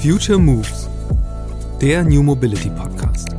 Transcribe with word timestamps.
Future 0.00 0.38
Moves, 0.38 0.88
der 1.80 2.04
New 2.04 2.22
Mobility 2.22 2.70
Podcast. 2.70 3.30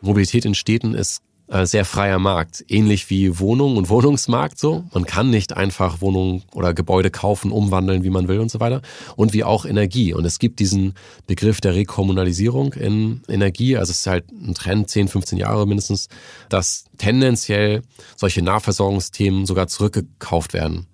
Mobilität 0.00 0.44
in 0.46 0.54
Städten 0.54 0.94
ist 0.94 1.23
sehr 1.62 1.84
freier 1.84 2.18
Markt, 2.18 2.64
ähnlich 2.68 3.10
wie 3.10 3.38
Wohnung 3.38 3.76
und 3.76 3.88
Wohnungsmarkt 3.88 4.58
so. 4.58 4.84
Man 4.92 5.04
kann 5.04 5.30
nicht 5.30 5.56
einfach 5.56 6.00
Wohnungen 6.00 6.42
oder 6.52 6.74
Gebäude 6.74 7.10
kaufen, 7.10 7.52
umwandeln, 7.52 8.02
wie 8.02 8.10
man 8.10 8.28
will 8.28 8.40
und 8.40 8.50
so 8.50 8.60
weiter. 8.60 8.82
Und 9.16 9.32
wie 9.32 9.44
auch 9.44 9.64
Energie. 9.64 10.12
Und 10.12 10.24
es 10.24 10.38
gibt 10.38 10.58
diesen 10.58 10.94
Begriff 11.26 11.60
der 11.60 11.74
Rekommunalisierung 11.74 12.72
in 12.72 13.22
Energie. 13.28 13.76
Also 13.76 13.92
es 13.92 14.00
ist 14.00 14.06
halt 14.06 14.30
ein 14.32 14.54
Trend, 14.54 14.90
10, 14.90 15.08
15 15.08 15.38
Jahre 15.38 15.66
mindestens, 15.66 16.08
dass 16.48 16.86
tendenziell 16.98 17.82
solche 18.16 18.42
Nahversorgungsthemen 18.42 19.46
sogar 19.46 19.68
zurückgekauft 19.68 20.54
werden. 20.54 20.86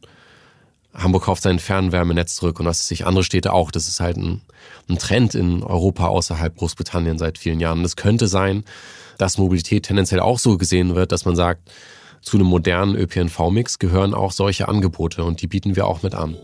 Hamburg 0.95 1.25
kauft 1.25 1.43
sein 1.43 1.59
Fernwärmenetz 1.59 2.35
zurück 2.35 2.59
und 2.59 2.67
das 2.67 2.89
sich 2.89 3.07
andere 3.07 3.25
Städte 3.25 3.53
auch. 3.53 3.71
Das 3.71 3.89
ist 3.89 4.01
halt 4.01 4.17
ein, 4.17 4.41
ein 4.89 4.99
Trend 4.99 5.35
in 5.35 5.63
Europa 5.63 6.09
außerhalb 6.09 6.57
Großbritannien 6.57 7.19
seit 7.19 7.39
vielen 7.39 7.61
Jahren. 7.61 7.85
Es 7.85 7.97
könnte 7.97 8.27
sein, 8.27 8.65
dass 9.19 9.39
Mobilität 9.39 9.85
tendenziell 9.85 10.21
auch 10.21 10.39
so 10.39 10.59
gesehen 10.59 10.95
wird, 10.95 11.13
dass 11.13 11.25
man 11.25 11.37
sagt, 11.37 11.71
zu 12.23 12.37
einem 12.37 12.47
modernen 12.47 12.97
ÖPNV-Mix 12.97 13.79
gehören 13.79 14.15
auch 14.15 14.33
solche 14.33 14.69
Angebote 14.69 15.25
und 15.25 15.41
die 15.41 15.47
bieten 15.47 15.77
wir 15.77 15.87
auch 15.87 16.03
mit 16.03 16.15
an. 16.15 16.37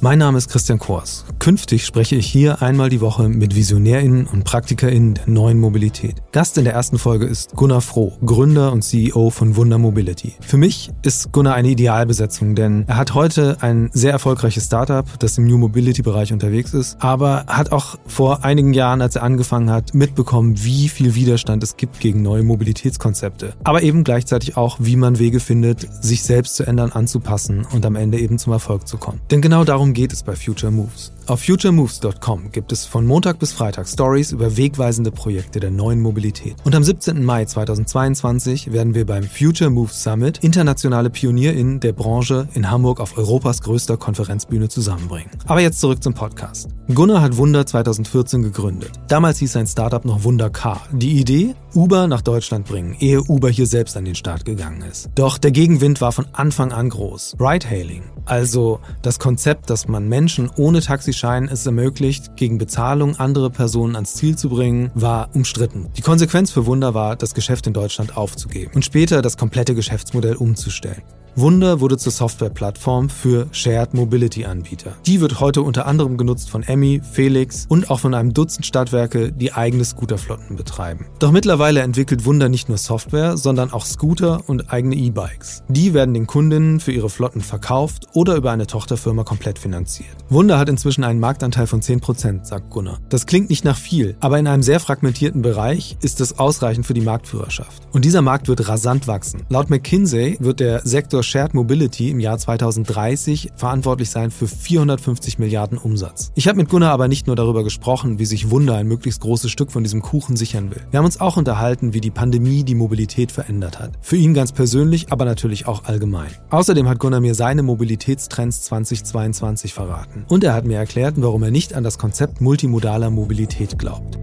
Mein 0.00 0.20
Name 0.20 0.38
ist 0.38 0.48
Christian 0.48 0.78
Kors. 0.78 1.24
Künftig 1.40 1.84
spreche 1.84 2.14
ich 2.14 2.28
hier 2.28 2.62
einmal 2.62 2.88
die 2.88 3.00
Woche 3.00 3.28
mit 3.28 3.56
VisionärInnen 3.56 4.28
und 4.28 4.44
PraktikerInnen 4.44 5.14
der 5.14 5.28
neuen 5.28 5.58
Mobilität. 5.58 6.22
Gast 6.30 6.56
in 6.56 6.62
der 6.62 6.74
ersten 6.74 6.98
Folge 6.98 7.26
ist 7.26 7.56
Gunnar 7.56 7.80
Froh, 7.80 8.16
Gründer 8.24 8.70
und 8.70 8.82
CEO 8.82 9.30
von 9.30 9.56
Wunder 9.56 9.78
Mobility. 9.78 10.34
Für 10.40 10.56
mich 10.56 10.90
ist 11.02 11.32
Gunnar 11.32 11.54
eine 11.54 11.70
Idealbesetzung, 11.70 12.54
denn 12.54 12.84
er 12.86 12.96
hat 12.96 13.14
heute 13.14 13.56
ein 13.60 13.90
sehr 13.92 14.12
erfolgreiches 14.12 14.66
Startup, 14.66 15.04
das 15.18 15.36
im 15.36 15.48
New 15.48 15.58
Mobility 15.58 16.02
Bereich 16.02 16.32
unterwegs 16.32 16.74
ist, 16.74 17.02
aber 17.02 17.46
hat 17.48 17.72
auch 17.72 17.98
vor 18.06 18.44
einigen 18.44 18.74
Jahren, 18.74 19.02
als 19.02 19.16
er 19.16 19.24
angefangen 19.24 19.68
hat, 19.68 19.94
mitbekommen, 19.94 20.62
wie 20.62 20.88
viel 20.88 21.16
Widerstand 21.16 21.64
es 21.64 21.76
gibt 21.76 21.98
gegen 21.98 22.22
neue 22.22 22.44
Mobilitätskonzepte. 22.44 23.54
Aber 23.64 23.82
eben 23.82 24.04
gleichzeitig 24.04 24.56
auch, 24.56 24.76
wie 24.78 24.94
man 24.94 25.18
Wege 25.18 25.40
findet, 25.40 25.88
sich 26.04 26.22
selbst 26.22 26.54
zu 26.54 26.62
ändern, 26.62 26.92
anzupassen 26.92 27.66
und 27.72 27.84
am 27.84 27.96
Ende 27.96 28.20
eben 28.20 28.38
zum 28.38 28.52
Erfolg 28.52 28.86
zu 28.86 28.96
kommen. 28.96 29.20
Denn 29.32 29.42
genau 29.42 29.64
darum 29.64 29.87
Darum 29.88 29.94
geht 29.94 30.12
es 30.12 30.22
bei 30.22 30.36
Future 30.36 30.70
Moves. 30.70 31.12
Auf 31.28 31.40
futuremoves.com 31.44 32.52
gibt 32.52 32.72
es 32.72 32.84
von 32.84 33.06
Montag 33.06 33.38
bis 33.38 33.52
Freitag 33.52 33.86
Stories 33.86 34.32
über 34.32 34.56
wegweisende 34.56 35.10
Projekte 35.10 35.60
der 35.60 35.70
neuen 35.70 36.00
Mobilität. 36.00 36.56
Und 36.64 36.74
am 36.74 36.82
17. 36.84 37.22
Mai 37.22 37.46
2022 37.46 38.72
werden 38.72 38.94
wir 38.94 39.06
beim 39.06 39.24
Future 39.24 39.70
Moves 39.70 40.02
Summit 40.02 40.38
internationale 40.38 41.08
PionierInnen 41.08 41.80
der 41.80 41.92
Branche 41.92 42.48
in 42.54 42.70
Hamburg 42.70 43.00
auf 43.00 43.16
Europas 43.16 43.62
größter 43.62 43.96
Konferenzbühne 43.96 44.68
zusammenbringen. 44.68 45.30
Aber 45.46 45.60
jetzt 45.60 45.80
zurück 45.80 46.02
zum 46.02 46.12
Podcast. 46.12 46.68
Gunnar 46.94 47.22
hat 47.22 47.36
Wunder 47.36 47.64
2014 47.64 48.42
gegründet. 48.42 48.92
Damals 49.08 49.38
hieß 49.38 49.52
sein 49.52 49.66
Startup 49.66 50.04
noch 50.04 50.24
Wunder 50.24 50.50
Car. 50.50 50.82
Die 50.92 51.18
Idee? 51.18 51.54
Uber 51.74 52.06
nach 52.06 52.22
Deutschland 52.22 52.66
bringen, 52.66 52.96
ehe 52.98 53.22
Uber 53.22 53.50
hier 53.50 53.66
selbst 53.66 53.96
an 53.96 54.04
den 54.04 54.14
Start 54.14 54.44
gegangen 54.44 54.82
ist. 54.82 55.10
Doch 55.14 55.38
der 55.38 55.50
Gegenwind 55.50 56.00
war 56.00 56.12
von 56.12 56.26
Anfang 56.32 56.72
an 56.72 56.88
groß. 56.88 57.36
Ride-Hailing, 57.38 58.02
also 58.24 58.80
das 59.02 59.18
Konzept, 59.18 59.68
dass 59.70 59.86
man 59.86 60.08
Menschen 60.08 60.50
ohne 60.56 60.80
Taxi 60.80 61.12
Schein 61.12 61.48
es 61.50 61.66
ermöglicht, 61.66 62.36
gegen 62.36 62.58
Bezahlung 62.58 63.16
andere 63.16 63.50
Personen 63.50 63.96
ans 63.96 64.14
Ziel 64.14 64.36
zu 64.36 64.48
bringen, 64.48 64.90
war 64.94 65.28
umstritten. 65.34 65.88
Die 65.96 66.02
Konsequenz 66.02 66.50
für 66.50 66.66
Wunder 66.66 66.94
war, 66.94 67.16
das 67.16 67.34
Geschäft 67.34 67.66
in 67.66 67.74
Deutschland 67.74 68.16
aufzugeben 68.16 68.72
und 68.74 68.84
später 68.84 69.20
das 69.20 69.36
komplette 69.36 69.74
Geschäftsmodell 69.74 70.36
umzustellen. 70.36 71.02
Wunder 71.36 71.78
wurde 71.80 71.96
zur 71.96 72.10
Softwareplattform 72.10 73.08
für 73.08 73.46
Shared 73.52 73.94
Mobility 73.94 74.44
Anbieter. 74.44 74.96
Die 75.06 75.20
wird 75.20 75.38
heute 75.38 75.62
unter 75.62 75.86
anderem 75.86 76.16
genutzt 76.16 76.50
von 76.50 76.64
Emmy, 76.64 77.00
Felix 77.12 77.66
und 77.68 77.90
auch 77.90 78.00
von 78.00 78.14
einem 78.14 78.34
Dutzend 78.34 78.66
Stadtwerke, 78.66 79.30
die 79.30 79.52
eigene 79.52 79.84
Scooterflotten 79.84 80.56
betreiben. 80.56 81.06
Doch 81.20 81.30
mittlerweile 81.30 81.57
entwickelt 81.58 82.24
Wunder 82.24 82.48
nicht 82.48 82.68
nur 82.68 82.78
Software, 82.78 83.36
sondern 83.36 83.72
auch 83.72 83.84
Scooter 83.84 84.42
und 84.46 84.72
eigene 84.72 84.94
E-Bikes. 84.94 85.64
Die 85.68 85.92
werden 85.92 86.14
den 86.14 86.26
Kundinnen 86.26 86.80
für 86.80 86.92
ihre 86.92 87.10
Flotten 87.10 87.40
verkauft 87.40 88.06
oder 88.12 88.36
über 88.36 88.52
eine 88.52 88.66
Tochterfirma 88.66 89.24
komplett 89.24 89.58
finanziert. 89.58 90.16
Wunder 90.28 90.58
hat 90.58 90.68
inzwischen 90.68 91.04
einen 91.04 91.20
Marktanteil 91.20 91.66
von 91.66 91.82
10%, 91.82 92.44
sagt 92.44 92.70
Gunnar. 92.70 92.98
Das 93.08 93.26
klingt 93.26 93.50
nicht 93.50 93.64
nach 93.64 93.76
viel, 93.76 94.16
aber 94.20 94.38
in 94.38 94.46
einem 94.46 94.62
sehr 94.62 94.80
fragmentierten 94.80 95.42
Bereich 95.42 95.96
ist 96.00 96.20
es 96.20 96.38
ausreichend 96.38 96.86
für 96.86 96.94
die 96.94 97.00
Marktführerschaft. 97.00 97.82
Und 97.92 98.04
dieser 98.04 98.22
Markt 98.22 98.48
wird 98.48 98.68
rasant 98.68 99.08
wachsen. 99.08 99.42
Laut 99.48 99.68
McKinsey 99.70 100.36
wird 100.40 100.60
der 100.60 100.86
Sektor 100.86 101.22
Shared 101.22 101.54
Mobility 101.54 102.10
im 102.10 102.20
Jahr 102.20 102.38
2030 102.38 103.50
verantwortlich 103.56 104.10
sein 104.10 104.30
für 104.30 104.46
450 104.46 105.38
Milliarden 105.38 105.78
Umsatz. 105.78 106.30
Ich 106.34 106.46
habe 106.46 106.58
mit 106.58 106.68
Gunnar 106.68 106.92
aber 106.92 107.08
nicht 107.08 107.26
nur 107.26 107.36
darüber 107.36 107.64
gesprochen, 107.64 108.18
wie 108.18 108.26
sich 108.26 108.50
Wunder 108.50 108.76
ein 108.76 108.86
möglichst 108.86 109.20
großes 109.20 109.50
Stück 109.50 109.72
von 109.72 109.82
diesem 109.82 110.02
Kuchen 110.02 110.36
sichern 110.36 110.70
will. 110.70 110.82
Wir 110.90 110.98
haben 110.98 111.06
uns 111.06 111.20
auch 111.20 111.36
unterhalten, 111.48 111.94
wie 111.94 112.02
die 112.02 112.10
Pandemie 112.10 112.62
die 112.62 112.74
Mobilität 112.74 113.32
verändert 113.32 113.78
hat. 113.78 113.92
Für 114.02 114.16
ihn 114.16 114.34
ganz 114.34 114.52
persönlich, 114.52 115.10
aber 115.10 115.24
natürlich 115.24 115.66
auch 115.66 115.84
allgemein. 115.84 116.28
Außerdem 116.50 116.86
hat 116.86 116.98
Gunnar 116.98 117.20
mir 117.20 117.34
seine 117.34 117.62
Mobilitätstrends 117.62 118.64
2022 118.64 119.72
verraten. 119.72 120.26
Und 120.28 120.44
er 120.44 120.52
hat 120.52 120.66
mir 120.66 120.76
erklärt, 120.76 121.14
warum 121.16 121.42
er 121.42 121.50
nicht 121.50 121.72
an 121.72 121.84
das 121.84 121.96
Konzept 121.96 122.42
multimodaler 122.42 123.08
Mobilität 123.08 123.78
glaubt. 123.78 124.18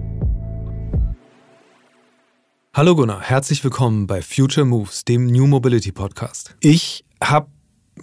Hallo 2.76 2.96
Gunnar, 2.96 3.22
herzlich 3.22 3.64
willkommen 3.64 4.06
bei 4.06 4.22
Future 4.22 4.68
Moves, 4.68 5.04
dem 5.04 5.26
New 5.26 5.48
Mobility 5.48 5.92
Podcast. 5.92 6.56
Ich 6.60 7.06
habe 7.24 7.48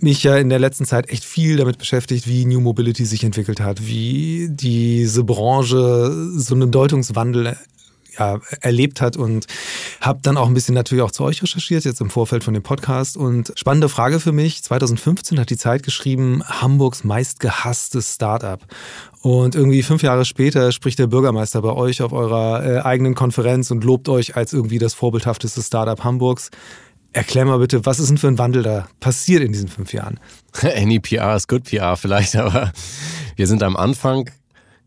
mich 0.01 0.25
ja 0.25 0.37
in 0.37 0.49
der 0.49 0.59
letzten 0.59 0.85
Zeit 0.85 1.11
echt 1.11 1.23
viel 1.25 1.59
damit 1.59 1.79
beschäftigt, 1.79 2.27
wie 2.27 2.45
New 2.45 2.61
Mobility 2.61 3.05
sich 3.05 3.23
entwickelt 3.23 3.61
hat, 3.61 3.87
wie 3.87 4.49
diese 4.51 5.23
Branche 5.23 6.11
so 6.35 6.57
einen 6.57 6.73
Deutungswandel 6.73 7.57
ja, 8.19 8.41
erlebt 8.61 9.01
hat 9.01 9.17
und 9.17 9.47
habe 10.01 10.21
dann 10.23 10.37
auch 10.37 10.47
ein 10.47 10.55
bisschen 10.55 10.75
natürlich 10.75 11.03
auch 11.03 11.11
zu 11.11 11.25
euch 11.25 11.43
recherchiert, 11.43 11.85
jetzt 11.85 12.01
im 12.01 12.11
Vorfeld 12.11 12.45
von 12.45 12.55
dem 12.55 12.63
Podcast. 12.63 13.17
Und 13.17 13.53
spannende 13.57 13.89
Frage 13.89 14.21
für 14.21 14.33
mich, 14.33 14.63
2015 14.63 15.39
hat 15.39 15.51
die 15.51 15.57
Zeit 15.57 15.83
geschrieben, 15.83 16.43
Hamburgs 16.45 17.05
meistgehasstes 17.05 18.15
Startup. 18.15 18.61
Und 19.21 19.55
irgendwie 19.55 19.83
fünf 19.83 20.03
Jahre 20.03 20.25
später 20.25 20.73
spricht 20.73 20.99
der 20.99 21.07
Bürgermeister 21.07 21.63
bei 21.63 21.73
euch 21.73 22.03
auf 22.03 22.13
eurer 22.13 22.65
äh, 22.65 22.81
eigenen 22.81 23.15
Konferenz 23.15 23.71
und 23.71 23.85
lobt 23.85 24.09
euch 24.09 24.37
als 24.37 24.53
irgendwie 24.53 24.79
das 24.79 24.95
vorbildhafteste 24.95 25.63
Startup 25.63 26.03
Hamburgs. 26.03 26.51
Erklär 27.13 27.45
mal 27.45 27.59
bitte, 27.59 27.85
was 27.85 28.01
ist 28.01 28.09
denn 28.09 28.19
für 28.19 28.29
ein 28.29 28.39
Wandel 28.39 28.63
da 28.63 28.89
passiert 28.99 29.43
in 29.43 29.53
diesen 29.53 29.69
fünf 29.69 29.93
Jahren? 29.93 30.19
Any 30.63 30.99
PR 30.99 31.37
ist 31.37 31.47
good 31.47 31.65
PR 31.65 31.97
vielleicht, 31.97 32.37
aber 32.37 32.73
wir 33.37 33.47
sind 33.47 33.63
am 33.63 33.77
Anfang 33.77 34.31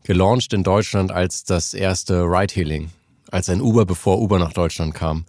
gelauncht 0.03 0.53
in 0.53 0.63
Deutschland 0.63 1.11
als 1.11 1.43
das 1.43 1.73
erste 1.73 2.23
Ride-Hailing, 2.23 2.89
als 3.35 3.49
ein 3.49 3.59
Uber, 3.59 3.85
bevor 3.85 4.21
Uber 4.21 4.39
nach 4.39 4.53
Deutschland 4.53 4.93
kam. 4.93 5.25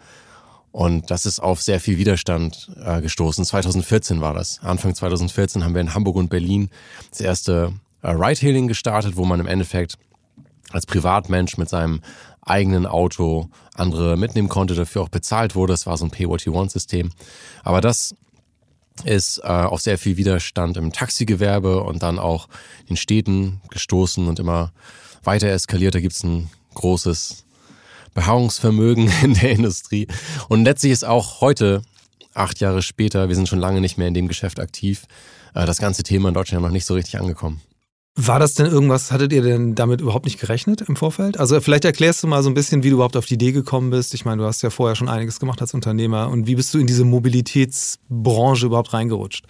Und 0.71 1.11
das 1.11 1.27
ist 1.27 1.41
auf 1.41 1.61
sehr 1.61 1.81
viel 1.81 1.99
Widerstand 1.99 2.71
äh, 2.85 3.01
gestoßen. 3.01 3.45
2014 3.45 4.21
war 4.21 4.33
das. 4.33 4.61
Anfang 4.63 4.95
2014 4.95 5.65
haben 5.65 5.75
wir 5.75 5.81
in 5.81 5.93
Hamburg 5.93 6.15
und 6.15 6.31
Berlin 6.31 6.71
das 7.11 7.21
erste 7.21 7.73
äh, 8.03 8.11
Ride-Hailing 8.11 8.69
gestartet, 8.69 9.17
wo 9.17 9.25
man 9.25 9.41
im 9.41 9.49
Endeffekt 9.49 9.99
als 10.71 10.87
Privatmensch 10.87 11.59
mit 11.59 11.69
seinem 11.69 12.01
eigenen 12.43 12.87
Auto 12.87 13.49
andere 13.75 14.17
mitnehmen 14.17 14.49
konnte, 14.49 14.75
dafür 14.77 15.03
auch 15.03 15.09
bezahlt 15.09 15.57
wurde. 15.57 15.73
Das 15.73 15.87
war 15.87 15.97
so 15.97 16.05
ein 16.05 16.11
Pay-What-You-Want-System. 16.13 17.11
Aber 17.65 17.81
das 17.81 18.15
ist 19.05 19.39
äh, 19.39 19.47
auf 19.49 19.81
sehr 19.81 19.99
viel 19.99 20.17
Widerstand 20.17 20.77
im 20.77 20.93
Taxigewerbe 20.93 21.83
und 21.83 22.05
dann 22.05 22.21
auch 22.21 22.49
in 22.87 22.97
Städten 22.97 23.61
gestoßen 23.71 24.29
und 24.29 24.39
immer 24.39 24.73
weiter 25.25 25.49
eskaliert. 25.49 25.97
Da 25.97 26.01
gibt 26.01 26.15
es 26.15 26.23
ein 26.23 26.51
großes 26.75 27.46
Beharrungsvermögen 28.17 29.13
in 29.23 29.35
der 29.35 29.53
Industrie. 29.53 30.09
Und 30.49 30.65
letztlich 30.65 30.93
ist 30.93 31.05
auch 31.05 31.41
heute, 31.41 31.83
acht 32.35 32.59
Jahre 32.59 32.83
später, 32.83 33.29
wir 33.29 33.37
sind 33.37 33.49
schon 33.49 33.61
lange 33.61 33.81
nicht 33.81 33.99
mehr 33.99 34.09
in 34.09 34.15
dem 34.15 34.27
Geschäft 34.27 34.59
aktiv, 34.59 35.05
äh, 35.55 35.67
das 35.67 35.79
ganze 35.79 36.03
Thema 36.03 36.29
in 36.29 36.35
Deutschland 36.35 36.65
noch 36.65 36.71
nicht 36.71 36.87
so 36.87 36.95
richtig 36.95 37.21
angekommen. 37.21 37.61
War 38.19 38.39
das 38.39 38.55
denn 38.55 38.65
irgendwas, 38.65 39.13
hattet 39.13 39.35
ihr 39.35 39.43
denn 39.43 39.75
damit 39.75 40.01
überhaupt 40.01 40.25
nicht 40.25 40.41
gerechnet 40.41 40.81
im 40.81 40.97
Vorfeld? 40.97 41.39
Also 41.39 41.61
vielleicht 41.61 41.85
erklärst 41.85 42.23
du 42.23 42.27
mal 42.27 42.43
so 42.43 42.49
ein 42.49 42.55
bisschen, 42.55 42.83
wie 42.83 42.89
du 42.89 42.95
überhaupt 42.95 43.17
auf 43.17 43.27
die 43.27 43.35
Idee 43.35 43.53
gekommen 43.53 43.91
bist. 43.91 44.15
Ich 44.15 44.25
meine, 44.25 44.41
du 44.41 44.49
hast 44.49 44.63
ja 44.63 44.71
vorher 44.71 44.97
schon 44.97 45.11
einiges 45.11 45.39
gemacht 45.39 45.61
als 45.61 45.75
Unternehmer. 45.75 46.31
Und 46.31 46.47
wie 46.47 46.55
bist 46.55 46.73
du 46.73 46.79
in 46.79 46.87
diese 46.87 47.05
Mobilitätsbranche 47.05 48.65
überhaupt 48.65 48.95
reingerutscht? 48.95 49.45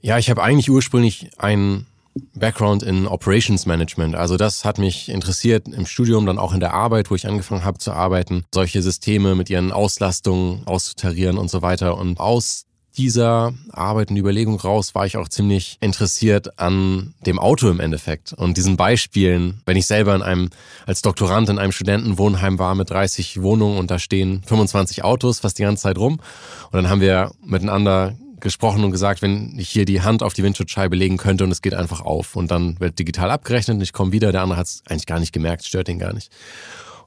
Ja, 0.00 0.18
ich 0.18 0.30
habe 0.30 0.42
eigentlich 0.42 0.68
ursprünglich 0.68 1.30
einen 1.38 1.86
Background 2.34 2.82
in 2.82 3.06
Operations 3.06 3.66
Management. 3.66 4.14
Also 4.14 4.36
das 4.36 4.64
hat 4.64 4.78
mich 4.78 5.08
interessiert 5.08 5.68
im 5.68 5.86
Studium, 5.86 6.26
dann 6.26 6.38
auch 6.38 6.52
in 6.52 6.60
der 6.60 6.74
Arbeit, 6.74 7.10
wo 7.10 7.14
ich 7.14 7.26
angefangen 7.26 7.64
habe 7.64 7.78
zu 7.78 7.92
arbeiten, 7.92 8.44
solche 8.52 8.82
Systeme 8.82 9.34
mit 9.34 9.48
ihren 9.48 9.72
Auslastungen 9.72 10.66
auszutarieren 10.66 11.38
und 11.38 11.50
so 11.50 11.62
weiter. 11.62 11.96
Und 11.96 12.20
aus 12.20 12.66
dieser 12.96 13.54
Arbeit 13.70 14.10
und 14.10 14.16
Überlegung 14.16 14.60
raus 14.60 14.94
war 14.94 15.06
ich 15.06 15.16
auch 15.16 15.28
ziemlich 15.28 15.78
interessiert 15.80 16.58
an 16.58 17.14
dem 17.24 17.38
Auto 17.38 17.70
im 17.70 17.80
Endeffekt 17.80 18.32
und 18.32 18.56
diesen 18.56 18.76
Beispielen. 18.76 19.62
Wenn 19.64 19.76
ich 19.76 19.86
selber 19.86 20.14
in 20.14 20.22
einem, 20.22 20.50
als 20.86 21.00
Doktorand 21.02 21.48
in 21.48 21.58
einem 21.58 21.72
Studentenwohnheim 21.72 22.58
war 22.58 22.74
mit 22.74 22.90
30 22.90 23.40
Wohnungen 23.40 23.78
und 23.78 23.90
da 23.90 23.98
stehen 23.98 24.42
25 24.44 25.04
Autos 25.04 25.40
fast 25.40 25.58
die 25.58 25.62
ganze 25.62 25.84
Zeit 25.84 25.98
rum. 25.98 26.20
Und 26.70 26.74
dann 26.74 26.90
haben 26.90 27.00
wir 27.00 27.32
miteinander 27.44 28.14
gesprochen 28.42 28.84
und 28.84 28.90
gesagt, 28.90 29.22
wenn 29.22 29.58
ich 29.58 29.70
hier 29.70 29.86
die 29.86 30.02
Hand 30.02 30.22
auf 30.22 30.34
die 30.34 30.42
Windschutzscheibe 30.42 30.94
legen 30.96 31.16
könnte 31.16 31.44
und 31.44 31.50
es 31.50 31.62
geht 31.62 31.72
einfach 31.72 32.02
auf 32.02 32.36
und 32.36 32.50
dann 32.50 32.78
wird 32.78 32.98
digital 32.98 33.30
abgerechnet 33.30 33.76
und 33.76 33.82
ich 33.82 33.94
komme 33.94 34.12
wieder, 34.12 34.32
der 34.32 34.42
andere 34.42 34.58
hat 34.58 34.66
es 34.66 34.82
eigentlich 34.86 35.06
gar 35.06 35.18
nicht 35.18 35.32
gemerkt, 35.32 35.64
stört 35.64 35.88
ihn 35.88 35.98
gar 35.98 36.12
nicht. 36.12 36.30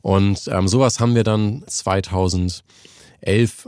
Und 0.02 0.48
ähm, 0.48 0.68
sowas 0.68 1.00
haben 1.00 1.14
wir 1.14 1.24
dann 1.24 1.64
2011 1.68 2.64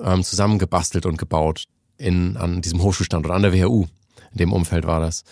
ähm, 0.03 0.23
zusammengebastelt 0.23 1.05
und 1.05 1.17
gebaut 1.17 1.65
in, 1.97 2.37
an 2.37 2.61
diesem 2.61 2.81
Hochschulstandort, 2.81 3.35
an 3.35 3.43
der 3.43 3.53
WHU. 3.53 3.85
In 4.31 4.37
dem 4.37 4.53
Umfeld 4.53 4.85
war 4.85 4.99
das. 4.99 5.23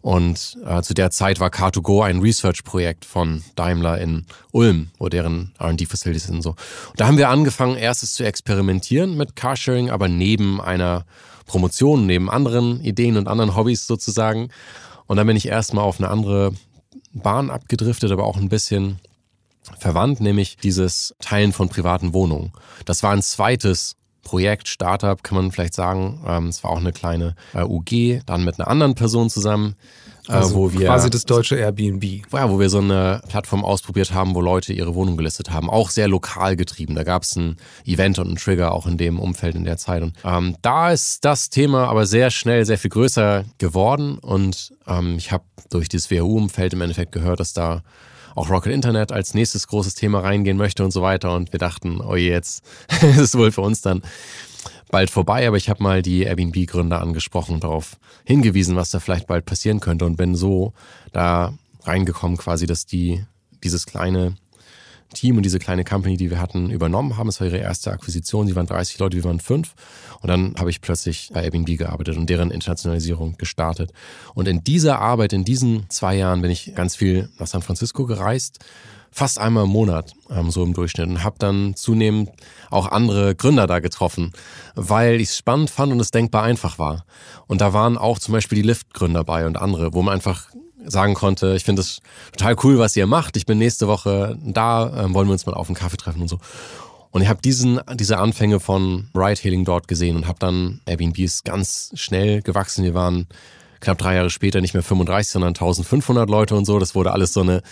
Und 0.00 0.58
äh, 0.64 0.82
zu 0.82 0.94
der 0.94 1.10
Zeit 1.10 1.40
war 1.40 1.48
Car2Go 1.48 2.04
ein 2.04 2.20
Research-Projekt 2.20 3.04
von 3.04 3.42
Daimler 3.56 3.98
in 3.98 4.26
Ulm, 4.52 4.90
wo 4.98 5.08
deren 5.08 5.52
R&D-Facilities 5.58 6.24
sind. 6.24 6.42
So. 6.42 6.50
Und 6.50 7.00
da 7.00 7.06
haben 7.06 7.18
wir 7.18 7.28
angefangen, 7.28 7.76
erstes 7.76 8.14
zu 8.14 8.24
experimentieren 8.24 9.16
mit 9.16 9.36
Carsharing, 9.36 9.90
aber 9.90 10.08
neben 10.08 10.60
einer 10.60 11.04
Promotion, 11.48 12.06
neben 12.06 12.30
anderen 12.30 12.80
Ideen 12.84 13.16
und 13.16 13.26
anderen 13.26 13.56
Hobbys 13.56 13.88
sozusagen. 13.88 14.50
Und 15.06 15.16
dann 15.16 15.26
bin 15.26 15.36
ich 15.36 15.48
erstmal 15.48 15.84
auf 15.84 15.98
eine 15.98 16.08
andere 16.08 16.52
Bahn 17.12 17.50
abgedriftet, 17.50 18.12
aber 18.12 18.24
auch 18.24 18.36
ein 18.36 18.48
bisschen 18.48 19.00
verwandt, 19.78 20.20
nämlich 20.20 20.56
dieses 20.56 21.14
Teilen 21.18 21.52
von 21.52 21.68
privaten 21.68 22.14
Wohnungen. 22.14 22.52
Das 22.84 23.02
war 23.02 23.10
ein 23.12 23.22
zweites 23.22 23.96
Projekt, 24.28 24.68
Startup, 24.68 25.22
kann 25.22 25.36
man 25.38 25.52
vielleicht 25.52 25.72
sagen. 25.72 26.20
Ähm, 26.26 26.48
es 26.48 26.62
war 26.62 26.70
auch 26.70 26.76
eine 26.80 26.92
kleine 26.92 27.34
äh, 27.54 27.62
UG, 27.62 28.20
dann 28.26 28.44
mit 28.44 28.60
einer 28.60 28.68
anderen 28.68 28.94
Person 28.94 29.30
zusammen. 29.30 29.74
Äh, 30.28 30.32
also 30.32 30.54
wo 30.54 30.72
wir, 30.74 30.84
quasi 30.84 31.08
das 31.08 31.24
deutsche 31.24 31.56
Airbnb. 31.56 32.04
Ja, 32.30 32.50
wo 32.50 32.60
wir 32.60 32.68
so 32.68 32.78
eine 32.78 33.22
Plattform 33.26 33.64
ausprobiert 33.64 34.12
haben, 34.12 34.34
wo 34.34 34.42
Leute 34.42 34.74
ihre 34.74 34.94
Wohnung 34.94 35.16
gelistet 35.16 35.50
haben. 35.50 35.70
Auch 35.70 35.88
sehr 35.88 36.08
lokal 36.08 36.56
getrieben. 36.56 36.94
Da 36.94 37.04
gab 37.04 37.22
es 37.22 37.36
ein 37.36 37.56
Event 37.86 38.18
und 38.18 38.26
einen 38.26 38.36
Trigger 38.36 38.72
auch 38.72 38.86
in 38.86 38.98
dem 38.98 39.18
Umfeld 39.18 39.54
in 39.54 39.64
der 39.64 39.78
Zeit. 39.78 40.02
Und 40.02 40.12
ähm, 40.24 40.56
da 40.60 40.92
ist 40.92 41.24
das 41.24 41.48
Thema 41.48 41.88
aber 41.88 42.04
sehr 42.04 42.30
schnell 42.30 42.66
sehr 42.66 42.76
viel 42.76 42.90
größer 42.90 43.46
geworden. 43.56 44.18
Und 44.18 44.74
ähm, 44.86 45.16
ich 45.16 45.32
habe 45.32 45.44
durch 45.70 45.88
dieses 45.88 46.10
WHU-Umfeld 46.10 46.74
im 46.74 46.82
Endeffekt 46.82 47.12
gehört, 47.12 47.40
dass 47.40 47.54
da 47.54 47.82
auch 48.34 48.50
Rocket 48.50 48.72
Internet 48.72 49.12
als 49.12 49.34
nächstes 49.34 49.66
großes 49.66 49.94
Thema 49.94 50.20
reingehen 50.20 50.56
möchte 50.56 50.84
und 50.84 50.90
so 50.90 51.02
weiter. 51.02 51.34
Und 51.34 51.52
wir 51.52 51.58
dachten, 51.58 52.00
oh 52.00 52.16
je, 52.16 52.30
jetzt 52.30 52.64
ist 53.02 53.18
es 53.18 53.34
wohl 53.36 53.52
für 53.52 53.62
uns 53.62 53.80
dann 53.80 54.02
bald 54.90 55.10
vorbei. 55.10 55.46
Aber 55.46 55.56
ich 55.56 55.68
habe 55.68 55.82
mal 55.82 56.02
die 56.02 56.22
Airbnb-Gründer 56.22 57.00
angesprochen 57.00 57.60
darauf 57.60 57.96
hingewiesen, 58.24 58.76
was 58.76 58.90
da 58.90 59.00
vielleicht 59.00 59.26
bald 59.26 59.46
passieren 59.46 59.80
könnte 59.80 60.04
und 60.04 60.16
bin 60.16 60.34
so 60.34 60.72
da 61.12 61.54
reingekommen 61.84 62.36
quasi, 62.36 62.66
dass 62.66 62.86
die 62.86 63.24
dieses 63.64 63.86
kleine 63.86 64.36
Team 65.14 65.36
und 65.36 65.42
diese 65.42 65.58
kleine 65.58 65.84
Company, 65.84 66.16
die 66.16 66.30
wir 66.30 66.40
hatten, 66.40 66.70
übernommen 66.70 67.16
haben. 67.16 67.28
Es 67.28 67.40
war 67.40 67.46
ihre 67.46 67.58
erste 67.58 67.90
Akquisition. 67.90 68.46
Sie 68.46 68.56
waren 68.56 68.66
30 68.66 68.98
Leute, 68.98 69.16
wir 69.16 69.24
waren 69.24 69.40
fünf. 69.40 69.74
Und 70.20 70.28
dann 70.28 70.54
habe 70.58 70.70
ich 70.70 70.80
plötzlich 70.80 71.30
bei 71.32 71.42
Airbnb 71.44 71.78
gearbeitet 71.78 72.16
und 72.16 72.28
deren 72.28 72.50
Internationalisierung 72.50 73.36
gestartet. 73.36 73.92
Und 74.34 74.48
in 74.48 74.64
dieser 74.64 75.00
Arbeit, 75.00 75.32
in 75.32 75.44
diesen 75.44 75.88
zwei 75.90 76.16
Jahren, 76.16 76.42
bin 76.42 76.50
ich 76.50 76.74
ganz 76.74 76.96
viel 76.96 77.28
nach 77.38 77.46
San 77.46 77.62
Francisco 77.62 78.06
gereist 78.06 78.58
fast 79.10 79.38
einmal 79.38 79.64
im 79.64 79.70
Monat, 79.70 80.14
ähm, 80.30 80.50
so 80.50 80.62
im 80.62 80.74
Durchschnitt. 80.74 81.08
Und 81.08 81.24
habe 81.24 81.36
dann 81.38 81.74
zunehmend 81.74 82.30
auch 82.70 82.86
andere 82.86 83.34
Gründer 83.34 83.66
da 83.66 83.80
getroffen, 83.80 84.32
weil 84.74 85.20
ich 85.20 85.30
es 85.30 85.38
spannend 85.38 85.70
fand 85.70 85.92
und 85.92 86.00
es 86.00 86.10
denkbar 86.10 86.42
einfach 86.44 86.78
war. 86.78 87.04
Und 87.46 87.60
da 87.60 87.72
waren 87.72 87.98
auch 87.98 88.18
zum 88.18 88.32
Beispiel 88.32 88.56
die 88.56 88.68
Lyft-Gründer 88.68 89.24
bei 89.24 89.46
und 89.46 89.56
andere, 89.56 89.92
wo 89.92 90.02
man 90.02 90.14
einfach 90.14 90.50
sagen 90.84 91.14
konnte, 91.14 91.54
ich 91.54 91.64
finde 91.64 91.82
es 91.82 92.00
total 92.32 92.56
cool, 92.62 92.78
was 92.78 92.96
ihr 92.96 93.06
macht. 93.06 93.36
Ich 93.36 93.46
bin 93.46 93.58
nächste 93.58 93.88
Woche 93.88 94.38
da, 94.42 95.04
ähm, 95.04 95.14
wollen 95.14 95.28
wir 95.28 95.32
uns 95.32 95.46
mal 95.46 95.54
auf 95.54 95.68
einen 95.68 95.76
Kaffee 95.76 95.96
treffen 95.96 96.22
und 96.22 96.28
so. 96.28 96.38
Und 97.10 97.22
ich 97.22 97.28
habe 97.28 97.40
diesen 97.40 97.80
diese 97.94 98.18
Anfänge 98.18 98.60
von 98.60 99.08
Ride-Hailing 99.14 99.64
dort 99.64 99.88
gesehen 99.88 100.16
und 100.16 100.26
habe 100.26 100.38
dann 100.38 100.80
Airbnb 100.86 101.18
ist 101.18 101.44
ganz 101.44 101.90
schnell 101.94 102.42
gewachsen. 102.42 102.84
Wir 102.84 102.94
waren 102.94 103.26
knapp 103.80 103.98
drei 103.98 104.14
Jahre 104.16 104.30
später 104.30 104.60
nicht 104.60 104.74
mehr 104.74 104.82
35, 104.82 105.30
sondern 105.30 105.50
1500 105.50 106.28
Leute 106.28 106.54
und 106.54 106.64
so. 106.64 106.78
Das 106.78 106.94
wurde 106.94 107.12
alles 107.12 107.32
so 107.32 107.40
eine 107.40 107.62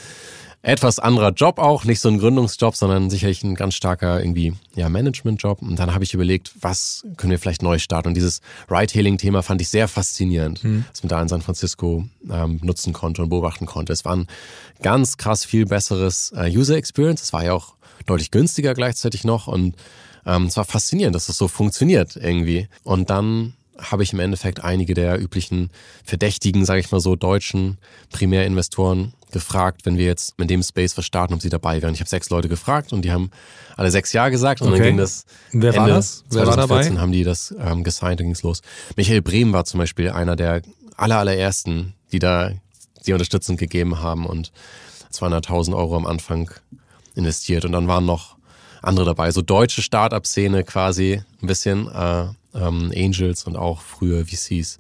etwas 0.63 0.99
anderer 0.99 1.31
Job 1.31 1.59
auch, 1.59 1.85
nicht 1.85 2.01
so 2.01 2.09
ein 2.09 2.19
Gründungsjob, 2.19 2.75
sondern 2.75 3.09
sicherlich 3.09 3.45
ein 3.45 3.55
ganz 3.55 3.75
starker 3.75 4.21
irgendwie 4.21 4.55
ja 4.75 4.89
Managementjob. 4.89 5.63
Und 5.63 5.79
dann 5.79 5.95
habe 5.95 6.05
ich 6.05 6.13
überlegt, 6.13 6.53
was 6.61 7.05
können 7.17 7.31
wir 7.31 7.39
vielleicht 7.39 7.63
neu 7.63 7.79
starten? 7.79 8.09
Und 8.09 8.15
dieses 8.15 8.41
Ride-Hailing-Thema 8.69 9.43
fand 9.43 9.61
ich 9.61 9.69
sehr 9.69 9.87
faszinierend, 9.87 10.65
mhm. 10.65 10.85
was 10.91 11.03
man 11.03 11.09
da 11.09 11.23
in 11.23 11.29
San 11.29 11.43
Francisco 11.43 12.05
ähm, 12.31 12.61
nutzen 12.63 12.93
konnte 12.93 13.23
und 13.23 13.29
beobachten 13.29 13.67
konnte. 13.67 13.93
Es 13.93 14.05
war 14.05 14.17
ein 14.17 14.27
ganz 14.83 15.17
krass 15.17 15.45
viel 15.45 15.67
besseres 15.67 16.33
äh, 16.37 16.51
User 16.51 16.77
Experience. 16.77 17.23
Es 17.23 17.33
war 17.33 17.45
ja 17.45 17.53
auch 17.53 17.75
deutlich 18.07 18.31
günstiger 18.31 18.75
gleichzeitig 18.75 19.25
noch 19.25 19.47
und 19.47 19.77
ähm, 20.27 20.47
es 20.47 20.57
war 20.57 20.65
faszinierend, 20.65 21.15
dass 21.15 21.27
das 21.27 21.39
so 21.39 21.49
funktioniert 21.49 22.17
irgendwie. 22.17 22.69
Und 22.83 23.11
dann 23.11 23.55
habe 23.79 24.03
ich 24.03 24.13
im 24.13 24.21
Endeffekt 24.21 24.63
einige 24.65 24.95
der 24.95 25.21
üblichen 25.21 25.71
verdächtigen, 26.05 26.65
sage 26.65 26.81
ich 26.81 26.91
mal 26.91 27.01
so, 27.01 27.17
deutschen 27.17 27.79
Primärinvestoren 28.11 29.13
gefragt, 29.33 29.83
wenn 29.85 29.99
wir 29.99 30.07
jetzt 30.07 30.35
in 30.39 30.49
dem 30.49 30.63
Space 30.63 30.97
was 30.97 31.05
starten, 31.05 31.35
ob 31.35 31.43
sie 31.43 31.51
dabei 31.51 31.83
wären. 31.83 31.93
Ich 31.93 32.01
habe 32.01 32.09
sechs 32.09 32.31
Leute 32.31 32.49
gefragt 32.49 32.93
und 32.93 33.03
die 33.03 33.13
haben 33.13 33.31
alle 33.77 33.91
sechs 33.91 34.13
Ja 34.13 34.29
gesagt 34.29 34.63
und 34.63 34.69
okay. 34.69 34.79
dann 34.79 34.87
ging 34.89 34.97
das. 34.97 35.27
Wer 35.53 35.75
Ende 35.75 35.81
war 35.81 35.89
das? 35.89 36.25
Wer 36.31 36.45
2014 36.45 36.69
war 36.69 36.87
dabei? 36.89 37.01
haben 37.01 37.13
die 37.13 37.25
das 37.25 37.55
ähm, 37.59 37.85
gesigned 37.85 38.21
und 38.21 38.27
ging 38.27 38.33
es 38.33 38.43
los. 38.43 38.63
Michael 38.97 39.23
Brehm 39.23 39.53
war 39.53 39.65
zum 39.65 39.79
Beispiel 39.79 40.11
einer 40.11 40.37
der 40.37 40.63
aller, 40.97 41.19
allerersten, 41.19 41.95
die 42.13 42.19
da 42.19 42.53
die 43.07 43.13
Unterstützung 43.13 43.57
gegeben 43.57 44.01
haben 44.01 44.27
und 44.27 44.53
200.000 45.13 45.77
Euro 45.77 45.97
am 45.97 46.07
Anfang 46.07 46.51
investiert 47.15 47.65
und 47.65 47.73
dann 47.73 47.89
waren 47.89 48.05
noch 48.05 48.37
andere 48.83 49.07
dabei, 49.07 49.31
so 49.33 49.43
deutsche 49.43 49.83
Startup-Szene 49.83 50.65
quasi 50.65 51.23
ein 51.43 51.47
bisschen. 51.47 51.89
Äh, 51.89 52.27
ähm, 52.61 52.93
Angels 52.95 53.45
und 53.45 53.57
auch 53.57 53.81
frühe 53.81 54.25
VCs. 54.25 54.79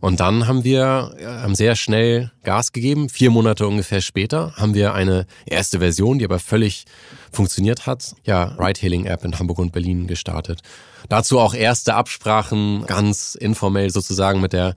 Und 0.00 0.20
dann 0.20 0.46
haben 0.46 0.64
wir 0.64 1.14
haben 1.22 1.54
sehr 1.54 1.76
schnell 1.76 2.30
Gas 2.42 2.72
gegeben. 2.72 3.10
Vier 3.10 3.30
Monate 3.30 3.66
ungefähr 3.66 4.00
später 4.00 4.54
haben 4.56 4.72
wir 4.72 4.94
eine 4.94 5.26
erste 5.44 5.78
Version, 5.78 6.18
die 6.18 6.24
aber 6.24 6.38
völlig 6.38 6.86
funktioniert 7.30 7.86
hat. 7.86 8.16
Ja, 8.24 8.56
Ride-Hailing-App 8.58 9.24
in 9.24 9.38
Hamburg 9.38 9.58
und 9.58 9.72
Berlin 9.72 10.06
gestartet. 10.06 10.62
Dazu 11.10 11.38
auch 11.38 11.52
erste 11.52 11.94
Absprachen, 11.94 12.86
ganz 12.86 13.34
informell 13.34 13.90
sozusagen 13.90 14.40
mit 14.40 14.54
der 14.54 14.74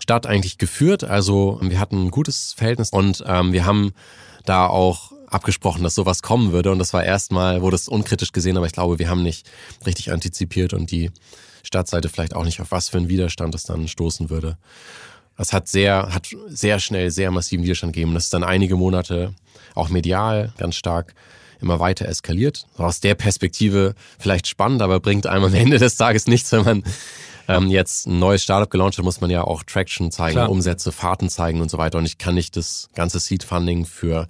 Stadt 0.00 0.26
eigentlich 0.26 0.58
geführt. 0.58 1.04
Also 1.04 1.60
wir 1.62 1.78
hatten 1.78 2.06
ein 2.06 2.10
gutes 2.10 2.52
Verhältnis 2.52 2.90
und 2.90 3.22
ähm, 3.26 3.52
wir 3.52 3.66
haben 3.66 3.92
da 4.44 4.66
auch 4.66 5.12
abgesprochen, 5.28 5.82
dass 5.84 5.94
sowas 5.94 6.22
kommen 6.22 6.52
würde. 6.52 6.72
Und 6.72 6.78
das 6.78 6.92
war 6.92 7.04
erstmal, 7.04 7.62
wurde 7.62 7.76
es 7.76 7.88
unkritisch 7.88 8.32
gesehen, 8.32 8.56
aber 8.56 8.66
ich 8.66 8.72
glaube, 8.72 8.98
wir 8.98 9.08
haben 9.08 9.22
nicht 9.22 9.48
richtig 9.84 10.12
antizipiert 10.12 10.72
und 10.72 10.90
die 10.90 11.10
Stadtseite 11.66 12.08
vielleicht 12.08 12.34
auch 12.34 12.44
nicht, 12.44 12.60
auf 12.60 12.70
was 12.70 12.88
für 12.88 12.98
einen 12.98 13.08
Widerstand 13.08 13.54
das 13.54 13.64
dann 13.64 13.88
stoßen 13.88 14.30
würde. 14.30 14.56
Das 15.36 15.52
hat 15.52 15.68
sehr, 15.68 16.14
hat 16.14 16.28
sehr 16.48 16.78
schnell 16.78 17.10
sehr 17.10 17.30
massiven 17.30 17.64
Widerstand 17.64 17.92
gegeben. 17.92 18.14
Das 18.14 18.24
ist 18.24 18.34
dann 18.34 18.44
einige 18.44 18.76
Monate 18.76 19.34
auch 19.74 19.90
medial 19.90 20.52
ganz 20.56 20.76
stark 20.76 21.14
immer 21.60 21.80
weiter 21.80 22.06
eskaliert. 22.06 22.66
Aus 22.76 23.00
der 23.00 23.14
Perspektive 23.14 23.94
vielleicht 24.18 24.46
spannend, 24.46 24.82
aber 24.82 25.00
bringt 25.00 25.26
einem 25.26 25.44
am 25.44 25.54
Ende 25.54 25.78
des 25.78 25.96
Tages 25.96 26.26
nichts, 26.26 26.52
wenn 26.52 26.64
man 26.64 26.82
ähm, 27.48 27.68
jetzt 27.68 28.06
ein 28.06 28.18
neues 28.18 28.42
Startup 28.42 28.70
gelauncht 28.70 28.98
hat, 28.98 29.04
muss 29.04 29.20
man 29.20 29.30
ja 29.30 29.42
auch 29.42 29.62
Traction 29.62 30.10
zeigen, 30.10 30.34
Klar. 30.34 30.50
Umsätze, 30.50 30.92
Fahrten 30.92 31.28
zeigen 31.28 31.60
und 31.60 31.70
so 31.70 31.78
weiter. 31.78 31.98
Und 31.98 32.06
ich 32.06 32.18
kann 32.18 32.34
nicht 32.34 32.56
das 32.56 32.88
ganze 32.94 33.20
Seed 33.20 33.44
Funding 33.44 33.84
für 33.84 34.26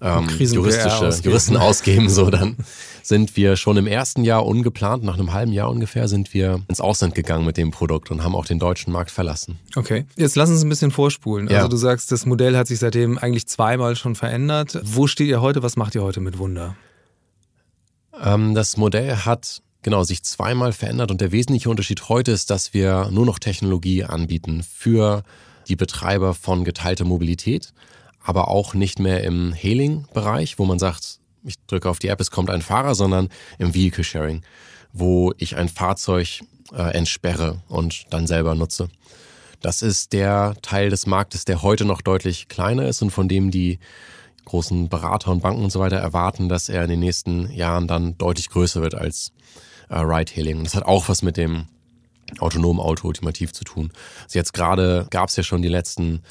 ähm, 0.00 0.28
juristische. 0.38 1.20
Juristen 1.22 1.56
ausgeben, 1.58 2.08
so 2.08 2.30
dann 2.30 2.56
sind 3.02 3.36
wir 3.36 3.56
schon 3.56 3.76
im 3.76 3.86
ersten 3.86 4.24
Jahr 4.24 4.46
ungeplant, 4.46 5.04
nach 5.04 5.18
einem 5.18 5.32
halben 5.32 5.52
Jahr 5.52 5.70
ungefähr, 5.70 6.08
sind 6.08 6.32
wir 6.34 6.62
ins 6.68 6.80
Ausland 6.80 7.14
gegangen 7.14 7.44
mit 7.44 7.56
dem 7.56 7.70
Produkt 7.70 8.10
und 8.10 8.22
haben 8.22 8.34
auch 8.34 8.46
den 8.46 8.58
deutschen 8.58 8.92
Markt 8.92 9.10
verlassen. 9.10 9.58
Okay, 9.76 10.06
jetzt 10.16 10.36
lass 10.36 10.50
uns 10.50 10.62
ein 10.62 10.68
bisschen 10.68 10.90
vorspulen. 10.90 11.48
Ja. 11.48 11.58
Also 11.58 11.68
du 11.68 11.76
sagst, 11.76 12.12
das 12.12 12.26
Modell 12.26 12.56
hat 12.56 12.66
sich 12.68 12.78
seitdem 12.78 13.18
eigentlich 13.18 13.46
zweimal 13.46 13.96
schon 13.96 14.14
verändert. 14.14 14.78
Wo 14.82 15.06
steht 15.06 15.28
ihr 15.28 15.40
heute? 15.40 15.62
Was 15.62 15.76
macht 15.76 15.94
ihr 15.94 16.02
heute 16.02 16.20
mit 16.20 16.38
Wunder? 16.38 16.76
Ähm, 18.22 18.54
das 18.54 18.76
Modell 18.76 19.16
hat 19.16 19.62
genau 19.82 20.04
sich 20.04 20.22
zweimal 20.22 20.72
verändert 20.72 21.10
und 21.10 21.20
der 21.20 21.32
wesentliche 21.32 21.70
Unterschied 21.70 22.08
heute 22.08 22.32
ist, 22.32 22.50
dass 22.50 22.74
wir 22.74 23.08
nur 23.10 23.26
noch 23.26 23.38
Technologie 23.38 24.04
anbieten 24.04 24.62
für 24.62 25.24
die 25.68 25.76
Betreiber 25.76 26.34
von 26.34 26.64
geteilter 26.64 27.04
Mobilität 27.04 27.72
aber 28.22 28.48
auch 28.48 28.74
nicht 28.74 28.98
mehr 28.98 29.24
im 29.24 29.54
Hailing-Bereich, 29.54 30.58
wo 30.58 30.64
man 30.64 30.78
sagt, 30.78 31.18
ich 31.42 31.54
drücke 31.66 31.88
auf 31.88 31.98
die 31.98 32.08
App, 32.08 32.20
es 32.20 32.30
kommt 32.30 32.50
ein 32.50 32.62
Fahrer, 32.62 32.94
sondern 32.94 33.28
im 33.58 33.74
Vehicle 33.74 34.04
Sharing, 34.04 34.42
wo 34.92 35.32
ich 35.38 35.56
ein 35.56 35.68
Fahrzeug 35.68 36.40
äh, 36.72 36.94
entsperre 36.94 37.62
und 37.68 38.04
dann 38.10 38.26
selber 38.26 38.54
nutze. 38.54 38.88
Das 39.60 39.82
ist 39.82 40.12
der 40.12 40.54
Teil 40.62 40.90
des 40.90 41.06
Marktes, 41.06 41.44
der 41.44 41.62
heute 41.62 41.84
noch 41.84 42.00
deutlich 42.00 42.48
kleiner 42.48 42.86
ist 42.86 43.02
und 43.02 43.10
von 43.10 43.28
dem 43.28 43.50
die 43.50 43.78
großen 44.46 44.88
Berater 44.88 45.30
und 45.30 45.42
Banken 45.42 45.62
und 45.62 45.70
so 45.70 45.80
weiter 45.80 45.98
erwarten, 45.98 46.48
dass 46.48 46.68
er 46.68 46.82
in 46.82 46.90
den 46.90 47.00
nächsten 47.00 47.50
Jahren 47.52 47.86
dann 47.86 48.16
deutlich 48.18 48.48
größer 48.48 48.80
wird 48.80 48.94
als 48.94 49.32
äh, 49.88 49.98
Ride-Hailing. 49.98 50.64
Das 50.64 50.74
hat 50.74 50.84
auch 50.84 51.08
was 51.08 51.22
mit 51.22 51.36
dem 51.36 51.66
autonomen 52.38 52.80
Auto 52.80 53.08
ultimativ 53.08 53.52
zu 53.52 53.64
tun. 53.64 53.92
Also 54.24 54.38
jetzt 54.38 54.52
gerade 54.52 55.06
gab 55.10 55.28
es 55.28 55.36
ja 55.36 55.42
schon 55.42 55.62
die 55.62 55.68
letzten 55.68 56.22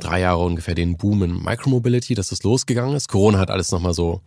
drei 0.00 0.20
Jahre 0.20 0.44
ungefähr 0.44 0.74
den 0.74 0.96
Boom 0.96 1.22
in 1.22 1.42
Micromobility, 1.42 2.14
dass 2.14 2.28
das 2.28 2.42
losgegangen 2.42 2.96
ist. 2.96 3.08
Corona 3.08 3.38
hat 3.38 3.50
alles 3.50 3.70
nochmal 3.70 3.94
so 3.94 4.20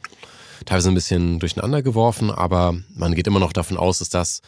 teilweise 0.65 0.89
ein 0.89 0.95
bisschen 0.95 1.39
durcheinander 1.39 1.81
geworfen, 1.81 2.29
aber 2.29 2.75
man 2.93 3.15
geht 3.15 3.27
immer 3.27 3.39
noch 3.39 3.53
davon 3.53 3.77
aus, 3.77 3.99
dass 3.99 4.09
das 4.09 4.41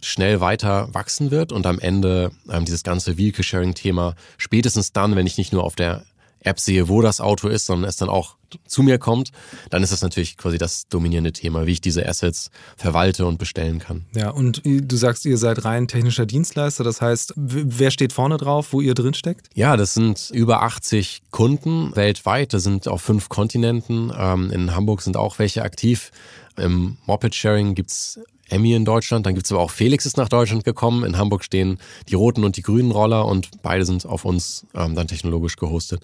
schnell 0.00 0.40
weiter 0.40 0.88
wachsen 0.92 1.30
wird 1.30 1.52
und 1.52 1.64
am 1.66 1.78
Ende 1.78 2.32
ähm, 2.50 2.64
dieses 2.64 2.82
ganze 2.82 3.16
Vehicle-Sharing-Thema 3.16 4.16
spätestens 4.36 4.92
dann, 4.92 5.14
wenn 5.14 5.26
ich 5.26 5.38
nicht 5.38 5.52
nur 5.52 5.62
auf 5.62 5.76
der 5.76 6.02
App 6.44 6.60
sehe, 6.60 6.88
wo 6.88 7.00
das 7.02 7.20
Auto 7.20 7.48
ist, 7.48 7.66
sondern 7.66 7.88
es 7.88 7.96
dann 7.96 8.08
auch 8.08 8.36
zu 8.66 8.82
mir 8.82 8.98
kommt, 8.98 9.32
dann 9.70 9.82
ist 9.82 9.92
das 9.92 10.02
natürlich 10.02 10.36
quasi 10.36 10.58
das 10.58 10.88
dominierende 10.88 11.32
Thema, 11.32 11.66
wie 11.66 11.72
ich 11.72 11.80
diese 11.80 12.06
Assets 12.06 12.50
verwalte 12.76 13.26
und 13.26 13.38
bestellen 13.38 13.78
kann. 13.78 14.04
Ja, 14.14 14.30
und 14.30 14.62
du 14.64 14.96
sagst, 14.96 15.24
ihr 15.24 15.38
seid 15.38 15.64
rein 15.64 15.88
technischer 15.88 16.26
Dienstleister, 16.26 16.84
das 16.84 17.00
heißt, 17.00 17.32
wer 17.36 17.90
steht 17.90 18.12
vorne 18.12 18.36
drauf, 18.36 18.72
wo 18.72 18.80
ihr 18.80 18.94
drin 18.94 19.14
steckt? 19.14 19.48
Ja, 19.54 19.76
das 19.76 19.94
sind 19.94 20.30
über 20.32 20.62
80 20.62 21.22
Kunden 21.30 21.94
weltweit, 21.96 22.52
das 22.52 22.62
sind 22.62 22.88
auf 22.88 23.02
fünf 23.02 23.28
Kontinenten. 23.28 24.12
Ähm, 24.16 24.50
in 24.50 24.74
Hamburg 24.74 25.02
sind 25.02 25.16
auch 25.16 25.38
welche 25.38 25.62
aktiv. 25.62 26.10
Im 26.56 26.98
Moped-Sharing 27.06 27.74
gibt's 27.74 28.20
Emmy 28.52 28.74
in 28.74 28.84
Deutschland, 28.84 29.26
dann 29.26 29.34
gibt's 29.34 29.50
aber 29.50 29.60
auch 29.60 29.70
Felix 29.70 30.06
ist 30.06 30.16
nach 30.16 30.28
Deutschland 30.28 30.64
gekommen. 30.64 31.04
In 31.04 31.16
Hamburg 31.16 31.42
stehen 31.42 31.78
die 32.08 32.14
roten 32.14 32.44
und 32.44 32.56
die 32.56 32.62
grünen 32.62 32.90
Roller 32.90 33.26
und 33.26 33.62
beide 33.62 33.84
sind 33.84 34.06
auf 34.06 34.24
uns 34.24 34.66
ähm, 34.74 34.94
dann 34.94 35.08
technologisch 35.08 35.56
gehostet. 35.56 36.02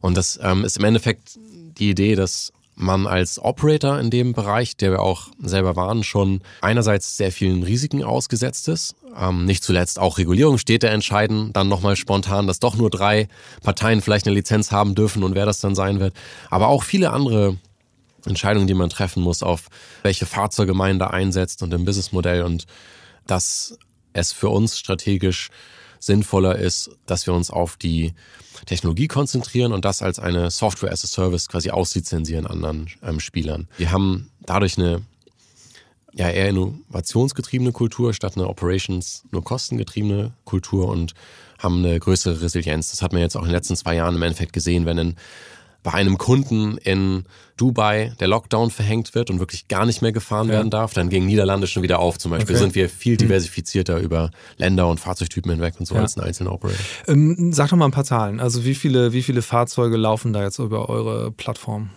Und 0.00 0.16
das 0.16 0.38
ähm, 0.42 0.64
ist 0.64 0.76
im 0.76 0.84
Endeffekt 0.84 1.38
die 1.78 1.90
Idee, 1.90 2.14
dass 2.14 2.52
man 2.74 3.06
als 3.06 3.38
Operator 3.38 3.98
in 3.98 4.10
dem 4.10 4.32
Bereich, 4.32 4.76
der 4.76 4.90
wir 4.92 5.00
auch 5.00 5.28
selber 5.40 5.76
waren, 5.76 6.02
schon 6.04 6.40
einerseits 6.60 7.16
sehr 7.16 7.32
vielen 7.32 7.62
Risiken 7.62 8.02
ausgesetzt 8.02 8.68
ist. 8.68 8.94
Ähm, 9.18 9.44
nicht 9.44 9.62
zuletzt 9.62 9.98
auch 9.98 10.18
Regulierungsstädte 10.18 10.88
entscheiden 10.88 11.52
dann 11.52 11.68
nochmal 11.68 11.96
spontan, 11.96 12.46
dass 12.46 12.60
doch 12.60 12.76
nur 12.76 12.90
drei 12.90 13.28
Parteien 13.62 14.00
vielleicht 14.00 14.26
eine 14.26 14.34
Lizenz 14.34 14.72
haben 14.72 14.94
dürfen 14.94 15.22
und 15.22 15.34
wer 15.34 15.46
das 15.46 15.60
dann 15.60 15.74
sein 15.74 16.00
wird. 16.00 16.14
Aber 16.50 16.68
auch 16.68 16.82
viele 16.82 17.10
andere 17.10 17.56
Entscheidungen, 18.26 18.66
die 18.66 18.74
man 18.74 18.90
treffen 18.90 19.22
muss, 19.22 19.42
auf 19.42 19.68
welche 20.02 20.26
Fahrzeuge 20.26 20.74
man 20.74 20.98
da 20.98 21.08
einsetzt 21.08 21.62
und 21.62 21.72
im 21.74 21.84
Businessmodell 21.84 22.42
und 22.42 22.66
dass 23.26 23.78
es 24.12 24.32
für 24.32 24.48
uns 24.48 24.78
strategisch 24.78 25.50
sinnvoller 25.98 26.56
ist, 26.56 26.90
dass 27.06 27.26
wir 27.26 27.34
uns 27.34 27.50
auf 27.50 27.76
die 27.76 28.12
Technologie 28.66 29.08
konzentrieren 29.08 29.72
und 29.72 29.84
das 29.84 30.02
als 30.02 30.18
eine 30.18 30.50
Software 30.50 30.92
as 30.92 31.04
a 31.04 31.06
Service 31.06 31.48
quasi 31.48 31.70
auslizenzieren 31.70 32.46
anderen 32.46 32.88
ähm, 33.02 33.20
Spielern. 33.20 33.68
Wir 33.76 33.92
haben 33.92 34.30
dadurch 34.40 34.78
eine 34.78 35.02
ja 36.14 36.28
eher 36.28 36.48
innovationsgetriebene 36.48 37.72
Kultur 37.72 38.12
statt 38.12 38.36
eine 38.36 38.48
Operations 38.48 39.24
nur 39.30 39.42
kostengetriebene 39.42 40.32
Kultur 40.44 40.88
und 40.88 41.14
haben 41.58 41.78
eine 41.78 41.98
größere 41.98 42.42
Resilienz. 42.42 42.90
Das 42.90 43.02
hat 43.02 43.12
man 43.12 43.22
jetzt 43.22 43.36
auch 43.36 43.42
in 43.42 43.48
den 43.48 43.54
letzten 43.54 43.76
zwei 43.76 43.94
Jahren 43.94 44.16
im 44.16 44.22
Endeffekt 44.22 44.52
gesehen, 44.52 44.84
wenn 44.84 44.98
ein 44.98 45.16
bei 45.82 45.92
einem 45.92 46.18
Kunden 46.18 46.76
in 46.78 47.24
Dubai 47.56 48.12
der 48.20 48.28
Lockdown 48.28 48.70
verhängt 48.70 49.14
wird 49.14 49.30
und 49.30 49.40
wirklich 49.40 49.68
gar 49.68 49.86
nicht 49.86 50.02
mehr 50.02 50.12
gefahren 50.12 50.48
ja. 50.48 50.54
werden 50.54 50.70
darf, 50.70 50.94
dann 50.94 51.08
gehen 51.08 51.26
Niederlande 51.26 51.66
schon 51.66 51.82
wieder 51.82 51.98
auf. 51.98 52.18
Zum 52.18 52.30
Beispiel 52.30 52.54
okay. 52.56 52.64
sind 52.64 52.74
wir 52.74 52.88
viel 52.88 53.12
hm. 53.12 53.18
diversifizierter 53.18 53.98
mhm. 53.98 54.04
über 54.04 54.30
Länder 54.56 54.88
und 54.88 55.00
Fahrzeugtypen 55.00 55.50
hinweg 55.50 55.74
und 55.78 55.86
so 55.86 55.94
ja. 55.94 56.02
als 56.02 56.16
ein 56.16 56.22
einzelner 56.22 56.52
Operator. 56.52 56.84
Ähm, 57.08 57.52
sag 57.52 57.70
doch 57.70 57.76
mal 57.76 57.86
ein 57.86 57.92
paar 57.92 58.04
Zahlen. 58.04 58.40
Also 58.40 58.64
wie 58.64 58.74
viele, 58.74 59.12
wie 59.12 59.22
viele 59.22 59.42
Fahrzeuge 59.42 59.96
laufen 59.96 60.32
da 60.32 60.42
jetzt 60.42 60.58
über 60.58 60.88
eure 60.88 61.30
Plattform? 61.32 61.90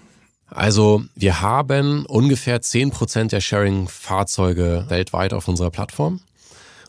Also 0.48 1.04
wir 1.16 1.42
haben 1.42 2.06
ungefähr 2.06 2.62
10% 2.62 3.30
der 3.30 3.42
Sharing-Fahrzeuge 3.42 4.86
weltweit 4.90 5.34
auf 5.34 5.48
unserer 5.48 5.72
Plattform. 5.72 6.22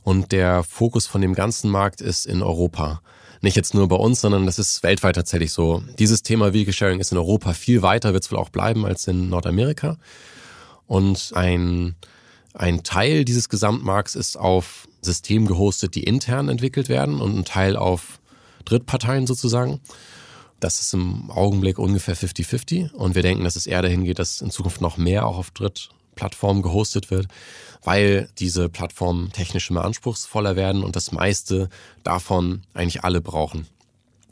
Und 0.03 0.31
der 0.31 0.62
Fokus 0.62 1.07
von 1.07 1.21
dem 1.21 1.35
ganzen 1.35 1.71
Markt 1.71 2.00
ist 2.00 2.26
in 2.26 2.43
Europa 2.43 3.00
nicht 3.40 3.57
jetzt 3.57 3.75
nur 3.75 3.88
bei 3.88 3.97
uns, 3.97 4.21
sondern 4.21 4.47
das 4.47 4.59
ist 4.59 4.83
weltweit 4.83 5.16
tatsächlich 5.16 5.52
so. 5.52 5.83
Dieses 5.99 6.23
Thema 6.23 6.52
Vehicle 6.52 6.73
Sharing 6.73 7.00
ist 7.00 7.12
in 7.12 7.19
Europa 7.19 7.52
viel 7.52 7.83
weiter, 7.83 8.12
wird 8.12 8.25
es 8.25 8.31
wohl 8.31 8.38
auch 8.38 8.49
bleiben 8.49 8.85
als 8.87 9.07
in 9.07 9.28
Nordamerika. 9.28 9.99
Und 10.87 11.33
ein, 11.35 11.97
ein 12.55 12.83
Teil 12.83 13.25
dieses 13.25 13.49
Gesamtmarkts 13.49 14.14
ist 14.14 14.37
auf 14.37 14.88
Systemen 15.02 15.47
gehostet, 15.47 15.95
die 15.95 16.05
intern 16.05 16.49
entwickelt 16.49 16.88
werden 16.88 17.21
und 17.21 17.37
ein 17.37 17.45
Teil 17.45 17.76
auf 17.76 18.21
Drittparteien 18.64 19.26
sozusagen. 19.26 19.81
Das 20.61 20.81
ist 20.81 20.95
im 20.95 21.31
Augenblick 21.31 21.78
ungefähr 21.78 22.16
50-50 22.16 22.93
und 22.93 23.14
wir 23.14 23.23
denken, 23.23 23.45
dass 23.45 23.57
es 23.57 23.66
eher 23.66 23.83
dahin 23.83 24.05
geht, 24.05 24.19
dass 24.19 24.40
in 24.40 24.50
Zukunft 24.50 24.81
noch 24.81 24.97
mehr 24.97 25.26
auch 25.26 25.38
auf 25.38 25.50
Drittplattformen 26.17 26.63
gehostet 26.63 27.11
wird 27.11 27.29
weil 27.85 28.29
diese 28.39 28.69
Plattformen 28.69 29.31
technisch 29.31 29.71
immer 29.71 29.85
anspruchsvoller 29.85 30.57
werden 30.57 30.83
und 30.83 30.97
das 30.97 31.13
meiste 31.13 31.69
davon 32.03 32.63
eigentlich 32.75 33.05
alle 33.05 33.21
brauchen. 33.21 33.69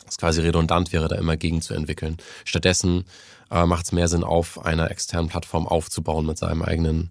Es 0.08 0.18
quasi 0.18 0.40
redundant 0.40 0.92
wäre, 0.92 1.06
da 1.06 1.14
immer 1.14 1.36
gegen 1.36 1.62
zu 1.62 1.72
entwickeln. 1.72 2.16
Stattdessen 2.44 3.04
äh, 3.52 3.64
macht 3.64 3.84
es 3.86 3.92
mehr 3.92 4.08
Sinn, 4.08 4.24
auf 4.24 4.64
einer 4.66 4.90
externen 4.90 5.28
Plattform 5.28 5.68
aufzubauen 5.68 6.26
mit 6.26 6.36
seinem 6.36 6.62
eigenen 6.62 7.10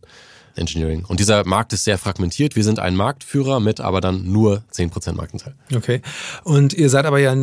Engineering. 0.58 1.06
Und 1.06 1.22
dieser 1.22 1.46
Markt 1.46 1.72
ist 1.72 1.86
sehr 1.86 1.98
fragmentiert. 1.98 2.58
Wir 2.58 2.66
sind 2.66 2.78
ein 2.78 2.98
Marktführer 2.98 3.62
mit 3.62 3.80
aber 3.80 4.02
dann 4.02 4.30
nur 4.30 4.66
10% 4.74 5.14
Marktanteil. 5.14 5.56
Okay. 5.74 6.02
Und 6.44 6.74
ihr 6.74 6.90
seid 6.90 7.06
aber 7.06 7.20
ja 7.20 7.34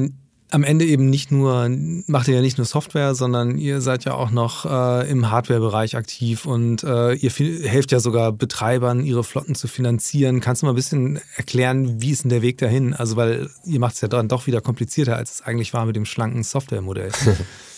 am 0.50 0.64
Ende 0.64 0.84
eben 0.84 1.08
nicht 1.10 1.30
nur, 1.30 1.68
macht 2.06 2.28
ihr 2.28 2.34
ja 2.34 2.40
nicht 2.40 2.58
nur 2.58 2.66
Software, 2.66 3.14
sondern 3.14 3.58
ihr 3.58 3.80
seid 3.80 4.04
ja 4.04 4.14
auch 4.14 4.30
noch 4.30 4.66
äh, 4.66 5.10
im 5.10 5.30
Hardware-Bereich 5.30 5.96
aktiv 5.96 6.46
und 6.46 6.82
äh, 6.82 7.14
ihr 7.14 7.30
helft 7.30 7.92
ja 7.92 8.00
sogar 8.00 8.32
Betreibern, 8.32 9.04
ihre 9.04 9.24
Flotten 9.24 9.54
zu 9.54 9.68
finanzieren. 9.68 10.40
Kannst 10.40 10.62
du 10.62 10.66
mal 10.66 10.72
ein 10.72 10.76
bisschen 10.76 11.20
erklären, 11.36 12.00
wie 12.02 12.10
ist 12.10 12.24
denn 12.24 12.30
der 12.30 12.42
Weg 12.42 12.58
dahin? 12.58 12.94
Also, 12.94 13.16
weil 13.16 13.50
ihr 13.64 13.80
macht 13.80 13.94
es 13.94 14.00
ja 14.00 14.08
dann 14.08 14.28
doch 14.28 14.46
wieder 14.46 14.60
komplizierter, 14.60 15.16
als 15.16 15.34
es 15.34 15.42
eigentlich 15.42 15.72
war 15.72 15.86
mit 15.86 15.96
dem 15.96 16.04
schlanken 16.04 16.42
Software-Modell. 16.42 17.10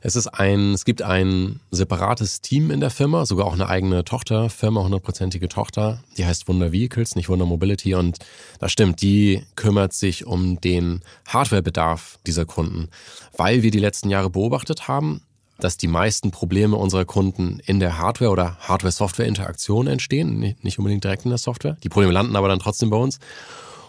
Es 0.00 0.14
ist 0.14 0.28
ein, 0.28 0.74
es 0.74 0.84
gibt 0.84 1.02
ein 1.02 1.60
separates 1.70 2.40
Team 2.40 2.70
in 2.70 2.80
der 2.80 2.90
Firma, 2.90 3.26
sogar 3.26 3.46
auch 3.46 3.52
eine 3.52 3.68
eigene 3.68 4.04
Tochterfirma, 4.04 4.82
hundertprozentige 4.84 5.48
Tochter. 5.48 6.02
Die 6.16 6.24
heißt 6.24 6.46
Wunder 6.46 6.70
Vehicles, 6.70 7.16
nicht 7.16 7.28
Wunder 7.28 7.46
Mobility. 7.46 7.94
Und 7.94 8.18
das 8.60 8.70
stimmt, 8.70 9.02
die 9.02 9.42
kümmert 9.56 9.92
sich 9.92 10.24
um 10.26 10.60
den 10.60 11.02
Hardwarebedarf 11.26 12.18
dieser 12.26 12.44
Kunden, 12.44 12.88
weil 13.36 13.62
wir 13.62 13.72
die 13.72 13.80
letzten 13.80 14.08
Jahre 14.08 14.30
beobachtet 14.30 14.86
haben, 14.86 15.22
dass 15.58 15.76
die 15.76 15.88
meisten 15.88 16.30
Probleme 16.30 16.76
unserer 16.76 17.04
Kunden 17.04 17.60
in 17.66 17.80
der 17.80 17.98
Hardware- 17.98 18.30
oder 18.30 18.56
Hardware-Software-Interaktion 18.60 19.88
entstehen, 19.88 20.54
nicht 20.62 20.78
unbedingt 20.78 21.02
direkt 21.02 21.24
in 21.24 21.30
der 21.30 21.38
Software. 21.38 21.76
Die 21.82 21.88
Probleme 21.88 22.12
landen 22.12 22.36
aber 22.36 22.46
dann 22.46 22.60
trotzdem 22.60 22.90
bei 22.90 22.96
uns. 22.96 23.18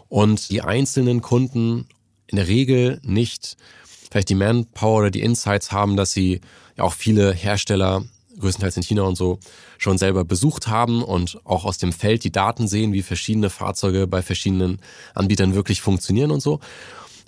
Und 0.07 0.49
die 0.49 0.63
einzelnen 0.63 1.21
Kunden 1.21 1.87
in 2.25 2.37
der 2.37 2.47
Regel 2.47 2.99
nicht 3.03 3.57
vielleicht 4.09 4.29
die 4.29 4.35
Manpower 4.35 4.99
oder 4.99 5.11
die 5.11 5.21
Insights 5.21 5.71
haben, 5.71 5.97
dass 5.97 6.11
sie 6.11 6.41
ja 6.77 6.83
auch 6.83 6.93
viele 6.93 7.33
Hersteller, 7.33 8.03
größtenteils 8.39 8.77
in 8.77 8.83
China 8.83 9.03
und 9.03 9.15
so, 9.15 9.39
schon 9.77 9.97
selber 9.97 10.23
besucht 10.25 10.67
haben 10.67 11.03
und 11.03 11.39
auch 11.43 11.65
aus 11.65 11.77
dem 11.77 11.93
Feld 11.93 12.23
die 12.23 12.31
Daten 12.31 12.67
sehen, 12.67 12.93
wie 12.93 13.01
verschiedene 13.01 13.49
Fahrzeuge 13.49 14.07
bei 14.07 14.21
verschiedenen 14.21 14.79
Anbietern 15.13 15.55
wirklich 15.55 15.81
funktionieren 15.81 16.31
und 16.31 16.41
so 16.41 16.59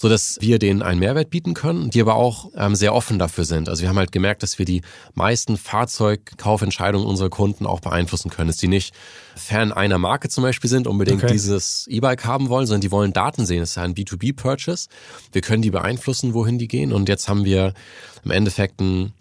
so 0.01 0.09
dass 0.09 0.39
wir 0.41 0.57
denen 0.57 0.81
einen 0.81 0.99
Mehrwert 0.99 1.29
bieten 1.29 1.53
können, 1.53 1.91
die 1.91 2.01
aber 2.01 2.15
auch 2.15 2.49
ähm, 2.55 2.73
sehr 2.73 2.95
offen 2.95 3.19
dafür 3.19 3.45
sind. 3.45 3.69
Also 3.69 3.83
wir 3.83 3.89
haben 3.89 3.99
halt 3.99 4.11
gemerkt, 4.11 4.41
dass 4.41 4.57
wir 4.57 4.65
die 4.65 4.81
meisten 5.13 5.57
Fahrzeugkaufentscheidungen 5.57 7.07
unserer 7.07 7.29
Kunden 7.29 7.67
auch 7.67 7.81
beeinflussen 7.81 8.31
können. 8.31 8.47
Dass 8.47 8.57
die 8.57 8.67
nicht 8.67 8.95
Fan 9.35 9.71
einer 9.71 9.99
Marke 9.99 10.27
zum 10.27 10.43
Beispiel 10.43 10.71
sind, 10.71 10.87
unbedingt 10.87 11.23
okay. 11.23 11.31
dieses 11.31 11.85
E-Bike 11.85 12.25
haben 12.25 12.49
wollen, 12.49 12.65
sondern 12.65 12.81
die 12.81 12.89
wollen 12.89 13.13
Daten 13.13 13.45
sehen. 13.45 13.59
Das 13.59 13.69
ist 13.69 13.75
ja 13.75 13.83
ein 13.83 13.93
B2B-Purchase. 13.93 14.89
Wir 15.33 15.43
können 15.43 15.61
die 15.61 15.69
beeinflussen, 15.69 16.33
wohin 16.33 16.57
die 16.57 16.67
gehen. 16.67 16.93
Und 16.93 17.07
jetzt 17.07 17.29
haben 17.29 17.45
wir 17.45 17.75
im 18.25 18.31
Endeffekt 18.31 18.81
ein 18.81 19.13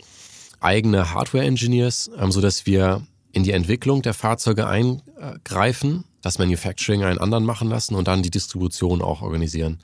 eigene 0.61 1.13
Hardware-Engineers, 1.13 2.11
ähm, 2.19 2.33
so 2.33 2.41
dass 2.41 2.65
wir 2.65 3.03
in 3.33 3.43
die 3.43 3.53
Entwicklung 3.53 4.01
der 4.01 4.15
Fahrzeuge 4.15 4.67
eingreifen, 4.67 6.05
das 6.23 6.39
Manufacturing 6.39 7.05
einen 7.05 7.19
anderen 7.19 7.45
machen 7.45 7.69
lassen 7.69 7.97
und 7.97 8.09
dann 8.09 8.23
die 8.23 8.31
Distribution 8.31 9.03
auch 9.03 9.21
organisieren. 9.21 9.79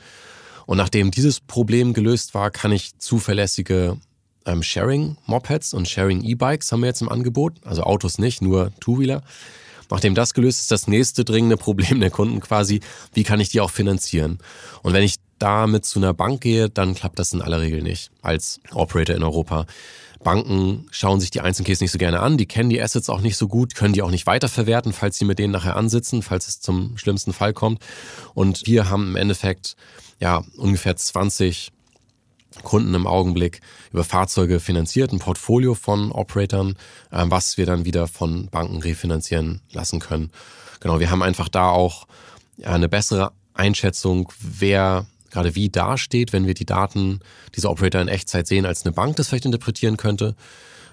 Und 0.66 0.78
nachdem 0.78 1.10
dieses 1.10 1.40
Problem 1.40 1.94
gelöst 1.94 2.34
war, 2.34 2.50
kann 2.50 2.72
ich 2.72 2.98
zuverlässige 2.98 3.98
ähm, 4.44 4.62
Sharing-Mopeds 4.62 5.74
und 5.74 5.88
Sharing-E-Bikes 5.88 6.70
haben 6.72 6.80
wir 6.80 6.88
jetzt 6.88 7.02
im 7.02 7.08
Angebot. 7.08 7.54
Also 7.64 7.82
Autos 7.82 8.18
nicht, 8.18 8.42
nur 8.42 8.72
Two-Wheeler. 8.80 9.22
Nachdem 9.90 10.16
das 10.16 10.34
gelöst 10.34 10.60
ist, 10.60 10.70
das 10.70 10.88
nächste 10.88 11.24
dringende 11.24 11.56
Problem 11.56 12.00
der 12.00 12.10
Kunden 12.10 12.40
quasi, 12.40 12.80
wie 13.14 13.22
kann 13.22 13.40
ich 13.40 13.48
die 13.48 13.60
auch 13.60 13.70
finanzieren? 13.70 14.38
Und 14.82 14.92
wenn 14.92 15.04
ich 15.04 15.16
damit 15.38 15.84
zu 15.84 15.98
einer 15.98 16.14
Bank 16.14 16.40
gehe, 16.40 16.70
dann 16.70 16.94
klappt 16.94 17.18
das 17.18 17.32
in 17.32 17.42
aller 17.42 17.60
Regel 17.60 17.82
nicht 17.82 18.10
als 18.22 18.60
Operator 18.72 19.14
in 19.14 19.22
Europa. 19.22 19.66
Banken 20.24 20.86
schauen 20.90 21.20
sich 21.20 21.30
die 21.30 21.40
Einzelcase 21.40 21.84
nicht 21.84 21.92
so 21.92 21.98
gerne 21.98 22.20
an, 22.20 22.36
die 22.36 22.46
kennen 22.46 22.70
die 22.70 22.82
Assets 22.82 23.10
auch 23.10 23.20
nicht 23.20 23.36
so 23.36 23.46
gut, 23.46 23.76
können 23.76 23.92
die 23.92 24.02
auch 24.02 24.10
nicht 24.10 24.26
weiterverwerten, 24.26 24.92
falls 24.92 25.18
sie 25.18 25.24
mit 25.24 25.38
denen 25.38 25.52
nachher 25.52 25.76
ansitzen, 25.76 26.22
falls 26.22 26.48
es 26.48 26.60
zum 26.60 26.96
schlimmsten 26.96 27.32
Fall 27.32 27.52
kommt. 27.52 27.80
Und 28.34 28.66
wir 28.66 28.90
haben 28.90 29.08
im 29.10 29.16
Endeffekt 29.16 29.76
ja 30.20 30.42
ungefähr 30.56 30.96
20 30.96 31.72
Kunden 32.62 32.94
im 32.94 33.06
Augenblick 33.06 33.60
über 33.92 34.04
Fahrzeuge 34.04 34.60
finanziert, 34.60 35.12
ein 35.12 35.18
Portfolio 35.18 35.74
von 35.74 36.10
Operatoren, 36.10 36.76
äh, 37.10 37.24
was 37.26 37.56
wir 37.56 37.66
dann 37.66 37.84
wieder 37.84 38.06
von 38.06 38.48
Banken 38.48 38.80
refinanzieren 38.80 39.60
lassen 39.72 40.00
können. 40.00 40.30
Genau, 40.80 41.00
wir 41.00 41.10
haben 41.10 41.22
einfach 41.22 41.48
da 41.48 41.70
auch 41.70 42.06
eine 42.62 42.88
bessere 42.88 43.32
Einschätzung, 43.54 44.32
wer 44.40 45.06
gerade 45.30 45.54
wie 45.54 45.68
dasteht, 45.68 46.32
wenn 46.32 46.46
wir 46.46 46.54
die 46.54 46.64
Daten 46.64 47.20
dieser 47.54 47.70
Operator 47.70 48.00
in 48.00 48.08
Echtzeit 48.08 48.46
sehen, 48.46 48.64
als 48.64 48.84
eine 48.84 48.92
Bank 48.92 49.16
das 49.16 49.28
vielleicht 49.28 49.44
interpretieren 49.44 49.96
könnte 49.96 50.34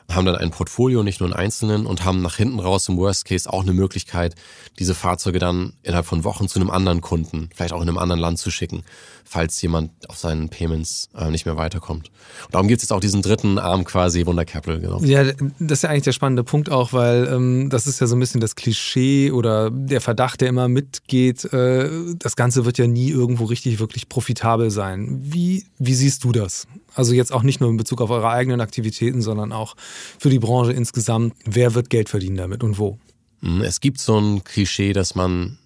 haben 0.10 0.26
dann 0.26 0.36
ein 0.36 0.52
Portfolio, 0.52 1.04
nicht 1.04 1.20
nur 1.20 1.28
einen 1.28 1.36
einzelnen 1.36 1.86
und 1.86 2.06
haben 2.06 2.22
nach 2.22 2.36
hinten 2.36 2.60
raus 2.60 2.88
im 2.90 2.98
Worst 2.98 3.26
Case 3.26 3.52
auch 3.52 3.64
eine 3.64 3.74
Möglichkeit, 3.74 4.36
diese 4.80 4.96
Fahrzeuge 4.96 5.40
dann 5.40 5.74
innerhalb 5.82 6.06
von 6.06 6.24
Wochen 6.24 6.48
zu 6.48 6.60
einem 6.60 6.70
anderen 6.70 7.02
Kunden, 7.02 7.50
vielleicht 7.54 7.74
auch 7.74 7.82
in 7.82 7.90
einem 7.90 7.98
anderen 7.98 8.20
Land 8.20 8.40
zu 8.40 8.52
schicken, 8.52 8.84
falls 9.24 9.62
jemand 9.62 9.92
auf 10.10 10.18
seinen 10.18 10.50
Payments 10.50 11.10
äh, 11.16 11.30
nicht 11.30 11.46
mehr 11.46 11.58
weiterkommt. 11.58 12.12
Und 12.46 12.54
darum 12.54 12.68
gibt 12.68 12.80
es 12.80 12.84
jetzt 12.84 12.92
auch 12.92 13.00
diesen 13.00 13.22
dritten 13.22 13.58
Arm 13.58 13.86
quasi, 13.86 14.26
Wunder 14.26 14.46
Capital, 14.46 14.80
genau. 14.80 15.00
Ja, 15.04 15.24
das 15.24 15.80
ist 15.80 15.84
ja 15.84 15.90
eigentlich 15.90 16.04
der 16.04 16.12
spannende 16.12 16.44
Punkt 16.44 16.70
auch, 16.70 16.94
weil 16.94 17.28
ähm, 17.32 17.70
das 17.70 17.88
ist 17.88 18.00
ja 18.00 18.08
so 18.08 18.16
ein 18.16 18.20
bisschen 18.20 18.42
das 18.42 18.56
Klischee 18.56 19.32
oder 19.32 19.72
der 19.72 20.02
Verdacht, 20.02 20.42
der 20.42 20.50
immer 20.50 20.68
mitgeht, 20.68 21.46
äh, 21.54 21.90
das 22.18 22.36
Ganze 22.36 22.66
wird 22.66 22.78
ja 22.78 22.88
nie 22.88 23.10
irgendwo 23.10 23.46
richtig 23.46 23.80
wirklich 23.80 24.10
profitabel 24.10 24.70
sein. 24.70 25.20
Wie, 25.22 25.66
wie 25.80 25.94
siehst 25.94 26.24
du 26.24 26.32
das? 26.32 26.68
Also 26.96 27.14
jetzt 27.14 27.34
auch 27.34 27.44
nicht 27.44 27.60
nur 27.60 27.70
in 27.70 27.78
Bezug 27.78 28.02
auf 28.02 28.10
eure 28.10 28.30
eigenen 28.30 28.62
Aktivitäten, 28.62 29.22
sondern 29.22 29.52
auch 29.52 29.76
für 30.20 30.30
die 30.30 30.40
Branche 30.40 30.74
insgesamt. 30.74 31.34
Wer 31.46 31.74
wird 31.74 31.90
Geld 31.90 32.10
verdienen 32.10 32.38
damit 32.38 32.64
und 32.64 32.78
wo? 32.78 32.98
Hm, 33.42 33.62
es 33.62 33.82
gibt 33.82 34.00
so 34.00 34.18
ein 34.20 34.44
Klischee, 34.44 34.94
dass 34.94 35.16
man 35.16 35.58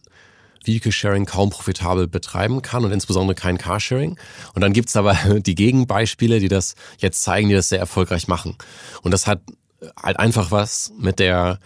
Vehicle 0.64 0.92
Sharing 0.92 1.26
kaum 1.26 1.50
profitabel 1.50 2.08
betreiben 2.08 2.62
kann 2.62 2.84
und 2.84 2.92
insbesondere 2.92 3.36
kein 3.36 3.58
Carsharing. 3.58 4.18
Und 4.54 4.62
dann 4.62 4.74
gibt's 4.74 4.96
aber 4.96 5.14
die 5.40 5.56
Gegenbeispiele, 5.56 6.40
die 6.40 6.50
das 6.50 6.76
jetzt 7.00 7.24
zeigen, 7.24 7.50
die 7.50 7.56
das 7.56 7.70
sehr 7.70 7.80
erfolgreich 7.80 8.28
machen. 8.28 8.56
Und 9.02 9.12
das 9.12 9.28
hat 9.28 9.42
halt 10.02 10.20
einfach 10.20 10.52
was 10.52 10.92
mit 10.98 11.20
der 11.20 11.60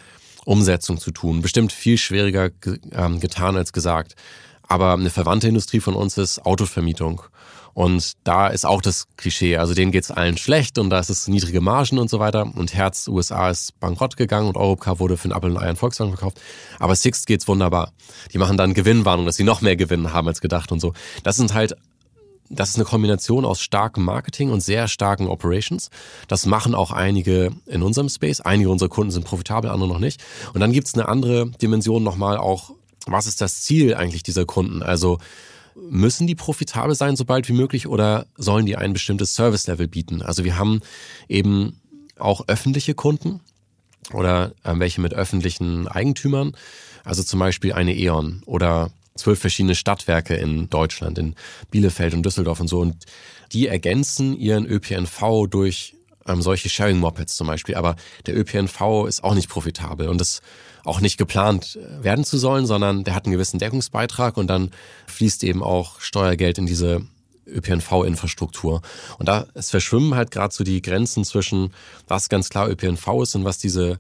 Umsetzung 0.45 0.97
zu 0.97 1.11
tun. 1.11 1.41
Bestimmt 1.41 1.71
viel 1.71 1.97
schwieriger 1.97 2.49
ähm, 2.91 3.19
getan 3.19 3.55
als 3.55 3.73
gesagt. 3.73 4.15
Aber 4.63 4.93
eine 4.93 5.09
verwandte 5.09 5.47
Industrie 5.47 5.79
von 5.79 5.95
uns 5.95 6.17
ist 6.17 6.45
Autovermietung. 6.45 7.23
Und 7.73 8.13
da 8.23 8.47
ist 8.47 8.65
auch 8.65 8.81
das 8.81 9.07
Klischee, 9.17 9.57
also 9.57 9.73
denen 9.73 9.91
geht's 9.91 10.11
allen 10.11 10.37
schlecht 10.37 10.77
und 10.77 10.89
da 10.89 10.99
ist 10.99 11.09
es 11.09 11.27
niedrige 11.27 11.61
Margen 11.61 11.99
und 11.99 12.09
so 12.09 12.19
weiter. 12.19 12.51
Und 12.55 12.73
Herz 12.73 13.07
USA 13.07 13.49
ist 13.49 13.79
bankrott 13.79 14.17
gegangen 14.17 14.47
und 14.47 14.57
Europcar 14.57 14.99
wurde 14.99 15.17
für 15.17 15.25
einen 15.25 15.37
Apple 15.37 15.51
und 15.51 15.57
Ei 15.57 15.73
Volkswagen 15.75 16.11
verkauft. 16.11 16.39
Aber 16.79 16.95
Sixt 16.95 17.27
geht's 17.27 17.47
wunderbar. 17.47 17.91
Die 18.33 18.37
machen 18.37 18.57
dann 18.57 18.73
Gewinnwarnung, 18.73 19.25
dass 19.25 19.35
sie 19.35 19.43
noch 19.43 19.61
mehr 19.61 19.75
Gewinn 19.75 20.13
haben 20.13 20.27
als 20.27 20.41
gedacht 20.41 20.71
und 20.71 20.79
so. 20.79 20.93
Das 21.23 21.37
sind 21.37 21.53
halt 21.53 21.75
das 22.53 22.69
ist 22.69 22.75
eine 22.75 22.85
Kombination 22.85 23.45
aus 23.45 23.61
starkem 23.61 24.03
Marketing 24.03 24.49
und 24.51 24.61
sehr 24.61 24.87
starken 24.87 25.27
Operations. 25.27 25.89
Das 26.27 26.45
machen 26.45 26.75
auch 26.75 26.91
einige 26.91 27.51
in 27.65 27.81
unserem 27.81 28.09
Space. 28.09 28.41
Einige 28.41 28.69
unserer 28.69 28.89
Kunden 28.89 29.11
sind 29.11 29.25
profitabel, 29.25 29.71
andere 29.71 29.87
noch 29.87 29.99
nicht. 29.99 30.21
Und 30.53 30.59
dann 30.59 30.73
gibt's 30.73 30.93
eine 30.93 31.07
andere 31.07 31.49
Dimension 31.61 32.03
nochmal 32.03 32.37
auch, 32.37 32.71
was 33.07 33.25
ist 33.25 33.41
das 33.41 33.61
Ziel 33.61 33.95
eigentlich 33.95 34.23
dieser 34.23 34.45
Kunden? 34.45 34.83
Also 34.83 35.17
Müssen 35.75 36.27
die 36.27 36.35
profitabel 36.35 36.95
sein, 36.95 37.15
sobald 37.15 37.47
wie 37.47 37.53
möglich, 37.53 37.87
oder 37.87 38.25
sollen 38.35 38.65
die 38.65 38.77
ein 38.77 38.93
bestimmtes 38.93 39.33
Service-Level 39.35 39.87
bieten? 39.87 40.21
Also 40.21 40.43
wir 40.43 40.57
haben 40.57 40.81
eben 41.27 41.79
auch 42.17 42.47
öffentliche 42.47 42.93
Kunden 42.93 43.41
oder 44.13 44.53
äh, 44.63 44.73
welche 44.75 45.01
mit 45.01 45.13
öffentlichen 45.13 45.87
Eigentümern, 45.87 46.53
also 47.03 47.23
zum 47.23 47.39
Beispiel 47.39 47.73
eine 47.73 47.95
E.ON 47.95 48.43
oder 48.45 48.91
zwölf 49.15 49.39
verschiedene 49.39 49.75
Stadtwerke 49.75 50.35
in 50.35 50.69
Deutschland, 50.69 51.17
in 51.17 51.35
Bielefeld 51.69 52.13
und 52.13 52.25
Düsseldorf 52.25 52.59
und 52.59 52.67
so. 52.67 52.79
Und 52.79 53.05
die 53.51 53.67
ergänzen 53.67 54.37
ihren 54.37 54.65
ÖPNV 54.65 55.47
durch 55.49 55.95
ähm, 56.27 56.41
solche 56.41 56.69
Sharing-Mopeds 56.69 57.35
zum 57.35 57.47
Beispiel. 57.47 57.75
Aber 57.75 57.95
der 58.25 58.37
ÖPNV 58.37 59.05
ist 59.07 59.23
auch 59.23 59.35
nicht 59.35 59.49
profitabel 59.49 60.07
und 60.07 60.19
das 60.21 60.41
auch 60.83 61.01
nicht 61.01 61.17
geplant 61.17 61.77
äh, 61.77 62.03
werden 62.03 62.25
zu 62.25 62.37
sollen, 62.37 62.65
sondern 62.65 63.03
der 63.03 63.15
hat 63.15 63.25
einen 63.25 63.33
gewissen 63.33 63.59
Deckungsbeitrag 63.59 64.37
und 64.37 64.47
dann 64.47 64.71
fließt 65.07 65.43
eben 65.43 65.63
auch 65.63 65.99
Steuergeld 65.99 66.57
in 66.57 66.65
diese 66.65 67.01
ÖPNV-Infrastruktur. 67.47 68.81
Und 69.17 69.27
da 69.27 69.47
es 69.53 69.69
verschwimmen 69.69 70.15
halt 70.15 70.31
gerade 70.31 70.53
so 70.53 70.63
die 70.63 70.81
Grenzen 70.81 71.25
zwischen, 71.25 71.73
was 72.07 72.29
ganz 72.29 72.49
klar 72.49 72.69
ÖPNV 72.69 73.21
ist 73.21 73.35
und 73.35 73.45
was 73.45 73.57
diese 73.57 73.99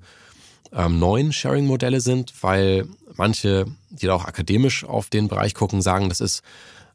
ähm, 0.73 0.99
neuen 0.99 1.33
Sharing-Modelle 1.33 2.01
sind, 2.01 2.33
weil 2.41 2.87
manche, 3.15 3.65
die 3.89 4.05
da 4.05 4.13
auch 4.13 4.25
akademisch 4.25 4.85
auf 4.85 5.09
den 5.09 5.27
Bereich 5.27 5.53
gucken, 5.53 5.81
sagen, 5.81 6.09
das 6.09 6.21
ist 6.21 6.43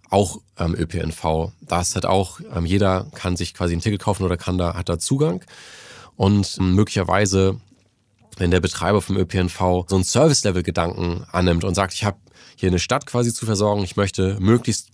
auch 0.09 0.41
ähm, 0.59 0.75
ÖPNV. 0.75 1.53
Das 1.61 1.97
hat 1.97 2.07
auch, 2.07 2.41
ähm, 2.55 2.65
jeder 2.65 3.07
kann 3.15 3.37
sich 3.37 3.55
quasi 3.55 3.75
ein 3.75 3.81
Ticket 3.81 4.01
kaufen 4.01 4.25
oder 4.25 4.37
kann 4.37 4.57
da, 4.57 4.75
hat 4.75 4.89
da 4.89 4.99
Zugang. 4.99 5.45
Und 6.17 6.57
ähm, 6.59 6.75
möglicherweise 6.75 7.61
wenn 8.37 8.51
der 8.51 8.61
Betreiber 8.61 9.03
vom 9.03 9.17
ÖPNV 9.17 9.59
so 9.89 9.95
einen 9.95 10.05
Service-Level-Gedanken 10.05 11.25
annimmt 11.33 11.65
und 11.65 11.75
sagt, 11.75 11.95
ich 11.95 12.05
habe 12.05 12.19
hier 12.57 12.69
eine 12.69 12.79
Stadt 12.79 13.07
quasi 13.07 13.33
zu 13.33 13.47
versorgen, 13.47 13.83
ich 13.83 13.97
möchte 13.97 14.37
möglichst 14.41 14.91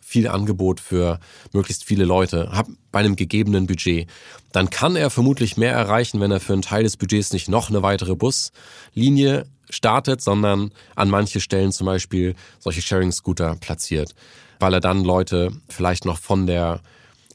viel 0.00 0.28
Angebot 0.28 0.80
für 0.80 1.18
möglichst 1.52 1.84
viele 1.84 2.04
Leute, 2.04 2.52
habe 2.52 2.72
bei 2.92 3.00
einem 3.00 3.16
gegebenen 3.16 3.66
Budget, 3.66 4.08
dann 4.52 4.70
kann 4.70 4.94
er 4.94 5.10
vermutlich 5.10 5.56
mehr 5.56 5.72
erreichen, 5.72 6.20
wenn 6.20 6.30
er 6.30 6.40
für 6.40 6.52
einen 6.52 6.62
Teil 6.62 6.84
des 6.84 6.96
Budgets 6.96 7.32
nicht 7.32 7.48
noch 7.48 7.68
eine 7.68 7.82
weitere 7.82 8.14
Buslinie 8.14 9.46
startet, 9.70 10.20
sondern 10.20 10.70
an 10.94 11.10
manche 11.10 11.40
Stellen 11.40 11.72
zum 11.72 11.86
Beispiel 11.86 12.36
solche 12.60 12.82
Sharing-Scooter 12.82 13.56
platziert, 13.56 14.14
weil 14.60 14.74
er 14.74 14.80
dann 14.80 15.04
Leute 15.04 15.50
vielleicht 15.68 16.04
noch 16.04 16.18
von 16.18 16.46
der 16.46 16.80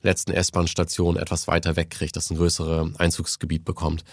letzten 0.01 0.31
S-Bahn-Station 0.31 1.17
etwas 1.17 1.47
weiter 1.47 1.75
wegkriegt, 1.75 2.15
das 2.15 2.29
ein 2.29 2.37
größeres 2.37 2.97
Einzugsgebiet 2.97 3.65
bekommt. 3.65 4.05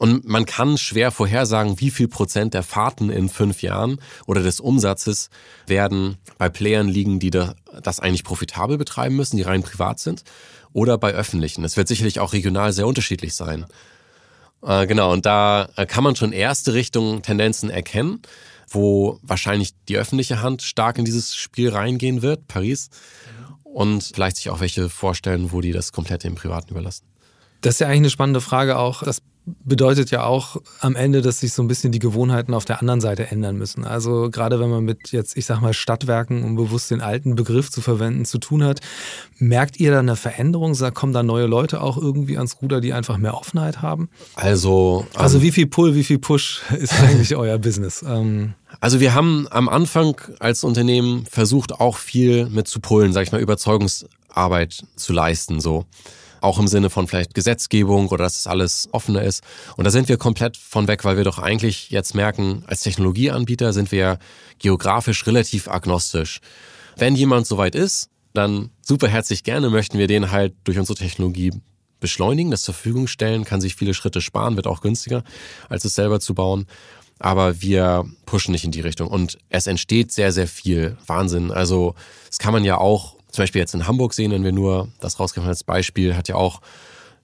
Und 0.00 0.26
man 0.26 0.46
kann 0.46 0.78
schwer 0.78 1.10
vorhersagen, 1.10 1.78
wie 1.78 1.90
viel 1.90 2.08
Prozent 2.08 2.54
der 2.54 2.62
Fahrten 2.62 3.10
in 3.10 3.28
fünf 3.28 3.60
Jahren 3.60 4.00
oder 4.24 4.42
des 4.42 4.58
Umsatzes 4.58 5.28
werden 5.66 6.16
bei 6.38 6.48
Playern 6.48 6.88
liegen, 6.88 7.20
die 7.20 7.28
das 7.28 8.00
eigentlich 8.00 8.24
profitabel 8.24 8.78
betreiben 8.78 9.14
müssen, 9.14 9.36
die 9.36 9.42
rein 9.42 9.62
privat 9.62 9.98
sind, 10.00 10.24
oder 10.72 10.96
bei 10.96 11.12
öffentlichen. 11.12 11.64
Es 11.64 11.76
wird 11.76 11.86
sicherlich 11.86 12.18
auch 12.18 12.32
regional 12.32 12.72
sehr 12.72 12.86
unterschiedlich 12.86 13.34
sein. 13.34 13.66
Äh, 14.62 14.86
genau, 14.86 15.12
und 15.12 15.26
da 15.26 15.68
äh, 15.76 15.84
kann 15.84 16.02
man 16.02 16.16
schon 16.16 16.32
erste 16.32 16.72
Richtungen, 16.72 17.20
Tendenzen 17.20 17.68
erkennen, 17.68 18.22
wo 18.68 19.18
wahrscheinlich 19.20 19.74
die 19.90 19.98
öffentliche 19.98 20.40
Hand 20.40 20.62
stark 20.62 20.96
in 20.96 21.04
dieses 21.04 21.36
Spiel 21.36 21.68
reingehen 21.68 22.22
wird, 22.22 22.48
Paris, 22.48 22.88
und 23.64 24.12
vielleicht 24.14 24.36
sich 24.36 24.48
auch 24.48 24.60
welche 24.60 24.88
vorstellen, 24.88 25.52
wo 25.52 25.60
die 25.60 25.72
das 25.72 25.92
komplett 25.92 26.24
dem 26.24 26.36
Privaten 26.36 26.70
überlassen. 26.70 27.04
Das 27.60 27.74
ist 27.74 27.80
ja 27.80 27.88
eigentlich 27.88 27.98
eine 27.98 28.10
spannende 28.10 28.40
Frage 28.40 28.78
auch. 28.78 29.02
Das 29.02 29.20
bedeutet 29.64 30.10
ja 30.10 30.24
auch 30.24 30.56
am 30.80 30.96
Ende, 30.96 31.22
dass 31.22 31.40
sich 31.40 31.52
so 31.52 31.62
ein 31.62 31.68
bisschen 31.68 31.92
die 31.92 31.98
Gewohnheiten 31.98 32.54
auf 32.54 32.64
der 32.64 32.80
anderen 32.80 33.00
Seite 33.00 33.26
ändern 33.30 33.56
müssen. 33.56 33.84
Also 33.84 34.30
gerade 34.30 34.60
wenn 34.60 34.70
man 34.70 34.84
mit 34.84 35.12
jetzt, 35.12 35.36
ich 35.36 35.46
sag 35.46 35.60
mal, 35.60 35.74
Stadtwerken, 35.74 36.42
um 36.42 36.56
bewusst 36.56 36.90
den 36.90 37.00
alten 37.00 37.34
Begriff 37.34 37.70
zu 37.70 37.80
verwenden, 37.80 38.24
zu 38.24 38.38
tun 38.38 38.64
hat, 38.64 38.80
merkt 39.38 39.78
ihr 39.78 39.90
da 39.90 39.98
eine 40.00 40.16
Veränderung? 40.16 40.74
Kommen 40.94 41.12
da 41.12 41.22
neue 41.22 41.46
Leute 41.46 41.80
auch 41.80 41.96
irgendwie 41.96 42.36
ans 42.36 42.58
Ruder, 42.62 42.80
die 42.80 42.92
einfach 42.92 43.18
mehr 43.18 43.34
Offenheit 43.34 43.82
haben? 43.82 44.08
Also, 44.34 45.06
also 45.14 45.38
ähm, 45.38 45.42
wie 45.44 45.50
viel 45.50 45.66
Pull, 45.66 45.94
wie 45.94 46.04
viel 46.04 46.18
Push 46.18 46.62
ist 46.78 46.94
eigentlich 47.00 47.36
euer 47.36 47.58
Business? 47.58 48.04
Ähm, 48.06 48.54
also 48.80 49.00
wir 49.00 49.14
haben 49.14 49.46
am 49.50 49.68
Anfang 49.68 50.20
als 50.38 50.64
Unternehmen 50.64 51.26
versucht, 51.26 51.72
auch 51.80 51.96
viel 51.96 52.46
mit 52.46 52.68
zu 52.68 52.80
pullen, 52.80 53.12
sag 53.12 53.22
ich 53.22 53.32
mal, 53.32 53.40
Überzeugungsarbeit 53.40 54.84
zu 54.96 55.12
leisten, 55.12 55.60
so 55.60 55.86
auch 56.40 56.58
im 56.58 56.68
Sinne 56.68 56.90
von 56.90 57.06
vielleicht 57.06 57.34
Gesetzgebung 57.34 58.08
oder 58.08 58.24
dass 58.24 58.38
es 58.38 58.46
alles 58.46 58.88
offener 58.92 59.22
ist. 59.22 59.42
Und 59.76 59.84
da 59.84 59.90
sind 59.90 60.08
wir 60.08 60.16
komplett 60.16 60.56
von 60.56 60.88
weg, 60.88 61.04
weil 61.04 61.16
wir 61.16 61.24
doch 61.24 61.38
eigentlich 61.38 61.90
jetzt 61.90 62.14
merken, 62.14 62.64
als 62.66 62.82
Technologieanbieter 62.82 63.72
sind 63.72 63.92
wir 63.92 64.18
geografisch 64.58 65.26
relativ 65.26 65.68
agnostisch. 65.68 66.40
Wenn 66.96 67.14
jemand 67.16 67.46
soweit 67.46 67.74
ist, 67.74 68.10
dann 68.32 68.70
super 68.82 69.08
herzlich 69.08 69.44
gerne 69.44 69.70
möchten 69.70 69.98
wir 69.98 70.06
den 70.06 70.30
halt 70.30 70.54
durch 70.64 70.78
unsere 70.78 70.98
Technologie 70.98 71.52
beschleunigen, 72.00 72.50
das 72.50 72.62
zur 72.62 72.74
Verfügung 72.74 73.06
stellen, 73.06 73.44
kann 73.44 73.60
sich 73.60 73.76
viele 73.76 73.94
Schritte 73.94 74.20
sparen, 74.20 74.56
wird 74.56 74.66
auch 74.66 74.80
günstiger, 74.80 75.22
als 75.68 75.84
es 75.84 75.94
selber 75.94 76.20
zu 76.20 76.34
bauen. 76.34 76.66
Aber 77.18 77.60
wir 77.60 78.06
pushen 78.24 78.52
nicht 78.52 78.64
in 78.64 78.70
die 78.70 78.80
Richtung. 78.80 79.08
Und 79.08 79.38
es 79.50 79.66
entsteht 79.66 80.10
sehr, 80.10 80.32
sehr 80.32 80.48
viel 80.48 80.96
Wahnsinn. 81.06 81.50
Also, 81.50 81.94
das 82.28 82.38
kann 82.38 82.54
man 82.54 82.64
ja 82.64 82.78
auch 82.78 83.16
zum 83.30 83.42
Beispiel 83.42 83.60
jetzt 83.60 83.74
in 83.74 83.86
Hamburg 83.86 84.14
sehen, 84.14 84.32
wenn 84.32 84.44
wir 84.44 84.52
nur 84.52 84.88
das 85.00 85.20
rausgreifen 85.20 85.48
als 85.48 85.64
Beispiel, 85.64 86.16
hat 86.16 86.28
ja 86.28 86.34
auch 86.34 86.60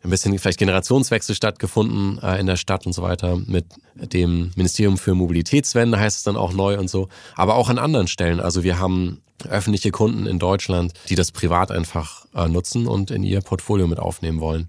ein 0.02 0.10
bisschen 0.10 0.38
vielleicht 0.38 0.58
Generationswechsel 0.58 1.34
stattgefunden 1.34 2.18
äh, 2.22 2.38
in 2.38 2.46
der 2.46 2.56
Stadt 2.56 2.86
und 2.86 2.92
so 2.92 3.02
weiter. 3.02 3.36
Mit 3.36 3.66
dem 3.94 4.52
Ministerium 4.56 4.98
für 4.98 5.14
Mobilitätswende 5.14 5.98
heißt 5.98 6.18
es 6.18 6.22
dann 6.22 6.36
auch 6.36 6.52
neu 6.52 6.78
und 6.78 6.88
so. 6.88 7.08
Aber 7.34 7.56
auch 7.56 7.68
an 7.68 7.78
anderen 7.78 8.08
Stellen. 8.08 8.40
Also 8.40 8.62
wir 8.62 8.78
haben 8.78 9.20
öffentliche 9.48 9.90
Kunden 9.90 10.26
in 10.26 10.38
Deutschland, 10.38 10.92
die 11.08 11.14
das 11.14 11.32
privat 11.32 11.70
einfach 11.70 12.26
äh, 12.34 12.48
nutzen 12.48 12.86
und 12.86 13.10
in 13.10 13.22
ihr 13.22 13.40
Portfolio 13.40 13.86
mit 13.86 13.98
aufnehmen 13.98 14.40
wollen. 14.40 14.68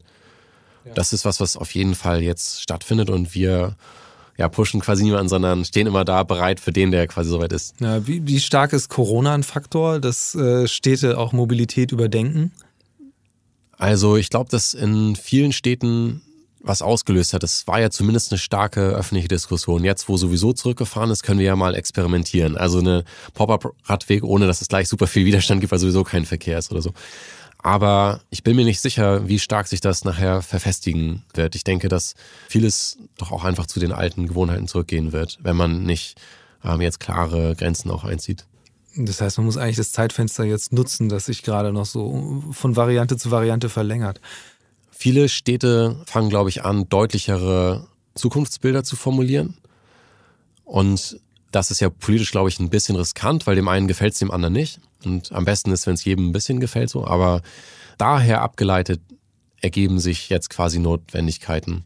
Ja. 0.85 0.93
Das 0.93 1.13
ist 1.13 1.25
was, 1.25 1.39
was 1.39 1.55
auf 1.55 1.71
jeden 1.71 1.95
Fall 1.95 2.21
jetzt 2.21 2.61
stattfindet 2.61 3.09
und 3.09 3.33
wir 3.33 3.75
ja, 4.37 4.49
pushen 4.49 4.79
quasi 4.79 5.03
niemanden, 5.03 5.29
sondern 5.29 5.65
stehen 5.65 5.87
immer 5.87 6.05
da 6.05 6.23
bereit 6.23 6.59
für 6.59 6.71
den, 6.71 6.91
der 6.91 7.07
quasi 7.07 7.29
soweit 7.29 7.51
ist. 7.51 7.79
Ja, 7.79 8.05
wie, 8.05 8.25
wie 8.27 8.39
stark 8.39 8.73
ist 8.73 8.89
Corona 8.89 9.33
ein 9.33 9.43
Faktor, 9.43 9.99
dass 9.99 10.35
äh, 10.35 10.67
Städte 10.67 11.17
auch 11.17 11.33
Mobilität 11.33 11.91
überdenken? 11.91 12.51
Also 13.77 14.15
ich 14.15 14.29
glaube, 14.29 14.49
dass 14.49 14.73
in 14.73 15.15
vielen 15.15 15.53
Städten 15.53 16.21
was 16.67 16.81
ausgelöst 16.81 17.33
hat. 17.33 17.43
Es 17.43 17.65
war 17.67 17.79
ja 17.79 17.89
zumindest 17.89 18.31
eine 18.31 18.39
starke 18.39 18.81
öffentliche 18.81 19.27
Diskussion. 19.27 19.83
Jetzt, 19.83 20.09
wo 20.09 20.17
sowieso 20.17 20.53
zurückgefahren 20.53 21.11
ist, 21.11 21.23
können 21.23 21.39
wir 21.39 21.45
ja 21.45 21.55
mal 21.55 21.75
experimentieren. 21.75 22.57
Also 22.57 22.79
eine 22.79 23.03
Pop-up-Radweg, 23.33 24.23
ohne 24.23 24.47
dass 24.47 24.61
es 24.61 24.67
gleich 24.67 24.89
super 24.89 25.07
viel 25.07 25.25
Widerstand 25.25 25.61
gibt, 25.61 25.71
weil 25.71 25.79
sowieso 25.79 26.03
kein 26.03 26.25
Verkehr 26.25 26.57
ist 26.57 26.71
oder 26.71 26.81
so. 26.81 26.91
Aber 27.67 28.21
ich 28.29 28.43
bin 28.43 28.55
mir 28.55 28.63
nicht 28.63 28.79
sicher, 28.79 29.27
wie 29.27 29.39
stark 29.39 29.67
sich 29.67 29.81
das 29.81 30.05
nachher 30.05 30.41
verfestigen 30.41 31.23
wird. 31.33 31.53
Ich 31.53 31.65
denke, 31.65 31.89
dass 31.89 32.15
vieles 32.47 32.97
doch 33.17 33.33
auch 33.33 33.43
einfach 33.43 33.65
zu 33.65 33.81
den 33.81 33.91
alten 33.91 34.25
Gewohnheiten 34.25 34.69
zurückgehen 34.69 35.11
wird, 35.11 35.37
wenn 35.41 35.57
man 35.57 35.83
nicht 35.83 36.17
ähm, 36.63 36.79
jetzt 36.79 37.01
klare 37.01 37.57
Grenzen 37.57 37.91
auch 37.91 38.05
einzieht. 38.05 38.45
Das 38.95 39.19
heißt, 39.19 39.37
man 39.37 39.47
muss 39.47 39.57
eigentlich 39.57 39.75
das 39.75 39.91
Zeitfenster 39.91 40.45
jetzt 40.45 40.71
nutzen, 40.71 41.09
das 41.09 41.25
sich 41.25 41.43
gerade 41.43 41.73
noch 41.73 41.85
so 41.85 42.41
von 42.51 42.77
Variante 42.77 43.17
zu 43.17 43.31
Variante 43.31 43.67
verlängert. 43.67 44.21
Viele 44.89 45.27
Städte 45.27 46.01
fangen, 46.05 46.29
glaube 46.29 46.49
ich, 46.49 46.63
an, 46.63 46.87
deutlichere 46.87 47.85
Zukunftsbilder 48.15 48.85
zu 48.85 48.95
formulieren. 48.95 49.57
Und 50.63 51.19
das 51.57 51.71
ist 51.71 51.79
ja 51.79 51.89
politisch, 51.89 52.29
glaube 52.29 52.49
ich, 52.49 52.59
ein 52.59 52.69
bisschen 52.69 52.95
riskant, 52.95 53.47
weil 53.47 53.55
dem 53.55 53.67
einen 53.67 53.87
gefällt 53.87 54.13
es 54.13 54.19
dem 54.19 54.29
anderen 54.29 54.53
nicht. 54.53 54.79
Und 55.03 55.31
am 55.31 55.43
besten 55.43 55.71
ist, 55.71 55.87
wenn 55.87 55.95
es 55.95 56.05
jedem 56.05 56.29
ein 56.29 56.31
bisschen 56.31 56.59
gefällt 56.59 56.91
so. 56.91 57.05
Aber 57.07 57.41
daher 57.97 58.41
abgeleitet 58.41 59.01
ergeben 59.59 59.99
sich 59.99 60.29
jetzt 60.29 60.51
quasi 60.51 60.77
Notwendigkeiten. 60.77 61.83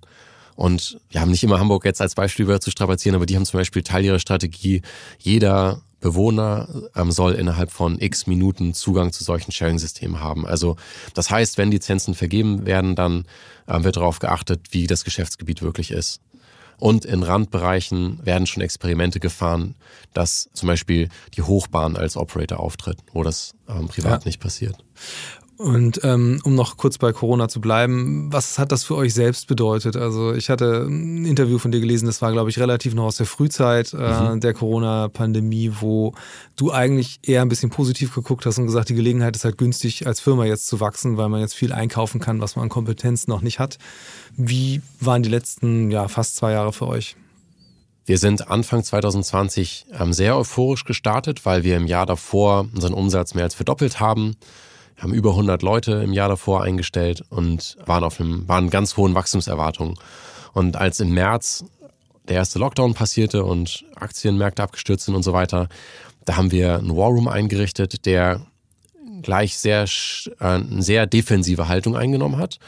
Und 0.58 1.00
wir 1.10 1.22
haben 1.22 1.32
nicht 1.32 1.44
immer 1.44 1.62
Hamburg 1.62 1.86
jetzt 1.86 2.02
als 2.02 2.16
Beispiel 2.16 2.60
zu 2.60 2.70
strapazieren, 2.70 3.16
aber 3.16 3.26
die 3.26 3.38
haben 3.38 3.46
zum 3.46 3.60
Beispiel 3.60 3.82
Teil 3.82 4.04
ihrer 4.04 4.20
Strategie, 4.20 4.82
jeder 5.20 5.82
Bewohner 6.02 6.68
ähm, 6.94 7.12
soll 7.12 7.34
innerhalb 7.34 7.72
von 7.72 7.98
x 7.98 8.28
Minuten 8.28 8.74
Zugang 8.74 9.14
zu 9.14 9.24
solchen 9.24 9.54
Sharing-Systemen 9.54 10.20
haben. 10.20 10.46
Also 10.46 10.76
das 11.14 11.32
heißt, 11.32 11.58
wenn 11.58 11.72
Lizenzen 11.72 12.14
vergeben 12.14 12.66
werden, 12.66 12.96
dann 12.96 13.24
ähm, 13.70 13.86
wird 13.86 13.96
darauf 13.96 14.20
geachtet, 14.20 14.68
wie 14.72 14.86
das 14.86 15.06
Geschäftsgebiet 15.06 15.62
wirklich 15.62 15.92
ist. 15.92 16.20
Und 16.82 17.06
in 17.06 17.22
Randbereichen 17.22 18.26
werden 18.26 18.48
schon 18.48 18.64
Experimente 18.64 19.20
gefahren, 19.20 19.76
dass 20.16 20.50
zum 20.54 20.66
Beispiel 20.66 21.10
die 21.36 21.44
Hochbahn 21.44 21.96
als 21.96 22.18
Operator 22.18 22.60
auftritt, 22.60 22.98
wo 23.14 23.22
das 23.22 23.54
ähm, 23.70 23.88
privat 23.88 24.24
ja. 24.24 24.28
nicht 24.28 24.40
passiert. 24.40 24.84
Und 25.62 26.02
ähm, 26.04 26.42
um 26.44 26.56
noch 26.56 26.76
kurz 26.76 26.98
bei 26.98 27.14
Corona 27.14 27.48
zu 27.48 27.62
bleiben, 27.62 28.34
was 28.34 28.58
hat 28.58 28.72
das 28.72 28.84
für 28.84 28.96
euch 28.96 29.14
selbst 29.14 29.46
bedeutet? 29.46 29.96
Also 29.96 30.34
ich 30.34 30.50
hatte 30.50 30.88
ein 30.88 31.24
Interview 31.24 31.60
von 31.60 31.72
dir 31.72 31.80
gelesen, 31.80 32.08
das 32.08 32.20
war, 32.20 32.32
glaube 32.32 32.50
ich, 32.50 32.58
relativ 32.58 32.96
noch 32.96 33.04
aus 33.04 33.18
der 33.18 33.28
Frühzeit 33.28 33.94
äh, 33.94 34.32
mhm. 34.32 34.40
der 34.40 34.56
Corona-Pandemie, 34.56 35.74
wo 35.80 36.16
du 36.56 36.72
eigentlich 36.72 37.20
eher 37.22 37.44
ein 37.44 37.50
bisschen 37.50 37.70
positiv 37.70 38.16
geguckt 38.16 38.48
hast 38.48 38.58
und 38.58 38.66
gesagt, 38.66 38.90
die 38.90 38.96
Gelegenheit 38.96 39.36
ist 39.36 39.46
halt 39.46 39.60
günstig, 39.60 40.08
als 40.08 40.20
Firma 40.20 40.46
jetzt 40.46 40.66
zu 40.66 40.80
wachsen, 40.80 41.18
weil 41.18 41.30
man 41.30 41.42
jetzt 41.42 41.54
viel 41.54 41.74
einkaufen 41.74 42.20
kann, 42.20 42.42
was 42.42 42.56
man 42.56 42.64
an 42.64 42.70
Kompetenz 42.70 43.28
noch 43.28 43.42
nicht 43.42 43.60
hat. 43.60 43.78
Wie 44.36 44.82
waren 45.00 45.22
die 45.22 45.30
letzten 45.30 45.92
ja, 45.92 46.08
fast 46.08 46.38
zwei 46.38 46.54
Jahre 46.54 46.74
für 46.74 46.88
euch? 46.88 47.16
Wir 48.04 48.18
sind 48.18 48.50
Anfang 48.50 48.84
2020 48.84 49.86
ähm, 50.00 50.12
sehr 50.12 50.36
euphorisch 50.38 50.86
gestartet, 50.86 51.46
weil 51.46 51.64
wir 51.64 51.78
im 51.78 51.86
Jahr 51.86 52.08
davor 52.08 52.68
unseren 52.74 52.96
Umsatz 52.96 53.36
mehr 53.36 53.44
als 53.44 53.54
verdoppelt 53.54 54.00
haben 54.00 54.38
haben 55.02 55.14
über 55.14 55.32
100 55.32 55.62
Leute 55.64 55.94
im 56.04 56.14
Jahr 56.14 56.30
davor 56.30 56.64
eingestellt 56.64 57.24
und 57.30 57.78
waren 57.86 58.04
auf 58.04 58.20
einem, 58.20 58.48
waren 58.48 58.70
ganz 58.70 58.98
hohen 58.98 59.16
Wachstumserwartungen. 59.16 59.98
Und 60.54 60.76
als 60.76 61.00
im 61.00 61.14
März 61.14 61.66
der 62.28 62.36
erste 62.38 62.60
Lockdown 62.60 62.94
passierte 62.94 63.44
und 63.44 63.84
Aktienmärkte 63.96 64.62
abgestürzt 64.62 65.06
sind 65.06 65.16
und 65.16 65.24
so 65.24 65.34
weiter, 65.34 65.70
da 66.26 66.38
haben 66.38 66.52
wir 66.52 66.78
einen 66.78 66.96
Warroom 66.96 67.28
eingerichtet, 67.28 68.06
der 68.06 68.42
gleich 69.22 69.58
sehr, 69.58 69.86
äh, 70.40 70.46
eine 70.46 70.82
sehr 70.82 71.08
defensive 71.08 71.68
Haltung 71.68 71.96
eingenommen 71.96 72.38
hat 72.38 72.60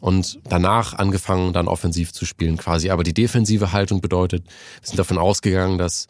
und 0.00 0.38
danach 0.44 0.94
angefangen, 0.94 1.52
dann 1.52 1.68
offensiv 1.68 2.12
zu 2.12 2.24
spielen 2.24 2.56
quasi. 2.56 2.90
Aber 2.90 3.04
die 3.04 3.14
defensive 3.14 3.72
Haltung 3.72 4.00
bedeutet, 4.00 4.44
wir 4.44 4.88
sind 4.88 4.98
davon 4.98 5.18
ausgegangen, 5.18 5.78
dass 5.78 6.06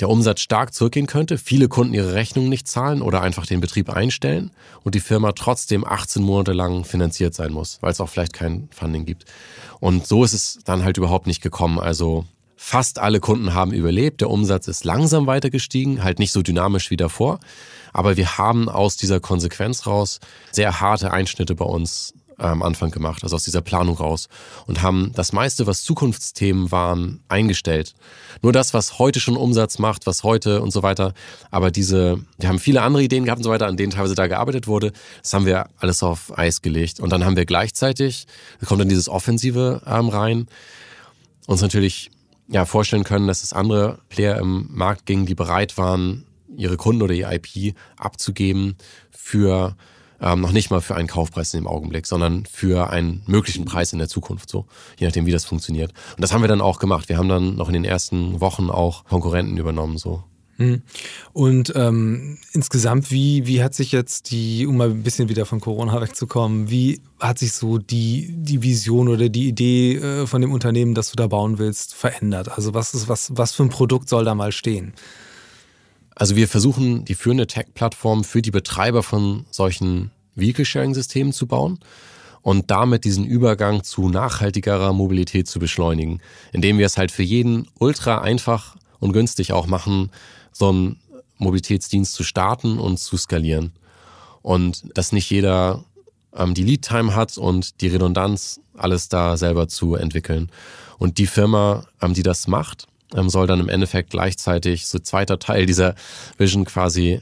der 0.00 0.08
Umsatz 0.08 0.40
stark 0.40 0.74
zurückgehen 0.74 1.06
könnte, 1.06 1.38
viele 1.38 1.68
Kunden 1.68 1.94
ihre 1.94 2.14
Rechnungen 2.14 2.48
nicht 2.48 2.66
zahlen 2.66 3.02
oder 3.02 3.22
einfach 3.22 3.46
den 3.46 3.60
Betrieb 3.60 3.90
einstellen 3.90 4.50
und 4.82 4.94
die 4.94 5.00
Firma 5.00 5.32
trotzdem 5.32 5.84
18 5.84 6.22
Monate 6.22 6.52
lang 6.52 6.84
finanziert 6.84 7.34
sein 7.34 7.52
muss, 7.52 7.78
weil 7.80 7.92
es 7.92 8.00
auch 8.00 8.08
vielleicht 8.08 8.32
kein 8.32 8.68
Funding 8.70 9.04
gibt. 9.04 9.24
Und 9.80 10.06
so 10.06 10.24
ist 10.24 10.32
es 10.32 10.58
dann 10.64 10.84
halt 10.84 10.96
überhaupt 10.96 11.26
nicht 11.26 11.42
gekommen. 11.42 11.78
Also 11.78 12.24
fast 12.56 12.98
alle 12.98 13.20
Kunden 13.20 13.54
haben 13.54 13.72
überlebt, 13.72 14.20
der 14.20 14.30
Umsatz 14.30 14.68
ist 14.68 14.84
langsam 14.84 15.26
weiter 15.26 15.50
gestiegen, 15.50 16.02
halt 16.02 16.18
nicht 16.18 16.32
so 16.32 16.42
dynamisch 16.42 16.90
wie 16.90 16.96
davor, 16.96 17.40
aber 17.92 18.16
wir 18.16 18.38
haben 18.38 18.68
aus 18.68 18.96
dieser 18.96 19.20
Konsequenz 19.20 19.86
raus 19.86 20.18
sehr 20.50 20.80
harte 20.80 21.12
Einschnitte 21.12 21.54
bei 21.54 21.64
uns 21.64 22.14
am 22.38 22.62
Anfang 22.62 22.90
gemacht, 22.90 23.22
also 23.22 23.36
aus 23.36 23.44
dieser 23.44 23.60
Planung 23.60 23.96
raus. 23.96 24.28
Und 24.66 24.82
haben 24.82 25.12
das 25.14 25.32
meiste, 25.32 25.66
was 25.66 25.82
Zukunftsthemen 25.84 26.70
waren, 26.70 27.20
eingestellt. 27.28 27.94
Nur 28.42 28.52
das, 28.52 28.74
was 28.74 28.98
heute 28.98 29.20
schon 29.20 29.36
Umsatz 29.36 29.78
macht, 29.78 30.06
was 30.06 30.24
heute 30.24 30.62
und 30.62 30.72
so 30.72 30.82
weiter, 30.82 31.14
aber 31.50 31.70
diese, 31.70 32.20
wir 32.38 32.48
haben 32.48 32.58
viele 32.58 32.82
andere 32.82 33.02
Ideen 33.02 33.24
gehabt 33.24 33.38
und 33.38 33.44
so 33.44 33.50
weiter, 33.50 33.66
an 33.66 33.76
denen 33.76 33.92
teilweise 33.92 34.14
da 34.14 34.26
gearbeitet 34.26 34.66
wurde, 34.66 34.92
das 35.22 35.32
haben 35.32 35.46
wir 35.46 35.68
alles 35.78 36.02
auf 36.02 36.36
Eis 36.36 36.62
gelegt. 36.62 37.00
Und 37.00 37.10
dann 37.10 37.24
haben 37.24 37.36
wir 37.36 37.46
gleichzeitig, 37.46 38.26
da 38.60 38.66
kommt 38.66 38.80
dann 38.80 38.88
dieses 38.88 39.08
Offensive 39.08 39.82
ähm, 39.86 40.08
rein, 40.08 40.46
uns 41.46 41.60
natürlich 41.60 42.10
ja 42.48 42.64
vorstellen 42.64 43.04
können, 43.04 43.26
dass 43.26 43.42
es 43.42 43.52
andere 43.52 43.98
Player 44.08 44.38
im 44.38 44.68
Markt 44.70 45.06
ging, 45.06 45.26
die 45.26 45.34
bereit 45.34 45.78
waren, 45.78 46.26
ihre 46.56 46.76
Kunden 46.76 47.02
oder 47.02 47.14
ihr 47.14 47.30
IP 47.30 47.74
abzugeben 47.96 48.76
für 49.10 49.76
ähm, 50.24 50.40
noch 50.40 50.52
nicht 50.52 50.70
mal 50.70 50.80
für 50.80 50.96
einen 50.96 51.06
Kaufpreis 51.06 51.54
in 51.54 51.60
dem 51.60 51.66
Augenblick, 51.66 52.06
sondern 52.06 52.46
für 52.46 52.90
einen 52.90 53.22
möglichen 53.26 53.64
Preis 53.64 53.92
in 53.92 53.98
der 53.98 54.08
Zukunft, 54.08 54.50
so, 54.50 54.66
je 54.98 55.06
nachdem, 55.06 55.26
wie 55.26 55.32
das 55.32 55.44
funktioniert. 55.44 55.92
Und 56.16 56.22
das 56.22 56.32
haben 56.32 56.42
wir 56.42 56.48
dann 56.48 56.60
auch 56.60 56.78
gemacht. 56.78 57.08
Wir 57.08 57.18
haben 57.18 57.28
dann 57.28 57.56
noch 57.56 57.68
in 57.68 57.74
den 57.74 57.84
ersten 57.84 58.40
Wochen 58.40 58.70
auch 58.70 59.04
Konkurrenten 59.04 59.58
übernommen, 59.58 59.98
so. 59.98 60.24
Hm. 60.56 60.82
Und 61.32 61.72
ähm, 61.74 62.38
insgesamt, 62.52 63.10
wie, 63.10 63.46
wie 63.46 63.62
hat 63.62 63.74
sich 63.74 63.90
jetzt 63.90 64.30
die, 64.30 64.66
um 64.66 64.76
mal 64.76 64.88
ein 64.88 65.02
bisschen 65.02 65.28
wieder 65.28 65.46
von 65.46 65.60
Corona 65.60 66.00
wegzukommen, 66.00 66.70
wie 66.70 67.00
hat 67.18 67.38
sich 67.38 67.52
so 67.52 67.78
die, 67.78 68.28
die 68.30 68.62
Vision 68.62 69.08
oder 69.08 69.28
die 69.28 69.48
Idee 69.48 69.96
äh, 69.96 70.26
von 70.26 70.40
dem 70.40 70.52
Unternehmen, 70.52 70.94
das 70.94 71.10
du 71.10 71.16
da 71.16 71.26
bauen 71.26 71.58
willst, 71.58 71.94
verändert? 71.94 72.50
Also 72.56 72.72
was 72.72 72.94
ist, 72.94 73.08
was, 73.08 73.32
was 73.34 73.52
für 73.52 73.64
ein 73.64 73.68
Produkt 73.68 74.08
soll 74.08 74.24
da 74.24 74.34
mal 74.34 74.52
stehen? 74.52 74.94
Also 76.14 76.36
wir 76.36 76.48
versuchen, 76.48 77.04
die 77.04 77.14
führende 77.14 77.46
Tech-Plattform 77.46 78.24
für 78.24 78.42
die 78.42 78.50
Betreiber 78.50 79.02
von 79.02 79.46
solchen 79.50 80.10
Vehicle-Sharing-Systemen 80.36 81.32
zu 81.32 81.46
bauen 81.46 81.78
und 82.42 82.70
damit 82.70 83.04
diesen 83.04 83.24
Übergang 83.24 83.82
zu 83.82 84.08
nachhaltigerer 84.08 84.92
Mobilität 84.92 85.48
zu 85.48 85.58
beschleunigen, 85.58 86.20
indem 86.52 86.78
wir 86.78 86.86
es 86.86 86.98
halt 86.98 87.10
für 87.10 87.22
jeden 87.22 87.68
ultra 87.78 88.20
einfach 88.20 88.76
und 89.00 89.12
günstig 89.12 89.52
auch 89.52 89.66
machen, 89.66 90.10
so 90.52 90.68
einen 90.68 91.00
Mobilitätsdienst 91.38 92.12
zu 92.12 92.22
starten 92.22 92.78
und 92.78 92.98
zu 92.98 93.16
skalieren. 93.16 93.72
Und 94.42 94.84
dass 94.96 95.12
nicht 95.12 95.30
jeder 95.30 95.84
ähm, 96.34 96.54
die 96.54 96.62
Lead-Time 96.62 97.14
hat 97.14 97.38
und 97.38 97.80
die 97.80 97.88
Redundanz, 97.88 98.60
alles 98.76 99.08
da 99.08 99.36
selber 99.36 99.68
zu 99.68 99.94
entwickeln. 99.94 100.50
Und 100.98 101.18
die 101.18 101.26
Firma, 101.26 101.86
ähm, 102.02 102.14
die 102.14 102.22
das 102.22 102.46
macht, 102.46 102.86
ähm, 103.14 103.28
soll 103.28 103.46
dann 103.46 103.60
im 103.60 103.68
Endeffekt 103.68 104.10
gleichzeitig 104.10 104.86
so 104.86 104.98
zweiter 104.98 105.38
Teil 105.38 105.66
dieser 105.66 105.94
Vision 106.38 106.64
quasi 106.64 107.20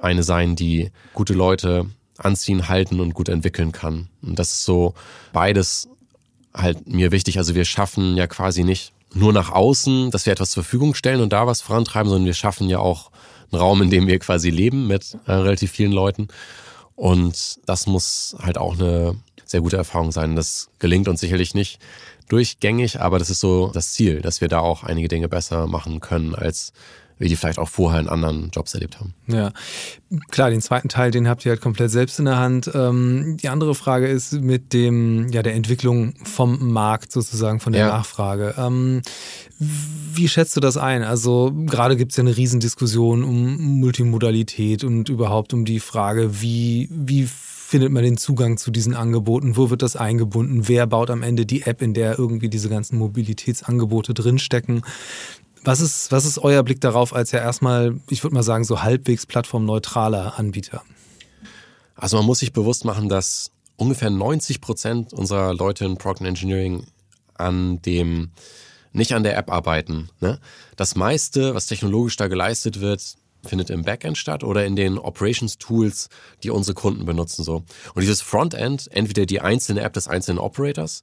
eine 0.00 0.22
sein, 0.22 0.56
die 0.56 0.90
gute 1.14 1.34
Leute 1.34 1.86
anziehen, 2.18 2.68
halten 2.68 3.00
und 3.00 3.14
gut 3.14 3.28
entwickeln 3.28 3.72
kann. 3.72 4.08
Und 4.22 4.38
das 4.38 4.52
ist 4.52 4.64
so 4.64 4.94
beides 5.32 5.88
halt 6.54 6.88
mir 6.88 7.12
wichtig. 7.12 7.38
Also 7.38 7.54
wir 7.54 7.64
schaffen 7.64 8.16
ja 8.16 8.26
quasi 8.26 8.64
nicht 8.64 8.92
nur 9.14 9.32
nach 9.32 9.50
außen, 9.50 10.10
dass 10.10 10.26
wir 10.26 10.32
etwas 10.32 10.50
zur 10.50 10.62
Verfügung 10.62 10.94
stellen 10.94 11.20
und 11.20 11.32
da 11.32 11.46
was 11.46 11.60
vorantreiben, 11.60 12.08
sondern 12.08 12.26
wir 12.26 12.34
schaffen 12.34 12.68
ja 12.68 12.78
auch 12.78 13.10
einen 13.50 13.60
Raum, 13.60 13.82
in 13.82 13.90
dem 13.90 14.06
wir 14.06 14.18
quasi 14.18 14.50
leben 14.50 14.86
mit 14.86 15.16
äh, 15.26 15.32
relativ 15.32 15.70
vielen 15.70 15.92
Leuten. 15.92 16.28
Und 16.94 17.58
das 17.66 17.86
muss 17.86 18.36
halt 18.40 18.58
auch 18.58 18.74
eine 18.74 19.16
sehr 19.44 19.60
gute 19.60 19.76
Erfahrung 19.76 20.12
sein. 20.12 20.34
Das 20.34 20.68
gelingt 20.78 21.08
uns 21.08 21.20
sicherlich 21.20 21.54
nicht 21.54 21.78
durchgängig, 22.28 23.00
aber 23.00 23.18
das 23.18 23.30
ist 23.30 23.40
so 23.40 23.70
das 23.72 23.92
Ziel, 23.92 24.20
dass 24.20 24.40
wir 24.40 24.48
da 24.48 24.60
auch 24.60 24.82
einige 24.82 25.08
Dinge 25.08 25.28
besser 25.28 25.66
machen 25.66 26.00
können, 26.00 26.34
als 26.34 26.72
wir 27.18 27.28
die 27.28 27.36
vielleicht 27.36 27.58
auch 27.58 27.68
vorher 27.68 28.00
in 28.00 28.08
anderen 28.08 28.50
Jobs 28.50 28.74
erlebt 28.74 29.00
haben. 29.00 29.14
Ja, 29.26 29.52
klar, 30.30 30.50
den 30.50 30.60
zweiten 30.60 30.88
Teil, 30.88 31.10
den 31.10 31.28
habt 31.28 31.46
ihr 31.46 31.50
halt 31.50 31.62
komplett 31.62 31.90
selbst 31.90 32.18
in 32.18 32.26
der 32.26 32.36
Hand. 32.36 32.70
Ähm, 32.74 33.38
die 33.40 33.48
andere 33.48 33.74
Frage 33.74 34.06
ist 34.06 34.32
mit 34.32 34.72
dem, 34.74 35.28
ja, 35.28 35.42
der 35.42 35.54
Entwicklung 35.54 36.14
vom 36.24 36.72
Markt 36.72 37.12
sozusagen, 37.12 37.60
von 37.60 37.72
der 37.72 37.86
ja. 37.86 37.88
Nachfrage. 37.88 38.54
Ähm, 38.58 39.00
wie 39.58 40.28
schätzt 40.28 40.56
du 40.56 40.60
das 40.60 40.76
ein? 40.76 41.02
Also 41.02 41.52
gerade 41.54 41.96
gibt 41.96 42.12
es 42.12 42.18
ja 42.18 42.22
eine 42.22 42.36
Riesendiskussion 42.36 43.24
um 43.24 43.80
Multimodalität 43.80 44.84
und 44.84 45.08
überhaupt 45.08 45.54
um 45.54 45.64
die 45.64 45.80
Frage, 45.80 46.42
wie, 46.42 46.88
wie 46.90 47.28
findet 47.66 47.90
man 47.90 48.04
den 48.04 48.16
Zugang 48.16 48.58
zu 48.58 48.70
diesen 48.70 48.94
Angeboten? 48.94 49.56
Wo 49.56 49.70
wird 49.70 49.82
das 49.82 49.96
eingebunden? 49.96 50.68
Wer 50.68 50.86
baut 50.86 51.10
am 51.10 51.24
Ende 51.24 51.46
die 51.46 51.62
App, 51.62 51.82
in 51.82 51.94
der 51.94 52.16
irgendwie 52.16 52.48
diese 52.48 52.68
ganzen 52.68 52.96
Mobilitätsangebote 52.96 54.14
drinstecken? 54.14 54.82
Was 55.64 55.80
ist, 55.80 56.12
was 56.12 56.24
ist 56.24 56.38
euer 56.38 56.62
Blick 56.62 56.80
darauf 56.80 57.12
als 57.12 57.32
ja 57.32 57.40
erstmal, 57.40 57.98
ich 58.08 58.22
würde 58.22 58.34
mal 58.34 58.44
sagen, 58.44 58.62
so 58.62 58.84
halbwegs 58.84 59.26
plattformneutraler 59.26 60.38
Anbieter? 60.38 60.82
Also 61.96 62.16
man 62.18 62.26
muss 62.26 62.38
sich 62.38 62.52
bewusst 62.52 62.84
machen, 62.84 63.08
dass 63.08 63.50
ungefähr 63.74 64.10
90 64.10 64.60
Prozent 64.60 65.12
unserer 65.12 65.52
Leute 65.52 65.86
in 65.86 65.96
Product 65.96 66.24
Engineering 66.24 66.86
an 67.34 67.82
dem, 67.82 68.30
nicht 68.92 69.12
an 69.12 69.24
der 69.24 69.36
App 69.36 69.50
arbeiten. 69.50 70.08
Ne? 70.20 70.38
Das 70.76 70.94
meiste, 70.94 71.56
was 71.56 71.66
technologisch 71.66 72.16
da 72.16 72.28
geleistet 72.28 72.80
wird, 72.80 73.16
findet 73.48 73.70
im 73.70 73.82
Backend 73.82 74.18
statt 74.18 74.44
oder 74.44 74.64
in 74.64 74.76
den 74.76 74.98
Operations 74.98 75.58
Tools, 75.58 76.08
die 76.42 76.50
unsere 76.50 76.74
Kunden 76.74 77.04
benutzen 77.04 77.44
so. 77.44 77.64
Und 77.94 78.02
dieses 78.02 78.22
Frontend, 78.22 78.88
entweder 78.92 79.26
die 79.26 79.40
einzelne 79.40 79.80
App 79.80 79.92
des 79.92 80.08
einzelnen 80.08 80.38
Operators 80.38 81.02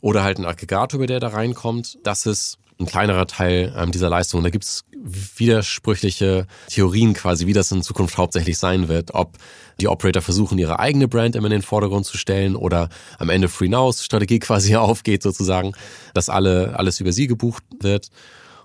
oder 0.00 0.22
halt 0.22 0.38
ein 0.38 0.44
Aggregator, 0.44 0.98
über 0.98 1.06
der 1.06 1.20
da 1.20 1.28
reinkommt, 1.28 1.98
das 2.02 2.26
ist 2.26 2.58
ein 2.82 2.86
kleinerer 2.86 3.26
Teil 3.26 3.72
ähm, 3.76 3.92
dieser 3.92 4.08
Leistung. 4.08 4.42
Da 4.42 4.50
gibt 4.50 4.64
es 4.64 4.84
widersprüchliche 4.94 6.46
Theorien 6.68 7.14
quasi, 7.14 7.46
wie 7.46 7.52
das 7.52 7.72
in 7.72 7.82
Zukunft 7.82 8.18
hauptsächlich 8.18 8.58
sein 8.58 8.88
wird. 8.88 9.14
Ob 9.14 9.38
die 9.80 9.88
Operator 9.88 10.22
versuchen, 10.22 10.58
ihre 10.58 10.78
eigene 10.78 11.08
Brand 11.08 11.36
immer 11.36 11.46
in 11.46 11.52
den 11.52 11.62
Vordergrund 11.62 12.06
zu 12.06 12.16
stellen 12.16 12.56
oder 12.56 12.88
am 13.18 13.30
Ende 13.30 13.48
Free 13.48 13.68
Nows 13.68 14.04
Strategie 14.04 14.38
quasi 14.40 14.76
aufgeht 14.76 15.22
sozusagen, 15.22 15.72
dass 16.14 16.28
alle, 16.28 16.78
alles 16.78 17.00
über 17.00 17.12
sie 17.12 17.26
gebucht 17.26 17.64
wird. 17.80 18.10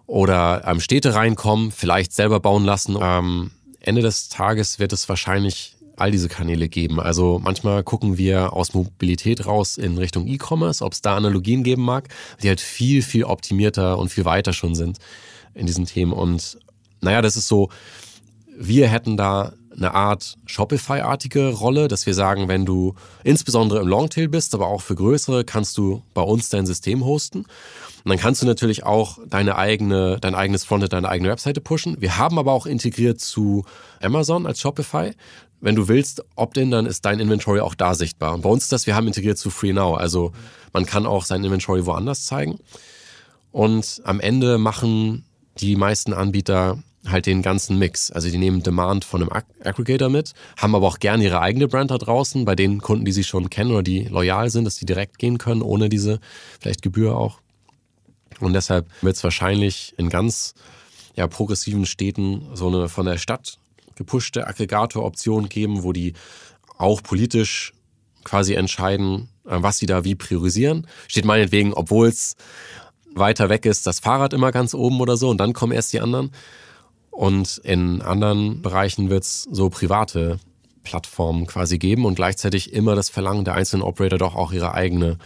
Oder 0.07 0.63
ähm, 0.65 0.79
Städte 0.79 1.13
reinkommen, 1.13 1.71
vielleicht 1.71 2.13
selber 2.13 2.39
bauen 2.39 2.63
lassen. 2.63 2.97
Am 2.97 3.51
Ende 3.79 4.01
des 4.01 4.29
Tages 4.29 4.79
wird 4.79 4.93
es 4.93 5.07
wahrscheinlich 5.09 5.77
all 5.97 6.11
diese 6.11 6.29
Kanäle 6.29 6.69
geben. 6.69 6.99
Also 6.99 7.39
manchmal 7.43 7.83
gucken 7.83 8.17
wir 8.17 8.53
aus 8.53 8.73
Mobilität 8.73 9.45
raus 9.45 9.77
in 9.77 9.97
Richtung 9.97 10.27
E-Commerce, 10.27 10.83
ob 10.85 10.93
es 10.93 11.01
da 11.01 11.17
Analogien 11.17 11.63
geben 11.63 11.83
mag, 11.83 12.07
die 12.41 12.47
halt 12.47 12.61
viel, 12.61 13.01
viel 13.01 13.25
optimierter 13.25 13.97
und 13.97 14.09
viel 14.09 14.25
weiter 14.25 14.53
schon 14.53 14.75
sind 14.75 14.99
in 15.53 15.65
diesen 15.65 15.85
Themen. 15.85 16.13
Und 16.13 16.59
naja, 17.01 17.21
das 17.21 17.35
ist 17.35 17.47
so, 17.47 17.69
wir 18.55 18.87
hätten 18.87 19.17
da 19.17 19.53
eine 19.75 19.93
Art 19.93 20.37
Shopify-artige 20.45 21.49
Rolle, 21.49 21.87
dass 21.87 22.05
wir 22.05 22.13
sagen, 22.13 22.47
wenn 22.47 22.65
du 22.65 22.95
insbesondere 23.23 23.81
im 23.81 23.87
Longtail 23.87 24.27
bist, 24.27 24.53
aber 24.55 24.67
auch 24.67 24.81
für 24.81 24.95
größere, 24.95 25.45
kannst 25.45 25.77
du 25.77 26.01
bei 26.13 26.21
uns 26.21 26.49
dein 26.49 26.65
System 26.65 27.05
hosten. 27.05 27.45
Und 28.07 28.11
dann 28.11 28.19
kannst 28.19 28.41
du 28.41 28.45
natürlich 28.45 28.85
auch 28.85 29.19
deine 29.27 29.57
eigene, 29.57 30.17
dein 30.21 30.33
eigenes 30.33 30.63
Frontend, 30.63 30.93
deine 30.93 31.09
eigene 31.09 31.29
Webseite 31.29 31.59
pushen. 31.59 31.99
Wir 31.99 32.17
haben 32.17 32.39
aber 32.39 32.53
auch 32.53 32.65
integriert 32.65 33.19
zu 33.19 33.65
Amazon 34.01 34.45
als 34.45 34.61
Shopify. 34.61 35.11
Wenn 35.59 35.75
du 35.75 35.89
willst, 35.89 36.23
Opt-in, 36.37 36.71
dann 36.71 36.85
ist 36.85 37.03
dein 37.03 37.19
Inventory 37.19 37.59
auch 37.59 37.75
da 37.75 37.95
sichtbar. 37.95 38.33
Und 38.33 38.43
bei 38.43 38.49
uns 38.49 38.63
ist 38.63 38.71
das, 38.71 38.87
wir 38.87 38.95
haben 38.95 39.07
integriert 39.07 39.37
zu 39.37 39.49
Free 39.49 39.73
Now. 39.73 39.95
Also 39.95 40.31
man 40.71 40.85
kann 40.85 41.05
auch 41.05 41.25
sein 41.25 41.43
Inventory 41.43 41.85
woanders 41.85 42.23
zeigen. 42.23 42.59
Und 43.51 43.99
am 44.05 44.21
Ende 44.21 44.57
machen 44.57 45.25
die 45.59 45.75
meisten 45.75 46.13
Anbieter 46.13 46.81
halt 47.05 47.25
den 47.25 47.41
ganzen 47.41 47.77
Mix. 47.77 48.09
Also 48.09 48.29
die 48.29 48.37
nehmen 48.37 48.63
Demand 48.63 49.03
von 49.03 49.21
einem 49.21 49.31
Aggregator 49.65 50.07
mit, 50.07 50.31
haben 50.55 50.75
aber 50.75 50.87
auch 50.87 50.99
gerne 50.99 51.25
ihre 51.25 51.41
eigene 51.41 51.67
Brand 51.67 51.91
da 51.91 51.97
draußen, 51.97 52.45
bei 52.45 52.55
den 52.55 52.79
Kunden, 52.79 53.03
die 53.03 53.11
sie 53.11 53.25
schon 53.25 53.49
kennen 53.49 53.71
oder 53.71 53.83
die 53.83 54.05
loyal 54.05 54.49
sind, 54.49 54.63
dass 54.63 54.75
die 54.75 54.85
direkt 54.85 55.19
gehen 55.19 55.37
können, 55.37 55.61
ohne 55.61 55.89
diese 55.89 56.21
vielleicht 56.61 56.81
Gebühr 56.81 57.17
auch. 57.17 57.41
Und 58.39 58.53
deshalb 58.53 58.87
wird 59.01 59.15
es 59.15 59.23
wahrscheinlich 59.23 59.93
in 59.97 60.09
ganz 60.09 60.53
ja, 61.15 61.27
progressiven 61.27 61.85
Städten 61.85 62.47
so 62.53 62.67
eine 62.67 62.89
von 62.89 63.05
der 63.05 63.17
Stadt 63.17 63.57
gepushte 63.95 64.47
Aggregator-Option 64.47 65.49
geben, 65.49 65.83
wo 65.83 65.91
die 65.91 66.13
auch 66.77 67.01
politisch 67.01 67.73
quasi 68.23 68.53
entscheiden, 68.53 69.29
äh, 69.45 69.57
was 69.59 69.77
sie 69.77 69.87
da 69.87 70.03
wie 70.03 70.15
priorisieren. 70.15 70.87
Steht 71.07 71.25
meinetwegen, 71.25 71.73
obwohl 71.73 72.07
es 72.07 72.35
weiter 73.15 73.49
weg 73.49 73.65
ist, 73.65 73.87
das 73.87 73.99
Fahrrad 73.99 74.33
immer 74.33 74.51
ganz 74.51 74.73
oben 74.73 75.01
oder 75.01 75.17
so 75.17 75.29
und 75.29 75.39
dann 75.39 75.53
kommen 75.53 75.73
erst 75.73 75.91
die 75.93 75.99
anderen. 75.99 76.31
Und 77.09 77.57
in 77.63 78.03
anderen 78.03 78.61
Bereichen 78.61 79.09
wird 79.09 79.23
es 79.23 79.43
so 79.51 79.69
private 79.69 80.39
Plattformen 80.83 81.47
quasi 81.47 81.79
geben 81.79 82.05
und 82.05 82.15
gleichzeitig 82.15 82.73
immer 82.73 82.95
das 82.95 83.09
Verlangen 83.09 83.43
der 83.43 83.55
einzelnen 83.55 83.81
Operator 83.81 84.19
doch 84.19 84.35
auch 84.35 84.51
ihre 84.51 84.73
eigene 84.75 85.17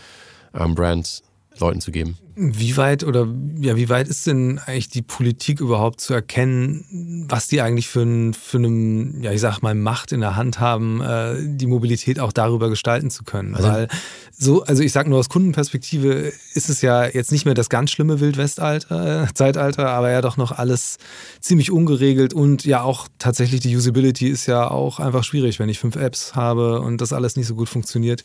ähm, 0.53 0.73
Brand 0.73 1.21
Leuten 1.59 1.81
zu 1.81 1.91
geben. 1.91 2.17
Wie 2.35 2.77
weit 2.77 3.03
oder 3.03 3.27
ja, 3.59 3.75
wie 3.75 3.89
weit 3.89 4.07
ist 4.07 4.25
denn 4.25 4.59
eigentlich 4.65 4.87
die 4.87 5.01
Politik 5.01 5.59
überhaupt 5.59 5.99
zu 5.99 6.13
erkennen, 6.13 7.25
was 7.27 7.47
die 7.47 7.61
eigentlich 7.61 7.87
für, 7.87 8.01
ein, 8.01 8.33
für 8.33 8.57
eine, 8.57 9.13
ja, 9.21 9.31
ich 9.31 9.41
sag 9.41 9.61
mal, 9.61 9.75
Macht 9.75 10.11
in 10.11 10.21
der 10.21 10.35
Hand 10.35 10.59
haben, 10.59 11.01
äh, 11.01 11.35
die 11.39 11.67
Mobilität 11.67 12.19
auch 12.19 12.31
darüber 12.31 12.69
gestalten 12.69 13.11
zu 13.11 13.23
können? 13.23 13.53
Also, 13.53 13.67
Weil 13.67 13.87
so, 14.31 14.63
also 14.63 14.81
ich 14.81 14.91
sag 14.91 15.07
nur 15.07 15.19
aus 15.19 15.29
Kundenperspektive 15.29 16.31
ist 16.53 16.69
es 16.69 16.81
ja 16.81 17.05
jetzt 17.05 17.31
nicht 17.31 17.45
mehr 17.45 17.53
das 17.53 17.69
ganz 17.69 17.91
schlimme 17.91 18.19
Wildwestalter, 18.21 19.23
äh, 19.23 19.33
Zeitalter, 19.33 19.89
aber 19.89 20.09
ja 20.09 20.21
doch 20.21 20.37
noch 20.37 20.53
alles 20.53 20.97
ziemlich 21.41 21.69
ungeregelt 21.69 22.33
und 22.33 22.65
ja 22.65 22.81
auch 22.81 23.07
tatsächlich 23.19 23.59
die 23.59 23.75
Usability 23.75 24.29
ist 24.29 24.45
ja 24.45 24.71
auch 24.71 24.99
einfach 24.99 25.23
schwierig, 25.23 25.59
wenn 25.59 25.69
ich 25.69 25.79
fünf 25.79 25.97
Apps 25.97 26.33
habe 26.33 26.79
und 26.79 27.01
das 27.01 27.13
alles 27.13 27.35
nicht 27.35 27.47
so 27.47 27.55
gut 27.55 27.69
funktioniert. 27.69 28.23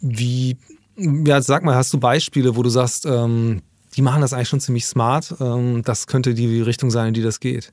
Wie 0.00 0.56
ja, 0.98 1.40
sag 1.40 1.64
mal, 1.64 1.74
hast 1.74 1.92
du 1.92 1.98
Beispiele, 1.98 2.56
wo 2.56 2.62
du 2.62 2.70
sagst, 2.70 3.06
ähm, 3.06 3.62
die 3.96 4.02
machen 4.02 4.20
das 4.20 4.32
eigentlich 4.32 4.48
schon 4.48 4.60
ziemlich 4.60 4.86
smart? 4.86 5.34
Ähm, 5.40 5.82
das 5.82 6.06
könnte 6.06 6.34
die 6.34 6.60
Richtung 6.60 6.90
sein, 6.90 7.08
in 7.08 7.14
die 7.14 7.22
das 7.22 7.40
geht. 7.40 7.72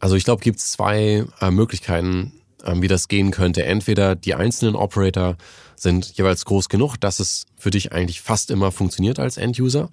Also 0.00 0.16
ich 0.16 0.24
glaube, 0.24 0.42
gibt 0.42 0.58
es 0.58 0.72
zwei 0.72 1.24
äh, 1.40 1.50
Möglichkeiten, 1.50 2.32
äh, 2.62 2.74
wie 2.80 2.88
das 2.88 3.08
gehen 3.08 3.30
könnte. 3.30 3.64
Entweder 3.64 4.16
die 4.16 4.34
einzelnen 4.34 4.74
Operator 4.74 5.36
sind 5.76 6.16
jeweils 6.16 6.44
groß 6.44 6.68
genug, 6.68 6.96
dass 6.96 7.20
es 7.20 7.46
für 7.56 7.70
dich 7.70 7.92
eigentlich 7.92 8.20
fast 8.20 8.50
immer 8.50 8.72
funktioniert 8.72 9.18
als 9.18 9.36
End-User 9.36 9.90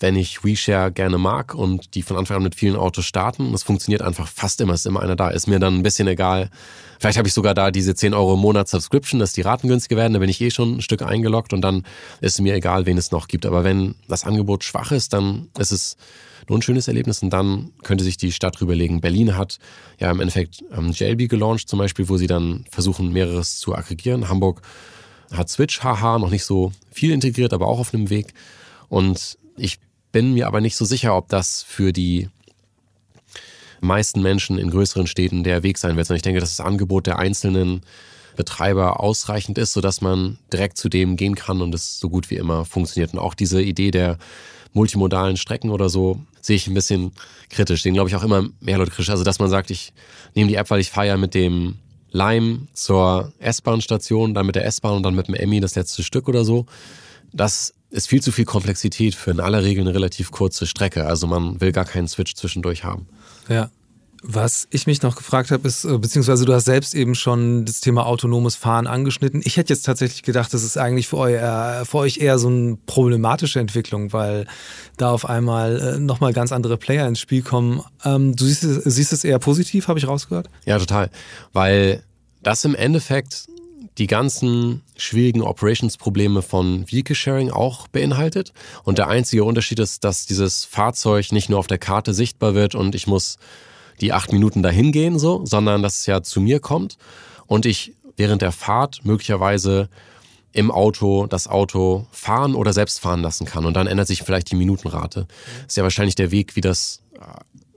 wenn 0.00 0.16
ich 0.16 0.44
WeShare 0.44 0.90
gerne 0.90 1.18
mag 1.18 1.54
und 1.54 1.94
die 1.94 2.02
von 2.02 2.16
Anfang 2.16 2.38
an 2.38 2.42
mit 2.42 2.54
vielen 2.54 2.76
Autos 2.76 3.04
starten. 3.04 3.52
Das 3.52 3.62
funktioniert 3.62 4.02
einfach 4.02 4.26
fast 4.28 4.60
immer, 4.60 4.74
ist 4.74 4.86
immer 4.86 5.00
einer 5.00 5.16
da. 5.16 5.28
Ist 5.28 5.46
mir 5.46 5.58
dann 5.58 5.76
ein 5.76 5.82
bisschen 5.82 6.08
egal. 6.08 6.50
Vielleicht 6.98 7.18
habe 7.18 7.28
ich 7.28 7.34
sogar 7.34 7.54
da 7.54 7.70
diese 7.70 7.94
10 7.94 8.14
Euro 8.14 8.34
im 8.34 8.40
Monat 8.40 8.68
Subscription, 8.68 9.20
dass 9.20 9.32
die 9.32 9.42
Raten 9.42 9.68
günstiger 9.68 9.96
werden. 9.96 10.14
Da 10.14 10.18
bin 10.18 10.28
ich 10.28 10.40
eh 10.40 10.50
schon 10.50 10.76
ein 10.76 10.80
Stück 10.80 11.02
eingeloggt 11.02 11.52
und 11.52 11.60
dann 11.60 11.84
ist 12.20 12.40
mir 12.40 12.54
egal, 12.54 12.86
wen 12.86 12.98
es 12.98 13.12
noch 13.12 13.28
gibt. 13.28 13.46
Aber 13.46 13.62
wenn 13.62 13.94
das 14.08 14.24
Angebot 14.24 14.64
schwach 14.64 14.90
ist, 14.90 15.12
dann 15.12 15.48
ist 15.58 15.70
es 15.70 15.96
nur 16.48 16.58
ein 16.58 16.62
schönes 16.62 16.88
Erlebnis 16.88 17.22
und 17.22 17.30
dann 17.30 17.70
könnte 17.82 18.04
sich 18.04 18.16
die 18.16 18.32
Stadt 18.32 18.60
rüberlegen. 18.60 19.00
Berlin 19.00 19.36
hat 19.36 19.58
ja 19.98 20.10
im 20.10 20.20
Endeffekt 20.20 20.64
ähm, 20.76 20.90
JLB 20.90 21.28
gelauncht 21.28 21.68
zum 21.68 21.78
Beispiel, 21.78 22.08
wo 22.08 22.16
sie 22.16 22.26
dann 22.26 22.64
versuchen, 22.70 23.12
mehreres 23.12 23.58
zu 23.58 23.74
aggregieren. 23.74 24.28
Hamburg 24.28 24.60
hat 25.32 25.48
Switch, 25.48 25.82
haha, 25.82 26.18
noch 26.18 26.30
nicht 26.30 26.44
so 26.44 26.72
viel 26.90 27.12
integriert, 27.12 27.52
aber 27.52 27.66
auch 27.66 27.78
auf 27.78 27.94
einem 27.94 28.10
Weg. 28.10 28.34
Und 28.88 29.38
ich 29.56 29.78
bin 30.12 30.34
mir 30.34 30.46
aber 30.46 30.60
nicht 30.60 30.76
so 30.76 30.84
sicher, 30.84 31.16
ob 31.16 31.28
das 31.28 31.62
für 31.62 31.92
die 31.92 32.28
meisten 33.80 34.22
Menschen 34.22 34.58
in 34.58 34.70
größeren 34.70 35.06
Städten 35.06 35.44
der 35.44 35.62
Weg 35.62 35.78
sein 35.78 35.96
wird. 35.96 36.08
Und 36.08 36.16
ich 36.16 36.22
denke, 36.22 36.40
dass 36.40 36.56
das 36.56 36.64
Angebot 36.64 37.06
der 37.06 37.18
einzelnen 37.18 37.82
Betreiber 38.36 39.00
ausreichend 39.00 39.58
ist, 39.58 39.72
sodass 39.72 40.00
man 40.00 40.38
direkt 40.52 40.76
zu 40.76 40.88
dem 40.88 41.16
gehen 41.16 41.34
kann 41.34 41.60
und 41.60 41.74
es 41.74 42.00
so 42.00 42.08
gut 42.08 42.30
wie 42.30 42.36
immer 42.36 42.64
funktioniert. 42.64 43.12
Und 43.12 43.20
auch 43.20 43.34
diese 43.34 43.62
Idee 43.62 43.90
der 43.90 44.18
multimodalen 44.72 45.36
Strecken 45.36 45.70
oder 45.70 45.88
so 45.88 46.20
sehe 46.40 46.56
ich 46.56 46.66
ein 46.66 46.74
bisschen 46.74 47.12
kritisch. 47.48 47.82
Den 47.82 47.94
glaube 47.94 48.08
ich 48.08 48.16
auch 48.16 48.24
immer 48.24 48.48
mehr 48.60 48.78
Leute 48.78 48.90
kritisch. 48.90 49.10
Also, 49.10 49.24
dass 49.24 49.38
man 49.38 49.50
sagt, 49.50 49.70
ich 49.70 49.92
nehme 50.34 50.48
die 50.48 50.56
App, 50.56 50.70
weil 50.70 50.80
ich 50.80 50.90
fahre 50.90 51.16
mit 51.16 51.34
dem 51.34 51.76
Lime 52.10 52.66
zur 52.74 53.32
S-Bahn-Station, 53.38 54.34
dann 54.34 54.46
mit 54.46 54.56
der 54.56 54.66
S-Bahn 54.66 54.96
und 54.96 55.02
dann 55.02 55.14
mit 55.14 55.28
dem 55.28 55.34
Emmy 55.34 55.60
das 55.60 55.74
letzte 55.74 56.02
Stück 56.02 56.28
oder 56.28 56.44
so. 56.44 56.66
Das 57.32 57.74
ist 57.94 58.08
viel 58.08 58.20
zu 58.20 58.32
viel 58.32 58.44
Komplexität 58.44 59.14
für 59.14 59.30
in 59.30 59.38
aller 59.38 59.62
Regel 59.62 59.82
eine 59.82 59.94
relativ 59.94 60.32
kurze 60.32 60.66
Strecke. 60.66 61.06
Also 61.06 61.28
man 61.28 61.60
will 61.60 61.70
gar 61.70 61.84
keinen 61.84 62.08
Switch 62.08 62.34
zwischendurch 62.34 62.82
haben. 62.82 63.06
Ja. 63.48 63.70
Was 64.26 64.66
ich 64.70 64.86
mich 64.86 65.02
noch 65.02 65.16
gefragt 65.16 65.50
habe, 65.50 65.68
ist, 65.68 65.84
äh, 65.84 65.98
beziehungsweise 65.98 66.46
du 66.46 66.54
hast 66.54 66.64
selbst 66.64 66.94
eben 66.94 67.14
schon 67.14 67.66
das 67.66 67.80
Thema 67.80 68.06
autonomes 68.06 68.56
Fahren 68.56 68.86
angeschnitten. 68.86 69.42
Ich 69.44 69.58
hätte 69.58 69.72
jetzt 69.72 69.82
tatsächlich 69.82 70.22
gedacht, 70.22 70.52
das 70.54 70.64
ist 70.64 70.78
eigentlich 70.78 71.08
für, 71.08 71.18
euer, 71.18 71.84
für 71.84 71.98
euch 71.98 72.16
eher 72.16 72.38
so 72.38 72.48
eine 72.48 72.78
problematische 72.86 73.60
Entwicklung, 73.60 74.12
weil 74.14 74.46
da 74.96 75.10
auf 75.10 75.28
einmal 75.28 75.78
äh, 75.80 75.98
nochmal 75.98 76.32
ganz 76.32 76.52
andere 76.52 76.78
Player 76.78 77.06
ins 77.06 77.20
Spiel 77.20 77.42
kommen. 77.42 77.82
Ähm, 78.04 78.34
du 78.34 78.46
siehst, 78.46 78.62
siehst 78.62 79.12
es 79.12 79.24
eher 79.24 79.38
positiv, 79.38 79.88
habe 79.88 79.98
ich 79.98 80.08
rausgehört? 80.08 80.48
Ja, 80.64 80.78
total. 80.78 81.10
Weil 81.52 82.02
das 82.42 82.64
im 82.64 82.74
Endeffekt 82.74 83.46
die 83.98 84.06
ganzen 84.06 84.82
schwierigen 84.96 85.42
Operations-Probleme 85.42 86.42
von 86.42 86.90
Vehicle 86.90 87.14
Sharing 87.14 87.50
auch 87.50 87.86
beinhaltet. 87.88 88.52
Und 88.82 88.98
der 88.98 89.08
einzige 89.08 89.44
Unterschied 89.44 89.78
ist, 89.78 90.04
dass 90.04 90.26
dieses 90.26 90.64
Fahrzeug 90.64 91.30
nicht 91.32 91.48
nur 91.48 91.58
auf 91.58 91.66
der 91.66 91.78
Karte 91.78 92.12
sichtbar 92.12 92.54
wird 92.54 92.74
und 92.74 92.94
ich 92.94 93.06
muss 93.06 93.38
die 94.00 94.12
acht 94.12 94.32
Minuten 94.32 94.62
dahin 94.62 94.90
gehen, 94.90 95.18
so, 95.18 95.42
sondern 95.44 95.82
dass 95.82 96.00
es 96.00 96.06
ja 96.06 96.22
zu 96.22 96.40
mir 96.40 96.58
kommt 96.58 96.98
und 97.46 97.66
ich 97.66 97.94
während 98.16 98.42
der 98.42 98.52
Fahrt 98.52 99.04
möglicherweise 99.04 99.88
im 100.52 100.70
Auto 100.70 101.26
das 101.26 101.48
Auto 101.48 102.06
fahren 102.12 102.54
oder 102.54 102.72
selbst 102.72 103.00
fahren 103.00 103.22
lassen 103.22 103.44
kann. 103.44 103.64
Und 103.64 103.74
dann 103.74 103.88
ändert 103.88 104.06
sich 104.06 104.22
vielleicht 104.22 104.50
die 104.52 104.56
Minutenrate. 104.56 105.26
Das 105.62 105.66
ist 105.68 105.76
ja 105.76 105.82
wahrscheinlich 105.82 106.14
der 106.14 106.30
Weg, 106.30 106.54
wie 106.54 106.60
das 106.60 107.02
äh, 107.14 107.24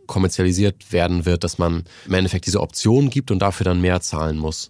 kommerzialisiert 0.05 0.91
werden 0.91 1.25
wird, 1.25 1.43
dass 1.43 1.57
man 1.57 1.85
im 2.05 2.13
Endeffekt 2.13 2.45
diese 2.45 2.61
Option 2.61 3.09
gibt 3.09 3.31
und 3.31 3.39
dafür 3.39 3.63
dann 3.63 3.81
mehr 3.81 3.99
zahlen 4.01 4.37
muss. 4.37 4.69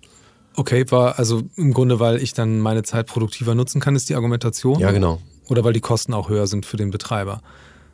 Okay, 0.57 0.83
war 0.89 1.19
also 1.19 1.43
im 1.55 1.71
Grunde, 1.71 1.99
weil 1.99 2.21
ich 2.21 2.33
dann 2.33 2.59
meine 2.59 2.81
Zeit 2.81 3.05
produktiver 3.05 3.53
nutzen 3.53 3.79
kann, 3.79 3.95
ist 3.95 4.09
die 4.09 4.15
Argumentation? 4.15 4.79
Ja, 4.79 4.91
genau. 4.91 5.21
Oder 5.49 5.63
weil 5.63 5.71
die 5.71 5.81
Kosten 5.81 6.15
auch 6.15 6.29
höher 6.29 6.47
sind 6.47 6.65
für 6.65 6.77
den 6.77 6.89
Betreiber? 6.89 7.43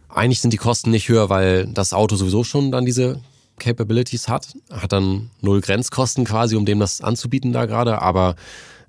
Eigentlich 0.08 0.40
sind 0.40 0.54
die 0.54 0.58
Kosten 0.58 0.90
nicht 0.90 1.10
höher, 1.10 1.30
weil 1.30 1.68
das 1.68 1.92
Auto 1.92 2.16
sowieso 2.16 2.46
schon 2.46 2.72
dann 2.72 2.86
diese 2.86 3.20
Capabilities 3.60 4.30
hat, 4.30 4.56
hat 4.72 4.94
dann 4.94 5.30
null 5.42 5.60
Grenzkosten 5.60 6.24
quasi, 6.24 6.56
um 6.56 6.66
dem 6.66 6.80
das 6.80 7.02
anzubieten 7.02 7.52
da 7.52 7.66
gerade. 7.66 8.02
Aber 8.02 8.38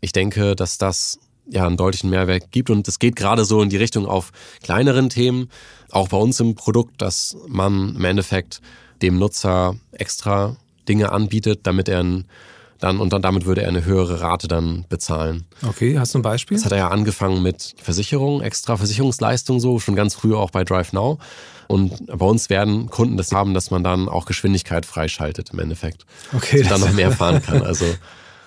ich 0.00 0.12
denke, 0.12 0.54
dass 0.54 0.78
das 0.78 1.18
ja 1.50 1.66
einen 1.66 1.76
deutlichen 1.76 2.10
Mehrwert 2.10 2.52
gibt 2.52 2.70
und 2.70 2.86
es 2.86 3.00
geht 3.00 3.16
gerade 3.16 3.44
so 3.44 3.60
in 3.60 3.70
die 3.70 3.76
Richtung 3.76 4.06
auf 4.06 4.30
kleineren 4.62 5.10
Themen, 5.10 5.50
auch 5.90 6.10
bei 6.10 6.16
uns 6.16 6.38
im 6.38 6.54
Produkt, 6.54 7.02
dass 7.02 7.36
man 7.48 7.96
im 7.96 8.04
Endeffekt 8.04 8.60
dem 9.02 9.18
Nutzer 9.18 9.74
extra 9.90 10.56
Dinge 10.88 11.10
anbietet, 11.10 11.60
damit 11.64 11.88
er 11.88 12.04
ein 12.04 12.26
dann 12.84 13.00
und 13.00 13.12
dann 13.12 13.22
damit 13.22 13.46
würde 13.46 13.62
er 13.62 13.68
eine 13.68 13.84
höhere 13.84 14.20
Rate 14.20 14.46
dann 14.46 14.84
bezahlen. 14.88 15.46
Okay, 15.66 15.98
hast 15.98 16.14
du 16.14 16.18
ein 16.18 16.22
Beispiel? 16.22 16.56
Das 16.56 16.66
hat 16.66 16.72
er 16.72 16.78
ja 16.78 16.88
angefangen 16.88 17.42
mit 17.42 17.74
Versicherung, 17.82 18.42
extra 18.42 18.76
Versicherungsleistung 18.76 19.58
so, 19.58 19.78
schon 19.78 19.96
ganz 19.96 20.14
früh 20.14 20.34
auch 20.34 20.50
bei 20.50 20.64
DriveNow. 20.64 21.18
Und 21.66 22.06
bei 22.06 22.26
uns 22.26 22.50
werden 22.50 22.90
Kunden 22.90 23.16
das 23.16 23.32
haben, 23.32 23.54
dass 23.54 23.70
man 23.70 23.82
dann 23.82 24.08
auch 24.08 24.26
Geschwindigkeit 24.26 24.84
freischaltet 24.84 25.50
im 25.50 25.60
Endeffekt. 25.60 26.04
Okay. 26.34 26.60
Und 26.60 26.70
dann 26.70 26.80
noch 26.82 26.92
mehr 26.92 27.10
fahren 27.10 27.42
kann. 27.42 27.62
Also 27.62 27.86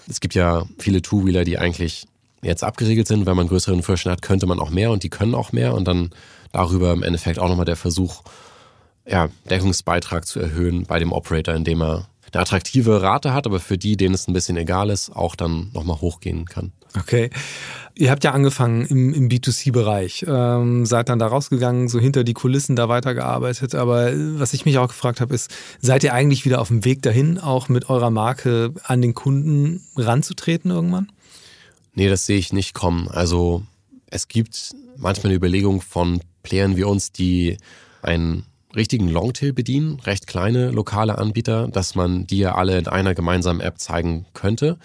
es 0.07 0.19
gibt 0.19 0.35
ja 0.35 0.65
viele 0.77 1.01
Two-Wheeler, 1.01 1.43
die 1.43 1.57
eigentlich 1.57 2.05
jetzt 2.43 2.63
abgeriegelt 2.63 3.07
sind. 3.07 3.25
Wenn 3.25 3.35
man 3.35 3.47
größeren 3.47 3.81
Führerschein 3.81 4.11
hat, 4.11 4.21
könnte 4.21 4.45
man 4.45 4.59
auch 4.59 4.69
mehr 4.69 4.91
und 4.91 5.01
die 5.01 5.09
können 5.09 5.33
auch 5.33 5.51
mehr. 5.51 5.73
Und 5.73 5.87
dann 5.87 6.11
darüber 6.51 6.93
im 6.93 7.01
Endeffekt 7.01 7.39
auch 7.39 7.49
nochmal 7.49 7.65
der 7.65 7.75
Versuch, 7.75 8.21
ja, 9.07 9.29
Deckungsbeitrag 9.49 10.27
zu 10.27 10.39
erhöhen 10.39 10.83
bei 10.85 10.99
dem 10.99 11.11
Operator, 11.11 11.55
indem 11.55 11.81
er 11.81 12.07
eine 12.33 12.41
attraktive 12.41 13.01
Rate 13.01 13.33
hat, 13.33 13.45
aber 13.45 13.59
für 13.59 13.77
die, 13.77 13.97
denen 13.97 14.15
es 14.15 14.27
ein 14.27 14.33
bisschen 14.33 14.57
egal 14.57 14.89
ist, 14.89 15.09
auch 15.15 15.35
dann 15.35 15.69
nochmal 15.73 16.01
hochgehen 16.01 16.45
kann. 16.45 16.71
Okay. 16.97 17.29
Ihr 17.95 18.11
habt 18.11 18.23
ja 18.23 18.31
angefangen 18.31 18.85
im, 18.85 19.13
im 19.13 19.29
B2C-Bereich, 19.29 20.25
ähm, 20.27 20.85
seid 20.85 21.09
dann 21.09 21.19
da 21.19 21.27
rausgegangen, 21.27 21.87
so 21.89 21.99
hinter 21.99 22.23
die 22.23 22.33
Kulissen 22.33 22.75
da 22.75 22.89
weitergearbeitet. 22.89 23.75
Aber 23.75 24.11
was 24.39 24.53
ich 24.53 24.65
mich 24.65 24.77
auch 24.77 24.87
gefragt 24.87 25.19
habe, 25.19 25.33
ist, 25.33 25.51
seid 25.81 26.03
ihr 26.03 26.13
eigentlich 26.13 26.45
wieder 26.45 26.61
auf 26.61 26.67
dem 26.67 26.85
Weg 26.85 27.01
dahin, 27.01 27.39
auch 27.39 27.69
mit 27.69 27.89
eurer 27.89 28.11
Marke 28.11 28.73
an 28.83 29.01
den 29.01 29.13
Kunden 29.13 29.81
ranzutreten 29.95 30.71
irgendwann? 30.71 31.11
Nee, 31.93 32.09
das 32.09 32.25
sehe 32.25 32.37
ich 32.37 32.53
nicht 32.53 32.73
kommen. 32.73 33.07
Also 33.07 33.63
es 34.07 34.27
gibt 34.27 34.75
manchmal 34.95 35.31
eine 35.31 35.37
Überlegung 35.37 35.81
von 35.81 36.21
Playern 36.43 36.77
wie 36.77 36.83
uns, 36.83 37.11
die 37.11 37.57
einen 38.01 38.45
richtigen 38.77 39.09
Longtail 39.09 39.51
bedienen, 39.51 39.99
recht 40.01 40.27
kleine 40.27 40.71
lokale 40.71 41.17
Anbieter, 41.17 41.67
dass 41.67 41.95
man 41.95 42.27
die 42.27 42.37
ja 42.37 42.55
alle 42.55 42.77
in 42.77 42.87
einer 42.87 43.13
gemeinsamen 43.15 43.59
App 43.59 43.79
zeigen 43.79 44.25
könnte. 44.33 44.77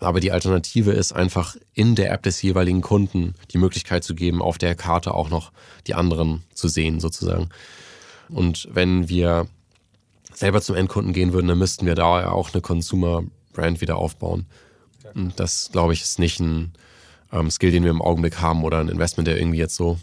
Aber 0.00 0.20
die 0.20 0.32
Alternative 0.32 0.92
ist 0.92 1.12
einfach 1.12 1.56
in 1.74 1.94
der 1.94 2.10
App 2.12 2.22
des 2.22 2.40
jeweiligen 2.42 2.80
Kunden 2.80 3.34
die 3.52 3.58
Möglichkeit 3.58 4.02
zu 4.02 4.14
geben, 4.14 4.42
auf 4.42 4.58
der 4.58 4.74
Karte 4.74 5.14
auch 5.14 5.30
noch 5.30 5.52
die 5.86 5.94
anderen 5.94 6.42
zu 6.54 6.68
sehen 6.68 7.00
sozusagen. 7.00 7.50
Und 8.28 8.68
wenn 8.72 9.08
wir 9.08 9.46
selber 10.32 10.62
zum 10.62 10.76
Endkunden 10.76 11.12
gehen 11.12 11.32
würden, 11.32 11.48
dann 11.48 11.58
müssten 11.58 11.86
wir 11.86 11.94
da 11.94 12.20
ja 12.20 12.32
auch 12.32 12.52
eine 12.52 12.62
Consumer 12.62 13.24
Brand 13.52 13.80
wieder 13.80 13.96
aufbauen. 13.96 14.46
Und 15.14 15.38
das, 15.38 15.70
glaube 15.72 15.92
ich, 15.92 16.02
ist 16.02 16.18
nicht 16.18 16.40
ein 16.40 16.72
ähm, 17.32 17.50
Skill, 17.50 17.72
den 17.72 17.84
wir 17.84 17.90
im 17.90 18.02
Augenblick 18.02 18.40
haben 18.40 18.64
oder 18.64 18.78
ein 18.78 18.88
Investment, 18.88 19.26
der 19.26 19.38
irgendwie 19.38 19.58
jetzt 19.58 19.76
so 19.76 19.98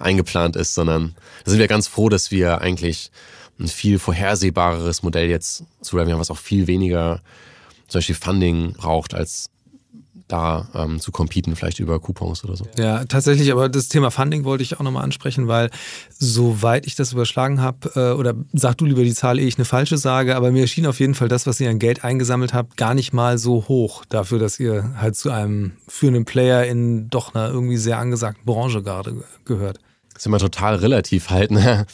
eingeplant 0.00 0.56
ist, 0.56 0.74
sondern 0.74 1.14
da 1.44 1.50
sind 1.50 1.60
wir 1.60 1.68
ganz 1.68 1.88
froh, 1.88 2.08
dass 2.08 2.30
wir 2.30 2.60
eigentlich 2.60 3.10
ein 3.58 3.68
viel 3.68 3.98
vorhersehbareres 3.98 5.02
Modell 5.02 5.28
jetzt 5.28 5.64
zu 5.82 5.96
Revenue 5.96 6.14
haben, 6.14 6.20
was 6.20 6.30
auch 6.30 6.38
viel 6.38 6.66
weniger 6.66 7.20
zum 7.88 7.98
Beispiel 7.98 8.14
Funding 8.14 8.72
braucht, 8.74 9.14
als 9.14 9.50
da 10.30 10.68
ähm, 10.74 11.00
zu 11.00 11.10
competen, 11.10 11.56
vielleicht 11.56 11.80
über 11.80 11.98
Coupons 11.98 12.44
oder 12.44 12.56
so. 12.56 12.64
Ja, 12.76 13.04
tatsächlich, 13.04 13.50
aber 13.52 13.68
das 13.68 13.88
Thema 13.88 14.10
Funding 14.10 14.44
wollte 14.44 14.62
ich 14.62 14.78
auch 14.78 14.82
nochmal 14.84 15.04
ansprechen, 15.04 15.48
weil 15.48 15.70
soweit 16.18 16.86
ich 16.86 16.94
das 16.94 17.12
überschlagen 17.12 17.60
habe, 17.60 17.90
äh, 17.96 18.18
oder 18.18 18.34
sag 18.52 18.78
du 18.78 18.86
lieber 18.86 19.02
die 19.02 19.14
Zahl, 19.14 19.38
ehe 19.38 19.46
ich 19.46 19.58
eine 19.58 19.64
falsche 19.64 19.98
sage, 19.98 20.36
aber 20.36 20.52
mir 20.52 20.62
erschien 20.62 20.86
auf 20.86 21.00
jeden 21.00 21.14
Fall 21.14 21.28
das, 21.28 21.46
was 21.46 21.60
ihr 21.60 21.70
an 21.70 21.78
Geld 21.78 22.04
eingesammelt 22.04 22.54
habt, 22.54 22.76
gar 22.76 22.94
nicht 22.94 23.12
mal 23.12 23.38
so 23.38 23.66
hoch 23.68 24.04
dafür, 24.08 24.38
dass 24.38 24.60
ihr 24.60 24.94
halt 24.96 25.16
zu 25.16 25.30
einem 25.30 25.72
führenden 25.88 26.24
Player 26.24 26.64
in 26.64 27.10
doch 27.10 27.34
einer 27.34 27.48
irgendwie 27.48 27.76
sehr 27.76 27.98
angesagten 27.98 28.44
Branche 28.44 28.82
gerade 28.82 29.24
gehört 29.44 29.80
ist 30.20 30.26
immer 30.26 30.38
total 30.38 30.76
relativ 30.76 31.30
halt. 31.30 31.50
Ne? 31.50 31.86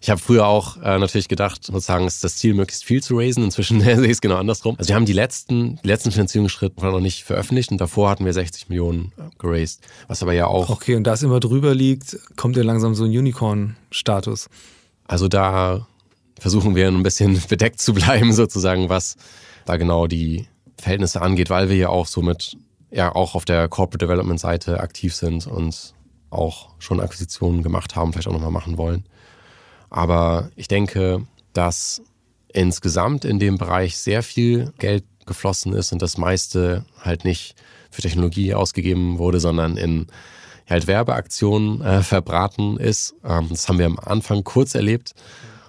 Ich 0.00 0.08
habe 0.08 0.20
früher 0.20 0.46
auch 0.46 0.76
äh, 0.76 0.98
natürlich 0.98 1.26
gedacht, 1.28 1.64
sozusagen 1.64 2.06
ist 2.06 2.22
das 2.22 2.36
Ziel, 2.36 2.54
möglichst 2.54 2.84
viel 2.84 3.02
zu 3.02 3.18
raisen. 3.18 3.42
Inzwischen 3.42 3.80
sehe 3.82 4.00
ich 4.04 4.10
es 4.10 4.20
genau 4.20 4.36
andersrum. 4.36 4.76
Also 4.78 4.88
wir 4.88 4.94
haben 4.94 5.04
die 5.04 5.12
letzten, 5.12 5.80
die 5.82 5.88
letzten 5.88 6.12
Finanzierungsschritte 6.12 6.80
noch 6.80 7.00
nicht 7.00 7.24
veröffentlicht 7.24 7.72
und 7.72 7.80
davor 7.80 8.10
hatten 8.10 8.24
wir 8.24 8.32
60 8.32 8.68
Millionen 8.68 9.12
äh, 9.18 9.22
geraced. 9.38 9.80
Was 10.06 10.22
aber 10.22 10.32
ja 10.32 10.46
auch. 10.46 10.70
Okay, 10.70 10.94
und 10.94 11.04
da 11.04 11.14
es 11.14 11.24
immer 11.24 11.40
drüber 11.40 11.74
liegt, 11.74 12.18
kommt 12.36 12.56
ja 12.56 12.62
langsam 12.62 12.94
so 12.94 13.02
ein 13.02 13.10
Unicorn-Status. 13.10 14.48
Also 15.04 15.26
da 15.26 15.88
versuchen 16.38 16.76
wir 16.76 16.86
ein 16.86 17.02
bisschen 17.02 17.40
bedeckt 17.48 17.80
zu 17.80 17.94
bleiben, 17.94 18.32
sozusagen, 18.32 18.90
was 18.90 19.16
da 19.64 19.76
genau 19.76 20.06
die 20.06 20.46
Verhältnisse 20.78 21.20
angeht, 21.20 21.50
weil 21.50 21.68
wir 21.68 21.76
ja 21.76 21.88
auch 21.88 22.06
so 22.06 22.22
mit, 22.22 22.56
ja, 22.92 23.12
auch 23.12 23.34
auf 23.34 23.44
der 23.44 23.68
Corporate 23.68 24.06
Development 24.06 24.38
Seite 24.38 24.78
aktiv 24.78 25.16
sind 25.16 25.48
und 25.48 25.94
auch 26.32 26.70
schon 26.78 27.00
Akquisitionen 27.00 27.62
gemacht 27.62 27.94
haben, 27.94 28.12
vielleicht 28.12 28.28
auch 28.28 28.32
nochmal 28.32 28.50
machen 28.50 28.78
wollen. 28.78 29.04
Aber 29.90 30.50
ich 30.56 30.68
denke, 30.68 31.26
dass 31.52 32.02
insgesamt 32.52 33.24
in 33.24 33.38
dem 33.38 33.58
Bereich 33.58 33.98
sehr 33.98 34.22
viel 34.22 34.72
Geld 34.78 35.04
geflossen 35.26 35.72
ist 35.72 35.92
und 35.92 36.02
das 36.02 36.18
meiste 36.18 36.84
halt 37.00 37.24
nicht 37.24 37.54
für 37.90 38.02
Technologie 38.02 38.54
ausgegeben 38.54 39.18
wurde, 39.18 39.38
sondern 39.38 39.76
in 39.76 40.06
halt 40.68 40.86
Werbeaktionen 40.86 41.82
äh, 41.82 42.02
verbraten 42.02 42.78
ist. 42.78 43.14
Ähm, 43.24 43.48
das 43.50 43.68
haben 43.68 43.78
wir 43.78 43.86
am 43.86 43.98
Anfang 43.98 44.44
kurz 44.44 44.74
erlebt. 44.74 45.14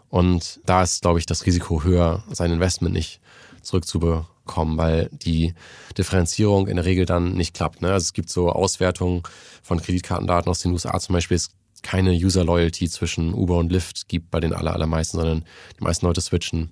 Und 0.10 0.62
da 0.66 0.84
ist, 0.84 1.02
glaube 1.02 1.20
ich, 1.20 1.26
das 1.26 1.46
Risiko 1.46 1.84
höher, 1.84 2.24
sein 2.32 2.52
Investment 2.52 2.94
nicht 2.94 3.20
zurückzubekommen, 3.62 4.28
weil 4.78 5.10
die 5.12 5.54
Differenzierung 5.98 6.68
in 6.68 6.76
der 6.76 6.86
Regel 6.86 7.06
dann 7.06 7.34
nicht 7.34 7.54
klappt. 7.54 7.82
Ne? 7.82 7.92
Also 7.92 8.04
es 8.04 8.14
gibt 8.14 8.30
so 8.30 8.50
Auswertungen 8.50 9.24
von 9.62 9.82
Kreditkartendaten 9.82 10.50
aus 10.50 10.60
den 10.60 10.72
USA 10.72 11.00
zum 11.00 11.14
Beispiel, 11.14 11.38
es 11.38 11.52
keine 11.84 12.12
User-Loyalty 12.12 12.90
zwischen 12.90 13.34
Uber 13.34 13.58
und 13.58 13.72
Lyft 13.72 14.08
gibt 14.08 14.32
bei 14.32 14.40
den 14.40 14.54
aller, 14.54 14.74
allermeisten, 14.74 15.18
sondern 15.18 15.46
die 15.78 15.84
meisten 15.84 16.06
Leute 16.06 16.22
switchen 16.22 16.72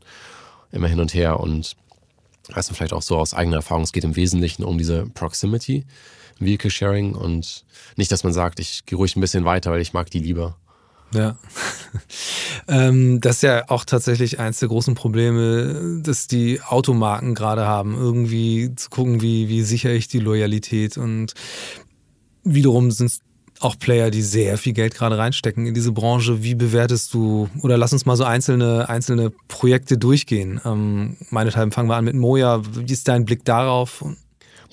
immer 0.72 0.88
hin 0.88 1.00
und 1.00 1.14
her 1.14 1.40
und 1.40 1.76
heißt 2.56 2.70
dann 2.70 2.76
vielleicht 2.76 2.94
auch 2.94 3.02
so 3.02 3.18
aus 3.18 3.34
eigener 3.34 3.58
Erfahrung, 3.58 3.84
es 3.84 3.92
geht 3.92 4.06
im 4.06 4.16
Wesentlichen 4.16 4.64
um 4.64 4.78
diese 4.78 5.06
Proximity, 5.06 5.86
Vehicle 6.40 6.72
Sharing 6.72 7.14
und 7.14 7.66
nicht, 7.98 8.12
dass 8.12 8.24
man 8.24 8.34
sagt, 8.34 8.60
ich 8.60 8.86
gehe 8.86 8.98
ruhig 8.98 9.16
ein 9.16 9.22
bisschen 9.22 9.46
weiter, 9.46 9.72
weil 9.72 9.82
ich 9.82 9.94
mag 9.94 10.10
die 10.10 10.20
lieber. 10.20 10.58
Ja. 11.14 11.38
ähm, 12.68 13.20
das 13.22 13.38
ist 13.38 13.44
ja 13.44 13.70
auch 13.70 13.86
tatsächlich 13.86 14.40
eins 14.40 14.60
der 14.60 14.70
großen 14.70 14.96
Probleme, 14.96 16.00
dass 16.04 16.28
die 16.28 16.62
Automarken 16.62 17.36
gerade 17.36 17.66
haben, 17.66 17.96
irgendwie 17.96 18.74
zu 18.76 18.90
gucken, 18.90 19.22
wie, 19.22 19.50
wie 19.50 19.64
sichere 19.64 19.94
ich 19.94 20.08
die 20.08 20.20
Loyalität. 20.20 20.98
Und 20.98 21.34
wiederum 22.44 22.92
sind 22.92 23.08
es 23.08 23.20
auch 23.62 23.78
Player, 23.78 24.10
die 24.10 24.22
sehr 24.22 24.58
viel 24.58 24.74
Geld 24.74 24.96
gerade 24.96 25.18
reinstecken 25.18 25.66
in 25.68 25.74
diese 25.74 25.92
Branche. 25.92 26.44
Wie 26.44 26.56
bewertest 26.56 27.14
du, 27.14 27.50
oder 27.62 27.78
lass 27.78 27.94
uns 27.94 28.06
mal 28.06 28.16
so 28.16 28.24
einzelne, 28.24 28.90
einzelne 28.90 29.32
Projekte 29.48 29.98
durchgehen. 29.98 30.60
Ähm, 30.66 31.18
meinethalben 31.30 31.72
fangen 31.72 31.90
wir 31.90 31.96
an 31.96 32.06
mit 32.06 32.16
Moja. 32.16 32.62
Wie 32.64 32.92
ist 32.92 33.08
dein 33.08 33.26
Blick 33.26 33.46
darauf? 33.46 34.04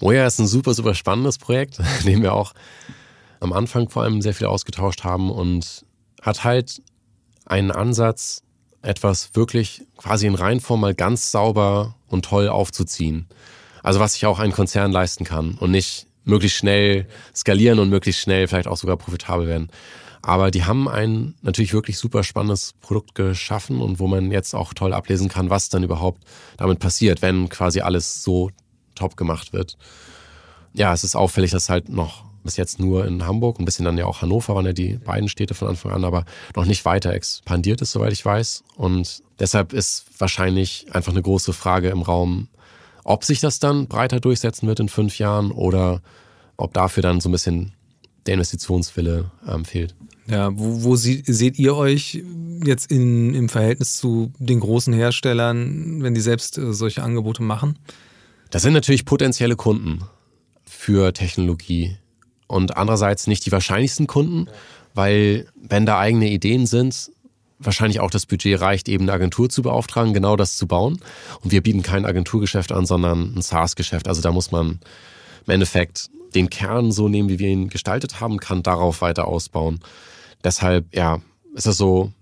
Moja 0.00 0.26
ist 0.26 0.38
ein 0.38 0.46
super, 0.46 0.74
super 0.74 0.94
spannendes 0.94 1.38
Projekt, 1.38 1.78
in 2.00 2.06
dem 2.06 2.22
wir 2.22 2.32
auch 2.32 2.54
am 3.40 3.52
Anfang 3.52 3.88
vor 3.88 4.02
allem 4.02 4.22
sehr 4.22 4.34
viel 4.34 4.46
ausgetauscht 4.46 5.04
haben 5.04 5.30
und 5.30 5.84
hat 6.22 6.44
halt 6.44 6.82
einen 7.46 7.70
Ansatz, 7.70 8.42
etwas 8.82 9.30
wirklich 9.34 9.82
quasi 9.96 10.26
in 10.26 10.34
Reinform 10.34 10.80
mal 10.80 10.94
ganz 10.94 11.30
sauber 11.30 11.96
und 12.06 12.24
toll 12.24 12.48
aufzuziehen. 12.48 13.26
Also 13.82 14.00
was 14.00 14.14
sich 14.14 14.26
auch 14.26 14.38
ein 14.38 14.52
Konzern 14.52 14.92
leisten 14.92 15.24
kann 15.24 15.54
und 15.54 15.70
nicht 15.70 16.06
möglichst 16.24 16.58
schnell 16.58 17.08
skalieren 17.34 17.78
und 17.78 17.88
möglichst 17.88 18.20
schnell 18.20 18.46
vielleicht 18.46 18.68
auch 18.68 18.76
sogar 18.76 18.96
profitabel 18.96 19.48
werden. 19.48 19.70
Aber 20.20 20.50
die 20.50 20.64
haben 20.64 20.88
ein 20.88 21.34
natürlich 21.42 21.72
wirklich 21.72 21.96
super 21.96 22.22
spannendes 22.22 22.74
Produkt 22.80 23.14
geschaffen 23.14 23.80
und 23.80 23.98
wo 23.98 24.08
man 24.08 24.30
jetzt 24.30 24.54
auch 24.54 24.74
toll 24.74 24.92
ablesen 24.92 25.28
kann, 25.28 25.48
was 25.48 25.68
dann 25.68 25.84
überhaupt 25.84 26.22
damit 26.56 26.80
passiert, 26.80 27.22
wenn 27.22 27.48
quasi 27.48 27.80
alles 27.80 28.22
so 28.22 28.50
top 28.94 29.16
gemacht 29.16 29.52
wird. 29.52 29.78
Ja, 30.74 30.92
es 30.92 31.04
ist 31.04 31.16
auffällig, 31.16 31.52
dass 31.52 31.70
halt 31.70 31.88
noch 31.88 32.24
bis 32.42 32.56
jetzt 32.56 32.78
nur 32.80 33.06
in 33.06 33.26
Hamburg, 33.26 33.58
ein 33.58 33.64
bisschen 33.64 33.84
dann 33.84 33.98
ja 33.98 34.06
auch 34.06 34.22
Hannover 34.22 34.54
waren 34.54 34.66
ja 34.66 34.72
die 34.72 34.94
beiden 34.94 35.28
Städte 35.28 35.54
von 35.54 35.68
Anfang 35.68 35.92
an, 35.92 36.04
aber 36.04 36.24
noch 36.56 36.64
nicht 36.64 36.84
weiter 36.84 37.12
expandiert 37.12 37.80
ist, 37.80 37.92
soweit 37.92 38.12
ich 38.12 38.24
weiß. 38.24 38.64
Und 38.76 39.22
deshalb 39.38 39.72
ist 39.72 40.06
wahrscheinlich 40.18 40.86
einfach 40.92 41.12
eine 41.12 41.22
große 41.22 41.52
Frage 41.52 41.88
im 41.90 42.02
Raum, 42.02 42.48
ob 43.04 43.24
sich 43.24 43.40
das 43.40 43.58
dann 43.58 43.86
breiter 43.86 44.20
durchsetzen 44.20 44.68
wird 44.68 44.80
in 44.80 44.88
fünf 44.88 45.18
Jahren 45.18 45.50
oder 45.50 46.02
ob 46.56 46.74
dafür 46.74 47.02
dann 47.02 47.20
so 47.20 47.28
ein 47.28 47.32
bisschen 47.32 47.72
der 48.26 48.34
Investitionswille 48.34 49.30
ähm, 49.46 49.64
fehlt. 49.64 49.94
Ja, 50.28 50.50
wo, 50.52 50.82
wo 50.82 50.96
sie, 50.96 51.22
seht 51.26 51.58
ihr 51.58 51.74
euch 51.74 52.22
jetzt 52.64 52.90
in, 52.92 53.34
im 53.34 53.48
Verhältnis 53.48 53.96
zu 53.96 54.30
den 54.38 54.60
großen 54.60 54.92
Herstellern, 54.92 56.02
wenn 56.02 56.14
die 56.14 56.20
selbst 56.20 56.58
äh, 56.58 56.74
solche 56.74 57.02
Angebote 57.02 57.42
machen? 57.42 57.78
Das 58.50 58.62
sind 58.62 58.74
natürlich 58.74 59.06
potenzielle 59.06 59.56
Kunden 59.56 60.04
für 60.64 61.12
Technologie 61.12 61.96
und 62.48 62.76
andererseits 62.76 63.28
nicht 63.28 63.46
die 63.46 63.52
wahrscheinlichsten 63.52 64.08
Kunden, 64.08 64.48
weil 64.94 65.46
wenn 65.54 65.86
da 65.86 65.98
eigene 65.98 66.28
Ideen 66.28 66.66
sind, 66.66 67.12
wahrscheinlich 67.58 68.00
auch 68.00 68.10
das 68.10 68.26
Budget 68.26 68.60
reicht, 68.60 68.88
eben 68.88 69.04
eine 69.04 69.12
Agentur 69.12 69.48
zu 69.48 69.62
beauftragen, 69.62 70.14
genau 70.14 70.36
das 70.36 70.56
zu 70.56 70.66
bauen. 70.66 71.00
Und 71.42 71.52
wir 71.52 71.62
bieten 71.62 71.82
kein 71.82 72.04
Agenturgeschäft 72.04 72.72
an, 72.72 72.86
sondern 72.86 73.34
ein 73.36 73.42
SaaS-Geschäft. 73.42 74.08
Also 74.08 74.22
da 74.22 74.32
muss 74.32 74.50
man 74.50 74.80
im 75.46 75.54
Endeffekt 75.54 76.08
den 76.34 76.50
Kern 76.50 76.92
so 76.92 77.08
nehmen, 77.08 77.28
wie 77.28 77.38
wir 77.38 77.48
ihn 77.48 77.68
gestaltet 77.68 78.20
haben, 78.20 78.38
kann 78.38 78.62
darauf 78.62 79.00
weiter 79.00 79.26
ausbauen. 79.26 79.80
Deshalb, 80.44 80.94
ja, 80.94 81.20
ist 81.54 81.66
das 81.66 81.76
so 81.76 82.12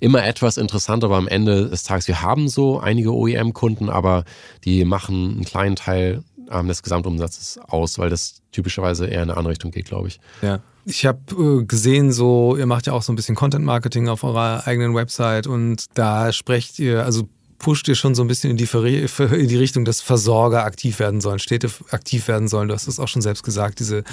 immer 0.00 0.24
etwas 0.24 0.58
interessant, 0.58 1.02
aber 1.02 1.16
am 1.16 1.28
Ende 1.28 1.68
des 1.68 1.82
Tages, 1.82 2.08
wir 2.08 2.20
haben 2.20 2.48
so 2.48 2.78
einige 2.78 3.12
OEM-Kunden, 3.12 3.88
aber 3.88 4.24
die 4.64 4.84
machen 4.84 5.32
einen 5.32 5.44
kleinen 5.44 5.76
Teil 5.76 6.22
ähm, 6.50 6.68
des 6.68 6.82
Gesamtumsatzes 6.82 7.58
aus, 7.66 7.98
weil 7.98 8.10
das 8.10 8.42
typischerweise 8.52 9.06
eher 9.06 9.22
in 9.22 9.30
eine 9.30 9.36
andere 9.36 9.52
Richtung 9.52 9.70
geht, 9.70 9.86
glaube 9.86 10.08
ich. 10.08 10.20
Ja. 10.42 10.60
Ich 10.86 11.06
habe 11.06 11.18
äh, 11.62 11.64
gesehen, 11.64 12.12
so 12.12 12.56
ihr 12.56 12.66
macht 12.66 12.86
ja 12.86 12.92
auch 12.92 13.02
so 13.02 13.12
ein 13.12 13.16
bisschen 13.16 13.34
Content 13.34 13.64
Marketing 13.64 14.08
auf 14.08 14.22
eurer 14.22 14.66
eigenen 14.66 14.94
Website 14.94 15.46
und 15.46 15.86
da 15.94 16.32
sprecht 16.32 16.78
ihr, 16.78 17.04
also 17.04 17.28
pusht 17.58 17.88
ihr 17.88 17.94
schon 17.94 18.14
so 18.14 18.22
ein 18.22 18.28
bisschen 18.28 18.50
in 18.50 18.56
die, 18.56 18.68
in 19.18 19.48
die 19.48 19.56
Richtung, 19.56 19.84
dass 19.84 20.00
Versorger 20.00 20.64
aktiv 20.64 20.98
werden 20.98 21.20
sollen, 21.20 21.38
Städte 21.38 21.70
aktiv 21.90 22.28
werden 22.28 22.48
sollen. 22.48 22.68
Du 22.68 22.74
hast 22.74 22.86
es 22.86 23.00
auch 23.00 23.08
schon 23.08 23.22
selbst 23.22 23.42
gesagt, 23.42 23.80
diese 23.80 24.04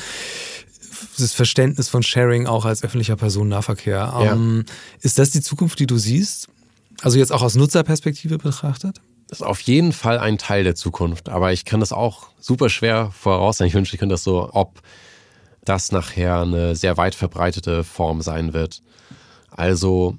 das 1.17 1.33
Verständnis 1.33 1.89
von 1.89 2.03
Sharing 2.03 2.47
auch 2.47 2.63
als 2.63 2.83
öffentlicher 2.83 3.15
Personennahverkehr. 3.15 4.13
Ja. 4.23 4.33
Ähm, 4.33 4.65
ist 5.01 5.19
das 5.19 5.31
die 5.31 5.41
Zukunft, 5.41 5.79
die 5.79 5.87
du 5.87 5.97
siehst? 5.97 6.47
Also 7.01 7.17
jetzt 7.17 7.31
auch 7.31 7.41
aus 7.41 7.55
Nutzerperspektive 7.55 8.37
betrachtet? 8.37 9.01
Ist 9.31 9.43
auf 9.43 9.61
jeden 9.61 9.93
Fall 9.93 10.19
ein 10.19 10.37
Teil 10.37 10.65
der 10.65 10.75
Zukunft, 10.75 11.29
aber 11.29 11.53
ich 11.53 11.63
kann 11.63 11.79
das 11.79 11.93
auch 11.93 12.27
super 12.39 12.69
schwer 12.69 13.11
voraussagen. 13.17 13.69
Ich 13.69 13.73
wünsche, 13.73 13.95
ich 13.95 13.99
könnte 13.99 14.13
das 14.13 14.25
so, 14.25 14.49
ob 14.51 14.81
das 15.63 15.93
nachher 15.93 16.41
eine 16.41 16.75
sehr 16.75 16.97
weit 16.97 17.15
verbreitete 17.15 17.85
Form 17.85 18.21
sein 18.21 18.51
wird. 18.53 18.81
Also 19.49 20.17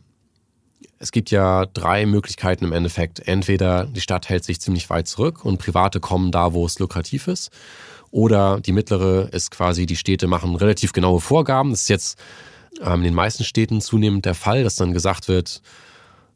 es 0.99 1.13
gibt 1.13 1.31
ja 1.31 1.67
drei 1.67 2.07
Möglichkeiten 2.07 2.65
im 2.65 2.73
Endeffekt. 2.73 3.27
Entweder 3.29 3.85
die 3.85 4.01
Stadt 4.01 4.31
hält 4.31 4.45
sich 4.45 4.63
ziemlich 4.63 4.89
weit 4.89 5.09
zurück 5.09 5.45
und 5.45 5.59
Private 5.59 6.01
kommen 6.01 6.31
da, 6.31 6.55
wo 6.55 6.65
es 6.65 6.79
lukrativ 6.79 7.29
ist. 7.29 7.51
Oder 8.11 8.61
die 8.61 8.73
mittlere 8.73 9.29
ist 9.33 9.51
quasi, 9.51 9.85
die 9.85 9.97
Städte 9.97 10.27
machen 10.27 10.57
relativ 10.57 10.93
genaue 10.93 11.21
Vorgaben. 11.21 11.71
Das 11.71 11.83
ist 11.83 11.89
jetzt 11.89 12.19
ähm, 12.81 13.01
in 13.01 13.05
den 13.05 13.15
meisten 13.15 13.45
Städten 13.45 13.83
zunehmend 13.83 14.25
der 14.25 14.35
Fall, 14.35 14.65
dass 14.65 14.77
dann 14.77 14.95
gesagt 14.95 15.29
wird, 15.29 15.61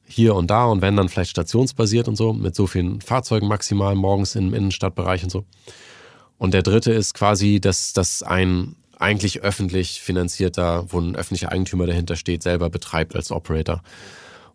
hier 0.06 0.34
und 0.34 0.50
da 0.50 0.66
und 0.66 0.82
wenn 0.82 0.96
dann 0.96 1.08
vielleicht 1.08 1.30
stationsbasiert 1.30 2.08
und 2.08 2.16
so, 2.16 2.32
mit 2.32 2.54
so 2.54 2.66
vielen 2.66 3.00
Fahrzeugen 3.00 3.48
maximal 3.48 3.94
morgens 3.94 4.34
im 4.34 4.54
Innenstadtbereich 4.54 5.24
und 5.24 5.30
so. 5.30 5.44
Und 6.38 6.54
der 6.54 6.62
dritte 6.62 6.92
ist 6.92 7.14
quasi, 7.14 7.60
dass 7.60 7.92
das 7.92 8.22
ein 8.22 8.76
eigentlich 8.98 9.42
öffentlich 9.42 10.00
finanzierter, 10.00 10.86
wo 10.90 11.00
ein 11.00 11.16
öffentlicher 11.16 11.52
Eigentümer 11.52 11.86
dahinter 11.86 12.16
steht, 12.16 12.42
selber 12.42 12.70
betreibt 12.70 13.14
als 13.14 13.30
Operator. 13.30 13.82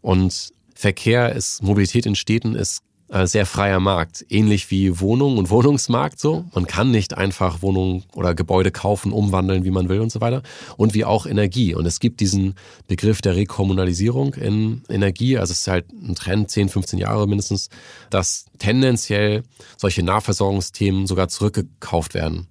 Und 0.02 0.52
Verkehr 0.74 1.34
ist, 1.36 1.62
Mobilität 1.62 2.06
in 2.06 2.16
Städten 2.16 2.56
ist 2.56 2.84
sehr 3.24 3.46
freier 3.46 3.82
Markt, 3.82 4.26
ähnlich 4.30 4.72
wie 4.72 5.02
Wohnung 5.02 5.38
und 5.38 5.50
Wohnungsmarkt 5.50 6.18
so. 6.18 6.46
Man 6.56 6.66
kann 6.66 6.92
nicht 6.92 7.18
einfach 7.18 7.62
Wohnungen 7.62 8.04
oder 8.14 8.34
Gebäude 8.34 8.72
kaufen, 8.72 9.12
umwandeln, 9.12 9.66
wie 9.66 9.72
man 9.72 9.90
will 9.90 10.00
und 10.00 10.12
so 10.12 10.22
weiter. 10.22 10.44
Und 10.78 10.94
wie 10.94 11.04
auch 11.04 11.26
Energie. 11.26 11.76
Und 11.76 11.86
es 11.86 12.00
gibt 12.00 12.22
diesen 12.22 12.56
Begriff 12.88 13.22
der 13.22 13.36
Rekommunalisierung 13.36 14.36
in 14.36 14.84
Energie. 14.88 15.38
Also 15.38 15.52
es 15.52 15.62
ist 15.62 15.68
halt 15.68 15.92
ein 15.92 16.16
Trend, 16.16 16.50
10, 16.50 16.70
15 16.70 17.00
Jahre 17.00 17.28
mindestens, 17.28 17.70
dass 18.10 18.46
tendenziell 18.60 19.44
solche 19.76 20.04
Nahversorgungsthemen 20.04 21.06
sogar 21.06 21.28
zurückgekauft 21.28 22.14
werden. 22.14 22.48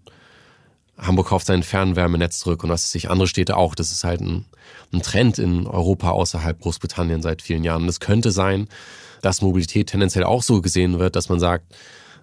Hamburg 1.01 1.28
kauft 1.28 1.46
sein 1.46 1.62
Fernwärmenetz 1.62 2.38
zurück 2.40 2.62
und 2.62 2.68
das 2.68 2.92
sich 2.92 3.11
andere 3.11 3.26
Städte 3.26 3.57
auch. 3.57 3.74
Das 3.74 3.90
ist 3.90 4.05
halt 4.05 4.20
ein, 4.20 4.44
ein 4.92 5.03
Trend 5.03 5.38
in 5.38 5.66
Europa 5.66 6.11
außerhalb 6.11 6.61
Großbritannien 6.61 7.22
seit 7.22 7.42
vielen 7.42 7.64
Jahren. 7.64 7.82
Und 7.82 7.88
es 7.88 8.01
könnte 8.01 8.30
sein, 8.30 8.68
dass 9.22 9.42
Mobilität 9.42 9.88
tendenziell 9.88 10.24
auch 10.24 10.42
so 10.42 10.61
gesehen 10.61 10.98
wird, 10.98 11.16
dass 11.16 11.28
man 11.28 11.40
sagt, 11.40 11.74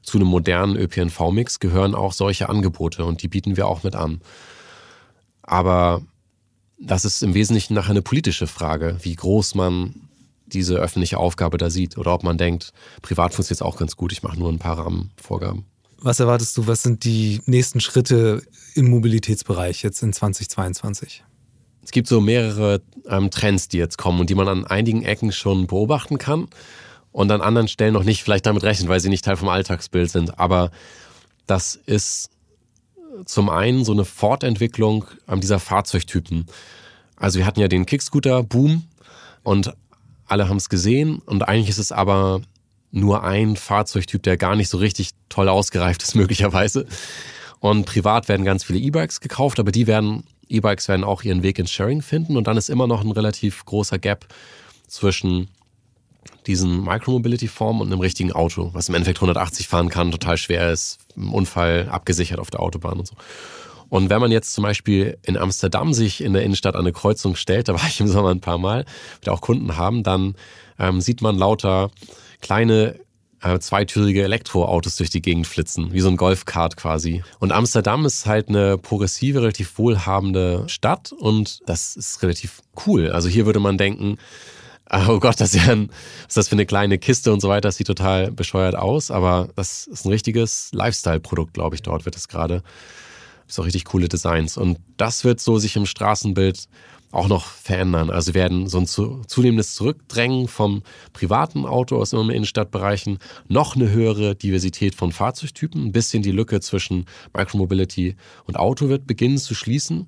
zu 0.03 0.17
einem 0.17 0.27
modernen 0.27 0.77
ÖPNV-Mix 0.77 1.59
gehören 1.59 1.95
auch 1.95 2.13
solche 2.13 2.49
Angebote 2.49 3.03
und 3.03 3.23
die 3.23 3.27
bieten 3.27 3.57
wir 3.57 3.67
auch 3.67 3.83
mit 3.83 3.95
an. 3.95 4.21
Aber 5.41 6.01
das 6.79 7.03
ist 7.03 7.23
im 7.23 7.33
Wesentlichen 7.33 7.73
nachher 7.73 7.91
eine 7.91 8.01
politische 8.01 8.47
Frage, 8.47 8.97
wie 9.01 9.15
groß 9.15 9.55
man 9.55 10.07
diese 10.45 10.75
öffentliche 10.75 11.17
Aufgabe 11.17 11.57
da 11.57 11.69
sieht 11.69 11.97
oder 11.97 12.13
ob 12.13 12.23
man 12.23 12.37
denkt, 12.37 12.71
privat 13.01 13.33
funktioniert 13.33 13.61
es 13.61 13.65
auch 13.65 13.77
ganz 13.77 13.97
gut, 13.97 14.11
ich 14.11 14.23
mache 14.23 14.39
nur 14.39 14.49
ein 14.49 14.59
paar 14.59 14.77
Rahmenvorgaben. 14.77 15.65
Was 15.99 16.19
erwartest 16.19 16.55
du, 16.57 16.67
was 16.67 16.83
sind 16.83 17.03
die 17.03 17.41
nächsten 17.45 17.79
Schritte 17.79 18.43
im 18.75 18.89
Mobilitätsbereich 18.89 19.81
jetzt 19.81 20.03
in 20.03 20.13
2022? 20.13 21.23
Es 21.83 21.91
gibt 21.91 22.07
so 22.07 22.21
mehrere 22.21 22.81
ähm, 23.07 23.31
Trends, 23.31 23.67
die 23.67 23.77
jetzt 23.77 23.97
kommen 23.97 24.19
und 24.19 24.29
die 24.29 24.35
man 24.35 24.47
an 24.47 24.67
einigen 24.67 25.03
Ecken 25.03 25.31
schon 25.31 25.67
beobachten 25.67 26.17
kann 26.17 26.47
und 27.11 27.31
an 27.31 27.41
anderen 27.41 27.67
Stellen 27.67 27.93
noch 27.93 28.03
nicht 28.03 28.23
vielleicht 28.23 28.45
damit 28.45 28.63
rechnen, 28.63 28.89
weil 28.89 28.99
sie 28.99 29.09
nicht 29.09 29.25
Teil 29.25 29.37
vom 29.37 29.49
Alltagsbild 29.49 30.11
sind. 30.11 30.37
Aber 30.39 30.69
das 31.47 31.75
ist 31.75 32.29
zum 33.25 33.49
einen 33.49 33.83
so 33.83 33.93
eine 33.93 34.05
Fortentwicklung 34.05 35.05
ähm, 35.27 35.41
dieser 35.41 35.59
Fahrzeugtypen. 35.59 36.45
Also 37.15 37.39
wir 37.39 37.45
hatten 37.45 37.59
ja 37.59 37.67
den 37.67 37.85
Kickscooter-Boom 37.85 38.83
und 39.43 39.73
alle 40.27 40.49
haben 40.49 40.57
es 40.57 40.69
gesehen 40.69 41.19
und 41.25 41.47
eigentlich 41.47 41.69
ist 41.69 41.79
es 41.79 41.91
aber 41.91 42.41
nur 42.99 43.23
ein 43.23 43.55
Fahrzeugtyp, 43.55 44.23
der 44.23 44.37
gar 44.37 44.55
nicht 44.55 44.69
so 44.69 44.77
richtig 44.77 45.11
toll 45.29 45.49
ausgereift 45.49 46.03
ist, 46.03 46.15
möglicherweise. 46.15 46.85
Und 47.59 47.85
privat 47.85 48.27
werden 48.27 48.45
ganz 48.45 48.63
viele 48.63 48.79
E-Bikes 48.79 49.19
gekauft, 49.19 49.59
aber 49.59 49.71
die 49.71 49.87
werden, 49.87 50.23
E-Bikes 50.47 50.87
werden 50.87 51.03
auch 51.03 51.23
ihren 51.23 51.43
Weg 51.43 51.59
ins 51.59 51.71
Sharing 51.71 52.01
finden. 52.01 52.37
Und 52.37 52.47
dann 52.47 52.57
ist 52.57 52.69
immer 52.69 52.87
noch 52.87 53.03
ein 53.03 53.11
relativ 53.11 53.65
großer 53.65 53.97
Gap 53.97 54.27
zwischen 54.87 55.49
diesen 56.45 56.83
Micromobility-Formen 56.83 57.81
und 57.81 57.87
einem 57.87 57.99
richtigen 57.99 58.31
Auto, 58.31 58.69
was 58.73 58.89
im 58.89 58.95
Endeffekt 58.95 59.17
180 59.17 59.67
fahren 59.67 59.89
kann, 59.89 60.11
total 60.11 60.37
schwer 60.37 60.71
ist, 60.71 60.99
im 61.15 61.33
Unfall 61.33 61.89
abgesichert 61.89 62.39
auf 62.39 62.49
der 62.49 62.61
Autobahn 62.61 62.99
und 62.99 63.07
so. 63.07 63.15
Und 63.89 64.09
wenn 64.09 64.19
man 64.19 64.31
jetzt 64.31 64.53
zum 64.53 64.63
Beispiel 64.63 65.17
in 65.23 65.37
Amsterdam 65.37 65.93
sich 65.93 66.21
in 66.21 66.33
der 66.33 66.43
Innenstadt 66.43 66.75
an 66.75 66.81
eine 66.81 66.93
Kreuzung 66.93 67.35
stellt, 67.35 67.67
da 67.69 67.73
war 67.73 67.87
ich 67.87 67.99
im 67.99 68.07
Sommer 68.07 68.29
ein 68.29 68.41
paar 68.41 68.57
Mal, 68.57 68.85
wir 69.21 69.33
auch 69.33 69.41
Kunden 69.41 69.77
haben, 69.77 70.03
dann 70.03 70.35
ähm, 70.79 71.01
sieht 71.01 71.21
man 71.21 71.37
lauter 71.37 71.91
kleine 72.41 72.99
äh, 73.41 73.59
zweitürige 73.59 74.23
Elektroautos 74.23 74.95
durch 74.95 75.09
die 75.09 75.21
Gegend 75.21 75.47
flitzen, 75.47 75.93
wie 75.93 75.99
so 75.99 76.09
ein 76.09 76.17
Golfkart 76.17 76.77
quasi. 76.77 77.23
Und 77.39 77.51
Amsterdam 77.51 78.05
ist 78.05 78.25
halt 78.25 78.49
eine 78.49 78.77
progressive, 78.77 79.41
relativ 79.41 79.77
wohlhabende 79.77 80.63
Stadt 80.67 81.11
und 81.11 81.61
das 81.67 81.95
ist 81.95 82.21
relativ 82.23 82.61
cool. 82.85 83.11
Also 83.11 83.29
hier 83.29 83.45
würde 83.45 83.59
man 83.59 83.77
denken, 83.77 84.17
oh 85.07 85.19
Gott, 85.19 85.39
das 85.39 85.53
ist 85.53 85.65
ja 85.65 85.71
ein, 85.71 85.89
was 85.89 86.29
ist 86.29 86.37
das 86.37 86.47
für 86.47 86.55
eine 86.55 86.65
kleine 86.65 86.97
Kiste 86.97 87.31
und 87.31 87.41
so 87.41 87.49
weiter, 87.49 87.67
das 87.67 87.77
sieht 87.77 87.87
total 87.87 88.31
bescheuert 88.31 88.75
aus, 88.75 89.11
aber 89.11 89.49
das 89.55 89.85
ist 89.87 90.05
ein 90.05 90.09
richtiges 90.09 90.69
Lifestyle-Produkt, 90.73 91.53
glaube 91.53 91.75
ich, 91.75 91.81
dort 91.81 92.05
wird 92.05 92.15
es 92.15 92.27
gerade. 92.27 92.63
Auch 93.55 93.63
richtig 93.63 93.85
coole 93.85 94.09
Designs. 94.09 94.57
Und 94.57 94.77
das 94.97 95.23
wird 95.23 95.39
so 95.39 95.57
sich 95.57 95.77
im 95.77 95.85
Straßenbild 95.85 96.67
auch 97.11 97.27
noch 97.27 97.45
verändern. 97.45 98.09
Also 98.09 98.33
werden 98.33 98.67
so 98.67 98.79
ein 98.79 98.85
zunehmendes 98.85 99.75
Zurückdrängen 99.75 100.47
vom 100.47 100.83
privaten 101.13 101.65
Auto 101.65 101.97
aus 101.97 102.13
immer 102.13 102.29
Innenstadtbereichen, 102.29 103.19
noch 103.47 103.75
eine 103.75 103.89
höhere 103.89 104.35
Diversität 104.35 104.93
von 104.93 105.11
Fahrzeugtypen, 105.11 105.85
ein 105.85 105.91
bisschen 105.91 106.21
die 106.21 106.31
Lücke 106.31 106.59
zwischen 106.59 107.05
Micromobility 107.35 108.15
und 108.45 108.57
Auto 108.57 108.89
wird 108.89 109.07
beginnen 109.07 109.37
zu 109.37 109.55
schließen. 109.55 110.07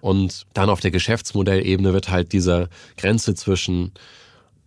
Und 0.00 0.46
dann 0.54 0.70
auf 0.70 0.80
der 0.80 0.92
Geschäftsmodellebene 0.92 1.92
wird 1.92 2.08
halt 2.08 2.32
diese 2.32 2.68
Grenze 2.96 3.34
zwischen 3.34 3.92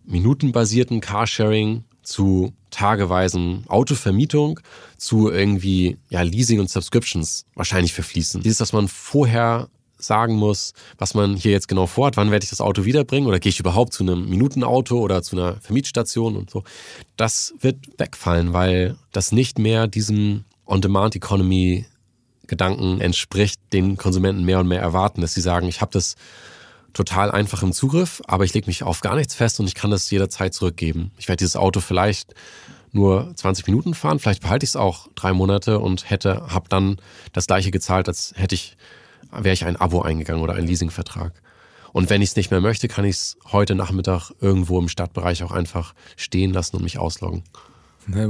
minutenbasierten 0.04 1.00
Carsharing 1.00 1.84
zu 2.02 2.52
tageweisen 2.70 3.64
Autovermietung 3.68 4.60
zu 4.98 5.30
irgendwie 5.30 5.98
ja, 6.10 6.22
Leasing 6.22 6.60
und 6.60 6.68
Subscriptions 6.68 7.46
wahrscheinlich 7.54 7.92
verfließen. 7.92 8.42
Dieses, 8.42 8.58
dass 8.58 8.72
man 8.72 8.88
vorher 8.88 9.68
sagen 10.04 10.34
muss, 10.34 10.72
was 10.98 11.14
man 11.14 11.36
hier 11.36 11.52
jetzt 11.52 11.68
genau 11.68 11.86
vorhat, 11.86 12.16
wann 12.16 12.30
werde 12.30 12.44
ich 12.44 12.50
das 12.50 12.60
Auto 12.60 12.84
wiederbringen 12.84 13.28
oder 13.28 13.40
gehe 13.40 13.50
ich 13.50 13.60
überhaupt 13.60 13.92
zu 13.92 14.02
einem 14.02 14.28
Minutenauto 14.28 14.98
oder 14.98 15.22
zu 15.22 15.36
einer 15.36 15.56
Vermietstation 15.60 16.36
und 16.36 16.50
so. 16.50 16.64
Das 17.16 17.54
wird 17.60 17.76
wegfallen, 17.98 18.52
weil 18.52 18.96
das 19.12 19.32
nicht 19.32 19.58
mehr 19.58 19.86
diesem 19.86 20.44
On-Demand-Economy 20.66 21.86
Gedanken 22.46 23.00
entspricht, 23.00 23.60
den 23.72 23.96
Konsumenten 23.96 24.44
mehr 24.44 24.60
und 24.60 24.68
mehr 24.68 24.80
erwarten, 24.80 25.22
dass 25.22 25.32
sie 25.32 25.40
sagen, 25.40 25.68
ich 25.68 25.80
habe 25.80 25.92
das 25.92 26.16
total 26.92 27.30
einfach 27.30 27.62
im 27.62 27.72
Zugriff, 27.72 28.20
aber 28.26 28.44
ich 28.44 28.52
lege 28.52 28.66
mich 28.66 28.82
auf 28.82 29.00
gar 29.00 29.16
nichts 29.16 29.34
fest 29.34 29.58
und 29.60 29.66
ich 29.66 29.74
kann 29.74 29.90
das 29.90 30.10
jederzeit 30.10 30.52
zurückgeben. 30.52 31.12
Ich 31.16 31.28
werde 31.28 31.38
dieses 31.38 31.56
Auto 31.56 31.80
vielleicht 31.80 32.34
nur 32.92 33.32
20 33.34 33.66
Minuten 33.66 33.94
fahren, 33.94 34.18
vielleicht 34.18 34.42
behalte 34.42 34.64
ich 34.64 34.70
es 34.70 34.76
auch 34.76 35.08
drei 35.14 35.32
Monate 35.32 35.78
und 35.78 36.10
hätte, 36.10 36.48
habe 36.48 36.68
dann 36.68 36.98
das 37.32 37.46
gleiche 37.46 37.70
gezahlt, 37.70 38.08
als 38.08 38.34
hätte 38.36 38.54
ich 38.54 38.76
wäre 39.30 39.54
ich 39.54 39.64
ein 39.64 39.76
Abo 39.76 40.02
eingegangen 40.02 40.42
oder 40.42 40.54
ein 40.54 40.66
Leasingvertrag. 40.66 41.32
Und 41.92 42.08
wenn 42.10 42.22
ich 42.22 42.30
es 42.30 42.36
nicht 42.36 42.50
mehr 42.50 42.60
möchte, 42.60 42.88
kann 42.88 43.04
ich 43.04 43.16
es 43.16 43.36
heute 43.52 43.74
Nachmittag 43.74 44.30
irgendwo 44.40 44.78
im 44.78 44.88
Stadtbereich 44.88 45.42
auch 45.42 45.52
einfach 45.52 45.94
stehen 46.16 46.52
lassen 46.52 46.76
und 46.76 46.82
mich 46.82 46.98
ausloggen. 46.98 47.44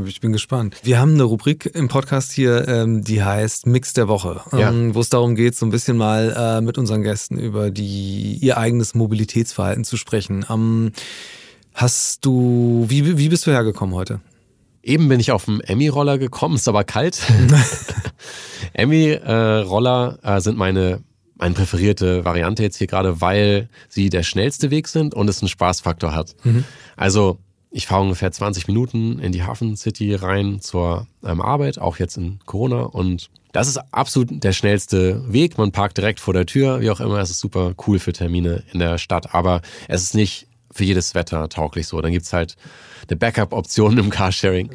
Ich 0.06 0.20
bin 0.20 0.32
gespannt. 0.32 0.76
Wir 0.82 1.00
haben 1.00 1.14
eine 1.14 1.22
Rubrik 1.22 1.70
im 1.72 1.88
Podcast 1.88 2.32
hier, 2.32 2.68
ähm, 2.68 3.02
die 3.04 3.22
heißt 3.22 3.66
Mix 3.66 3.94
der 3.94 4.06
Woche, 4.06 4.42
ja. 4.52 4.68
Ähm, 4.68 4.94
wo 4.94 5.00
es 5.00 5.08
darum 5.08 5.34
geht, 5.34 5.56
so 5.56 5.64
ein 5.64 5.70
bisschen 5.70 5.96
mal 5.96 6.34
äh, 6.36 6.60
mit 6.60 6.76
unseren 6.76 7.02
Gästen 7.02 7.38
über 7.38 7.70
die, 7.70 8.34
ihr 8.34 8.58
eigenes 8.58 8.94
Mobilitätsverhalten 8.94 9.84
zu 9.84 9.96
sprechen. 9.96 10.44
Ähm, 10.50 10.92
hast 11.72 12.26
du, 12.26 12.84
wie, 12.88 13.16
wie 13.16 13.28
bist 13.30 13.46
du 13.46 13.50
hergekommen 13.50 13.94
heute? 13.94 14.20
Eben 14.82 15.08
bin 15.08 15.20
ich 15.20 15.30
auf 15.30 15.44
dem 15.44 15.60
Emmy-Roller 15.60 16.18
gekommen, 16.18 16.56
ist 16.56 16.68
aber 16.68 16.84
kalt. 16.84 17.22
Emmy-Roller 18.72 20.18
äh, 20.22 20.40
sind 20.40 20.58
meine, 20.58 21.02
meine 21.36 21.54
präferierte 21.54 22.24
Variante 22.24 22.62
jetzt 22.62 22.76
hier 22.76 22.86
gerade, 22.86 23.20
weil 23.20 23.68
sie 23.88 24.10
der 24.10 24.22
schnellste 24.22 24.70
Weg 24.70 24.88
sind 24.88 25.14
und 25.14 25.28
es 25.28 25.40
einen 25.40 25.48
Spaßfaktor 25.48 26.14
hat. 26.14 26.34
Mhm. 26.44 26.64
Also 26.96 27.38
ich 27.70 27.86
fahre 27.86 28.02
ungefähr 28.02 28.30
20 28.30 28.68
Minuten 28.68 29.18
in 29.18 29.32
die 29.32 29.44
Hafen 29.44 29.76
City 29.76 30.14
rein 30.14 30.60
zur 30.60 31.06
ähm, 31.24 31.40
Arbeit, 31.40 31.78
auch 31.78 31.98
jetzt 31.98 32.18
in 32.18 32.38
Corona. 32.44 32.82
Und 32.82 33.30
das 33.52 33.66
ist 33.66 33.78
absolut 33.92 34.44
der 34.44 34.52
schnellste 34.52 35.32
Weg. 35.32 35.56
Man 35.56 35.72
parkt 35.72 35.96
direkt 35.96 36.20
vor 36.20 36.34
der 36.34 36.44
Tür, 36.44 36.80
wie 36.80 36.90
auch 36.90 37.00
immer. 37.00 37.18
Es 37.18 37.30
ist 37.30 37.40
super 37.40 37.74
cool 37.86 37.98
für 37.98 38.12
Termine 38.12 38.62
in 38.72 38.78
der 38.78 38.98
Stadt. 38.98 39.34
Aber 39.34 39.62
es 39.88 40.02
ist 40.02 40.14
nicht 40.14 40.46
für 40.72 40.84
jedes 40.84 41.14
Wetter 41.14 41.48
tauglich 41.48 41.86
so. 41.86 42.00
Dann 42.00 42.12
gibt's 42.12 42.32
halt 42.32 42.56
eine 43.08 43.16
Backup-Option 43.16 43.98
im 43.98 44.10
Carsharing. 44.10 44.70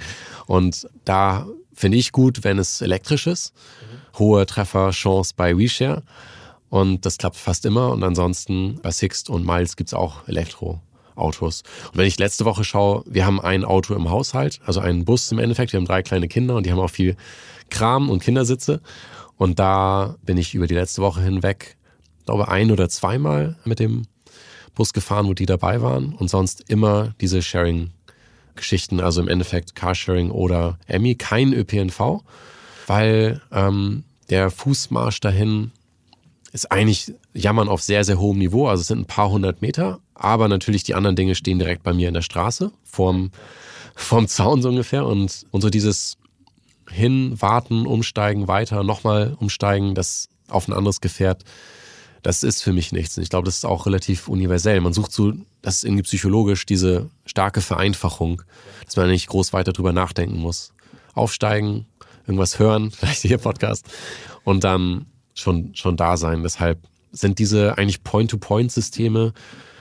Und 0.45 0.87
da 1.05 1.47
finde 1.73 1.97
ich 1.97 2.11
gut, 2.11 2.43
wenn 2.43 2.59
es 2.59 2.81
elektrisch 2.81 3.27
ist. 3.27 3.53
Hohe 4.17 4.45
Trefferchance 4.45 5.33
bei 5.35 5.57
WeShare. 5.57 6.03
Und 6.69 7.05
das 7.05 7.17
klappt 7.17 7.37
fast 7.37 7.65
immer. 7.65 7.91
Und 7.91 8.03
ansonsten 8.03 8.79
bei 8.81 8.91
Sixt 8.91 9.29
und 9.29 9.45
Miles 9.45 9.75
gibt's 9.75 9.93
auch 9.93 10.27
Elektro. 10.27 10.81
Autos. 11.15 11.63
Und 11.91 11.97
wenn 11.97 12.05
ich 12.05 12.19
letzte 12.19 12.45
Woche 12.45 12.63
schaue, 12.63 13.03
wir 13.07 13.25
haben 13.25 13.41
ein 13.41 13.65
Auto 13.65 13.95
im 13.95 14.09
Haushalt, 14.09 14.59
also 14.65 14.79
einen 14.79 15.03
Bus 15.03 15.31
im 15.31 15.39
Endeffekt. 15.39 15.73
Wir 15.73 15.79
haben 15.79 15.87
drei 15.87 16.03
kleine 16.03 16.27
Kinder 16.27 16.55
und 16.55 16.65
die 16.65 16.71
haben 16.71 16.79
auch 16.79 16.91
viel 16.91 17.15
Kram 17.69 18.11
und 18.11 18.21
Kindersitze. 18.21 18.81
Und 19.35 19.59
da 19.59 20.15
bin 20.23 20.37
ich 20.37 20.53
über 20.53 20.67
die 20.67 20.75
letzte 20.75 21.01
Woche 21.01 21.21
hinweg, 21.21 21.77
glaube 22.25 22.47
ein 22.47 22.71
oder 22.71 22.89
zweimal 22.89 23.55
mit 23.65 23.79
dem 23.79 24.03
Bus 24.77 24.93
gefahren, 24.93 25.27
wo 25.27 25.33
die 25.33 25.47
dabei 25.47 25.81
waren. 25.81 26.13
Und 26.13 26.29
sonst 26.29 26.63
immer 26.69 27.15
diese 27.19 27.41
Sharing-Geschichten, 27.41 28.99
also 29.01 29.21
im 29.21 29.27
Endeffekt 29.27 29.75
Carsharing 29.75 30.29
oder 30.29 30.77
Emmy, 30.85 31.15
kein 31.15 31.51
ÖPNV, 31.51 32.21
weil 32.85 33.41
ähm, 33.51 34.03
der 34.29 34.51
Fußmarsch 34.51 35.19
dahin 35.19 35.71
ist 36.53 36.71
eigentlich 36.71 37.13
Jammern 37.33 37.69
auf 37.69 37.81
sehr, 37.81 38.03
sehr 38.03 38.19
hohem 38.19 38.37
Niveau. 38.37 38.67
Also 38.67 38.81
es 38.81 38.87
sind 38.87 38.99
ein 38.99 39.05
paar 39.05 39.29
hundert 39.29 39.61
Meter, 39.61 39.99
aber 40.13 40.47
natürlich 40.47 40.83
die 40.83 40.95
anderen 40.95 41.15
Dinge 41.15 41.33
stehen 41.33 41.59
direkt 41.59 41.83
bei 41.83 41.93
mir 41.93 42.07
in 42.07 42.13
der 42.13 42.21
Straße, 42.21 42.71
vorm, 42.83 43.31
vorm 43.95 44.27
Zaun 44.27 44.61
so 44.61 44.69
ungefähr. 44.69 45.07
Und, 45.07 45.45
und 45.51 45.61
so 45.61 45.69
dieses 45.71 46.17
hin, 46.89 47.35
warten, 47.41 47.87
umsteigen, 47.87 48.47
weiter, 48.47 48.83
nochmal 48.83 49.35
umsteigen, 49.39 49.95
das 49.95 50.29
auf 50.49 50.67
ein 50.67 50.73
anderes 50.73 51.01
Gefährt, 51.01 51.43
das 52.23 52.43
ist 52.43 52.63
für 52.63 52.73
mich 52.73 52.91
nichts. 52.91 53.17
Und 53.17 53.23
ich 53.23 53.29
glaube, 53.29 53.45
das 53.45 53.57
ist 53.57 53.65
auch 53.65 53.85
relativ 53.85 54.27
universell. 54.27 54.81
Man 54.81 54.93
sucht 54.93 55.11
so, 55.11 55.33
das 55.61 55.77
ist 55.77 55.83
irgendwie 55.85 56.03
psychologisch 56.03 56.65
diese 56.65 57.09
starke 57.25 57.61
Vereinfachung, 57.61 58.41
dass 58.85 58.95
man 58.95 59.09
nicht 59.09 59.27
groß 59.27 59.53
weiter 59.53 59.73
drüber 59.73 59.93
nachdenken 59.93 60.39
muss. 60.39 60.73
Aufsteigen, 61.13 61.85
irgendwas 62.25 62.59
hören, 62.59 62.91
vielleicht 62.97 63.21
hier 63.21 63.37
Podcast 63.37 63.85
und 64.43 64.63
dann 64.63 65.05
schon, 65.33 65.73
schon 65.75 65.97
da 65.97 66.17
sein. 66.17 66.43
Deshalb 66.43 66.79
sind 67.11 67.39
diese 67.39 67.77
eigentlich 67.77 68.03
Point-to-Point-Systeme, 68.03 69.33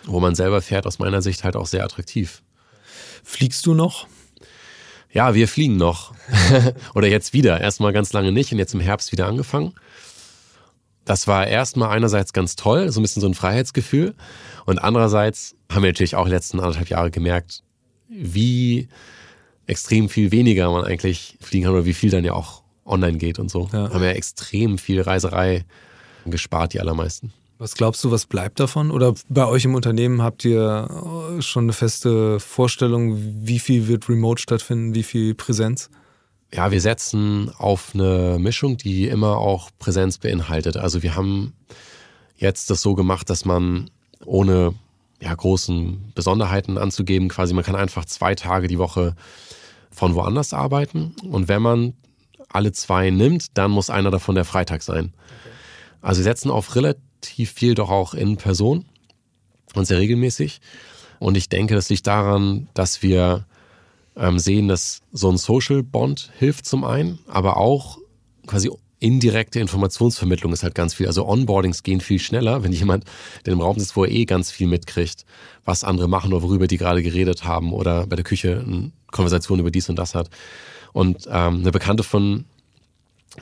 wo 0.04 0.20
man 0.20 0.34
selber 0.34 0.62
fährt, 0.62 0.86
aus 0.86 0.98
meiner 0.98 1.22
Sicht 1.22 1.44
halt 1.44 1.56
auch 1.56 1.66
sehr 1.66 1.84
attraktiv. 1.84 2.42
Fliegst 3.24 3.66
du 3.66 3.74
noch? 3.74 4.06
Ja, 5.12 5.34
wir 5.34 5.48
fliegen 5.48 5.76
noch. 5.76 6.14
Oder 6.94 7.08
jetzt 7.08 7.32
wieder. 7.32 7.60
Erstmal 7.60 7.92
ganz 7.92 8.12
lange 8.12 8.32
nicht 8.32 8.52
und 8.52 8.58
jetzt 8.58 8.74
im 8.74 8.80
Herbst 8.80 9.12
wieder 9.12 9.26
angefangen. 9.26 9.72
Das 11.06 11.26
war 11.26 11.46
erstmal 11.46 11.90
einerseits 11.90 12.34
ganz 12.34 12.56
toll, 12.56 12.90
so 12.90 13.00
ein 13.00 13.02
bisschen 13.02 13.22
so 13.22 13.28
ein 13.28 13.34
Freiheitsgefühl. 13.34 14.14
Und 14.66 14.80
andererseits 14.80 15.54
haben 15.72 15.82
wir 15.82 15.90
natürlich 15.90 16.16
auch 16.16 16.26
die 16.26 16.32
letzten 16.32 16.58
anderthalb 16.60 16.90
Jahre 16.90 17.10
gemerkt, 17.10 17.62
wie 18.08 18.88
extrem 19.66 20.08
viel 20.08 20.32
weniger 20.32 20.70
man 20.70 20.84
eigentlich 20.84 21.38
fliegen 21.40 21.64
kann 21.64 21.74
oder 21.74 21.86
wie 21.86 21.94
viel 21.94 22.10
dann 22.10 22.24
ja 22.24 22.34
auch 22.34 22.62
online 22.84 23.18
geht 23.18 23.38
und 23.38 23.50
so. 23.50 23.68
Ja. 23.72 23.90
Haben 23.90 24.02
ja 24.02 24.10
extrem 24.10 24.78
viel 24.78 25.00
Reiserei 25.00 25.64
gespart, 26.24 26.72
die 26.74 26.80
allermeisten. 26.80 27.32
Was 27.58 27.74
glaubst 27.74 28.04
du, 28.04 28.10
was 28.10 28.26
bleibt 28.26 28.60
davon? 28.60 28.90
Oder 28.90 29.14
bei 29.28 29.46
euch 29.46 29.64
im 29.64 29.74
Unternehmen 29.74 30.22
habt 30.22 30.44
ihr 30.44 31.38
schon 31.38 31.64
eine 31.64 31.72
feste 31.72 32.38
Vorstellung, 32.40 33.16
wie 33.46 33.60
viel 33.60 33.88
wird 33.88 34.08
remote 34.08 34.42
stattfinden, 34.42 34.94
wie 34.94 35.04
viel 35.04 35.34
Präsenz? 35.34 35.88
Ja, 36.52 36.70
wir 36.70 36.80
setzen 36.80 37.50
auf 37.58 37.90
eine 37.94 38.38
Mischung, 38.38 38.76
die 38.76 39.08
immer 39.08 39.38
auch 39.38 39.70
Präsenz 39.78 40.18
beinhaltet. 40.18 40.76
Also 40.76 41.02
wir 41.02 41.16
haben 41.16 41.52
jetzt 42.36 42.70
das 42.70 42.82
so 42.82 42.94
gemacht, 42.94 43.28
dass 43.30 43.44
man 43.44 43.90
ohne 44.24 44.74
ja, 45.20 45.34
großen 45.34 46.12
Besonderheiten 46.14 46.78
anzugeben, 46.78 47.28
quasi 47.28 47.54
man 47.54 47.64
kann 47.64 47.74
einfach 47.74 48.04
zwei 48.04 48.34
Tage 48.34 48.68
die 48.68 48.78
Woche 48.78 49.16
von 49.90 50.14
woanders 50.14 50.52
arbeiten. 50.52 51.14
Und 51.28 51.48
wenn 51.48 51.62
man 51.62 51.94
alle 52.48 52.72
zwei 52.72 53.10
nimmt, 53.10 53.56
dann 53.58 53.70
muss 53.70 53.90
einer 53.90 54.10
davon 54.10 54.34
der 54.34 54.44
Freitag 54.44 54.82
sein. 54.82 55.06
Okay. 55.14 55.54
Also 56.02 56.20
wir 56.20 56.24
setzen 56.24 56.50
auf 56.50 56.74
relativ 56.76 57.50
viel 57.52 57.74
doch 57.74 57.90
auch 57.90 58.14
in 58.14 58.36
Person 58.36 58.84
und 59.74 59.86
sehr 59.86 59.98
regelmäßig. 59.98 60.60
Und 61.18 61.36
ich 61.36 61.48
denke, 61.48 61.74
das 61.74 61.88
liegt 61.88 62.06
daran, 62.06 62.68
dass 62.74 63.02
wir 63.02 63.46
ähm, 64.16 64.38
sehen, 64.38 64.68
dass 64.68 65.00
so 65.12 65.30
ein 65.30 65.36
Social 65.36 65.82
Bond 65.82 66.30
hilft 66.38 66.66
zum 66.66 66.84
einen, 66.84 67.18
aber 67.26 67.56
auch 67.56 67.98
quasi 68.46 68.70
indirekte 68.98 69.60
Informationsvermittlung 69.60 70.52
ist 70.52 70.62
halt 70.62 70.74
ganz 70.74 70.94
viel. 70.94 71.06
Also 71.06 71.28
Onboardings 71.28 71.82
gehen 71.82 72.00
viel 72.00 72.18
schneller, 72.18 72.62
wenn 72.62 72.72
jemand 72.72 73.04
der 73.44 73.52
im 73.52 73.60
Raum 73.60 73.78
sitzt, 73.78 73.96
wo 73.96 74.04
er 74.04 74.10
eh 74.10 74.24
ganz 74.24 74.50
viel 74.50 74.66
mitkriegt, 74.66 75.26
was 75.64 75.84
andere 75.84 76.08
machen 76.08 76.32
oder 76.32 76.42
worüber 76.42 76.66
die 76.66 76.78
gerade 76.78 77.02
geredet 77.02 77.44
haben 77.44 77.72
oder 77.72 78.06
bei 78.06 78.16
der 78.16 78.24
Küche 78.24 78.64
eine 78.66 78.92
Konversation 79.10 79.60
über 79.60 79.70
dies 79.70 79.88
und 79.90 79.96
das 79.96 80.14
hat. 80.14 80.30
Und 80.92 81.26
ähm, 81.26 81.60
eine 81.60 81.72
Bekannte 81.72 82.02
von 82.02 82.46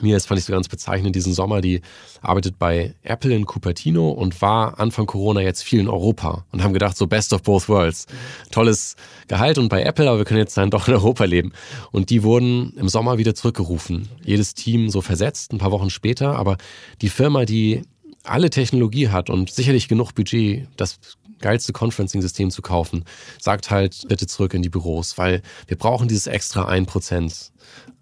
mir, 0.01 0.15
das 0.15 0.25
fand 0.25 0.39
ich 0.39 0.45
so 0.45 0.53
ganz 0.53 0.67
bezeichnend, 0.67 1.15
diesen 1.15 1.33
Sommer, 1.33 1.61
die 1.61 1.81
arbeitet 2.21 2.57
bei 2.59 2.95
Apple 3.03 3.33
in 3.35 3.45
Cupertino 3.45 4.09
und 4.09 4.41
war 4.41 4.79
Anfang 4.79 5.05
Corona 5.05 5.41
jetzt 5.41 5.63
viel 5.63 5.79
in 5.79 5.87
Europa 5.87 6.45
und 6.51 6.63
haben 6.63 6.73
gedacht, 6.73 6.97
so 6.97 7.07
best 7.07 7.33
of 7.33 7.43
both 7.43 7.69
worlds. 7.69 8.05
Tolles 8.51 8.95
Gehalt 9.27 9.57
und 9.57 9.69
bei 9.69 9.83
Apple, 9.83 10.07
aber 10.07 10.19
wir 10.19 10.25
können 10.25 10.39
jetzt 10.39 10.57
dann 10.57 10.69
doch 10.69 10.87
in 10.87 10.93
Europa 10.93 11.25
leben. 11.25 11.51
Und 11.91 12.09
die 12.09 12.23
wurden 12.23 12.73
im 12.77 12.89
Sommer 12.89 13.17
wieder 13.17 13.35
zurückgerufen. 13.35 14.09
Jedes 14.23 14.53
Team 14.53 14.89
so 14.89 15.01
versetzt, 15.01 15.53
ein 15.53 15.57
paar 15.57 15.71
Wochen 15.71 15.89
später, 15.89 16.35
aber 16.35 16.57
die 17.01 17.09
Firma, 17.09 17.45
die 17.45 17.83
alle 18.23 18.49
Technologie 18.49 19.09
hat 19.09 19.29
und 19.29 19.51
sicherlich 19.51 19.87
genug 19.87 20.13
Budget, 20.13 20.67
das 20.77 20.99
geilste 21.39 21.73
Conferencing-System 21.73 22.49
zu 22.49 22.61
kaufen, 22.61 23.05
sagt 23.39 23.69
halt 23.69 24.05
bitte 24.07 24.27
zurück 24.27 24.53
in 24.53 24.61
die 24.61 24.69
Büros, 24.69 25.17
weil 25.17 25.41
wir 25.67 25.77
brauchen 25.77 26.07
dieses 26.07 26.27
extra 26.27 26.67
1% 26.69 27.51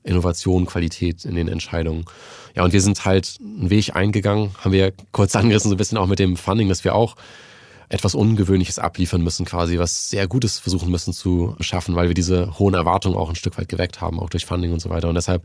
Innovation, 0.04 0.66
Qualität 0.66 1.26
in 1.26 1.36
den 1.36 1.47
Entscheidungen. 1.47 2.06
Ja, 2.56 2.64
und 2.64 2.74
wir 2.74 2.82
sind 2.82 3.06
halt 3.06 3.38
einen 3.39 3.70
Weg 3.70 3.95
eingegangen, 3.95 4.51
haben 4.60 4.72
wir 4.72 4.93
kurz 5.12 5.36
angerissen, 5.36 5.70
so 5.70 5.76
ein 5.76 5.78
bisschen 5.78 5.97
auch 5.97 6.08
mit 6.08 6.20
dem 6.20 6.38
Funding, 6.38 6.70
dass 6.70 6.84
wir 6.84 6.95
auch 6.95 7.16
etwas 7.89 8.16
Ungewöhnliches 8.16 8.80
abliefern 8.80 9.22
müssen, 9.22 9.45
quasi, 9.45 9.78
was 9.78 10.10
sehr 10.10 10.28
Gutes 10.28 10.60
versuchen 10.60 10.89
müssen 10.89 11.14
zu 11.14 11.56
schaffen, 11.60 11.95
weil 11.95 12.08
wir 12.08 12.16
diese 12.16 12.58
hohen 12.58 12.74
Erwartungen 12.74 13.16
auch 13.16 13.30
ein 13.30 13.36
Stück 13.36 13.58
weit 13.58 13.70
geweckt 13.70 14.01
haben, 14.01 14.20
auch 14.20 14.30
durch 14.30 14.45
Funding 14.45 14.74
und 14.74 14.82
so 14.82 14.89
weiter. 14.89 15.10
Und 15.10 15.16
deshalb 15.16 15.43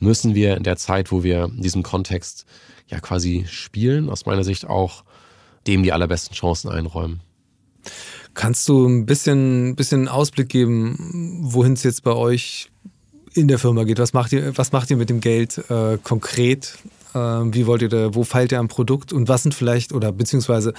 müssen 0.00 0.34
wir 0.34 0.56
in 0.56 0.64
der 0.64 0.76
Zeit, 0.76 1.12
wo 1.12 1.22
wir 1.22 1.44
in 1.44 1.62
diesem 1.62 1.82
Kontext 1.82 2.44
ja 2.88 2.98
quasi 2.98 3.46
spielen, 3.48 4.08
aus 4.08 4.26
meiner 4.26 4.42
Sicht 4.42 4.66
auch 4.66 5.04
dem 5.66 5.82
die 5.82 5.92
allerbesten 5.92 6.34
Chancen 6.34 6.70
einräumen. 6.70 7.20
Kannst 8.34 8.68
du 8.68 8.86
ein 8.86 9.06
bisschen, 9.06 9.76
bisschen 9.76 10.08
Ausblick 10.08 10.48
geben, 10.48 11.38
wohin 11.42 11.72
es 11.72 11.84
jetzt 11.84 12.02
bei 12.02 12.12
euch 12.12 12.70
in 13.36 13.48
der 13.48 13.58
Firma 13.58 13.84
geht? 13.84 13.98
Was 13.98 14.12
macht 14.12 14.32
ihr, 14.32 14.56
was 14.56 14.72
macht 14.72 14.90
ihr 14.90 14.96
mit 14.96 15.10
dem 15.10 15.20
Geld 15.20 15.58
äh, 15.70 15.98
konkret? 16.02 16.78
Äh, 17.14 17.18
wie 17.18 17.66
wollt 17.66 17.82
ihr 17.82 17.88
da, 17.88 18.14
wo 18.14 18.24
feilt 18.24 18.52
ihr 18.52 18.58
am 18.58 18.68
Produkt 18.68 19.12
und 19.12 19.28
was 19.28 19.42
sind 19.42 19.54
vielleicht, 19.54 19.92
oder 19.92 20.12
beziehungsweise 20.12 20.74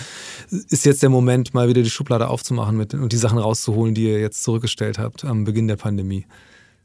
ist 0.50 0.86
jetzt 0.86 1.02
der 1.02 1.10
Moment, 1.10 1.54
mal 1.54 1.68
wieder 1.68 1.82
die 1.82 1.90
Schublade 1.90 2.28
aufzumachen 2.28 2.78
mit, 2.78 2.94
und 2.94 3.12
die 3.12 3.18
Sachen 3.18 3.38
rauszuholen, 3.38 3.94
die 3.94 4.06
ihr 4.06 4.20
jetzt 4.20 4.44
zurückgestellt 4.44 5.00
habt 5.00 5.26
am 5.26 5.44
Beginn 5.44 5.68
der 5.68 5.78
Pandemie? 5.78 6.26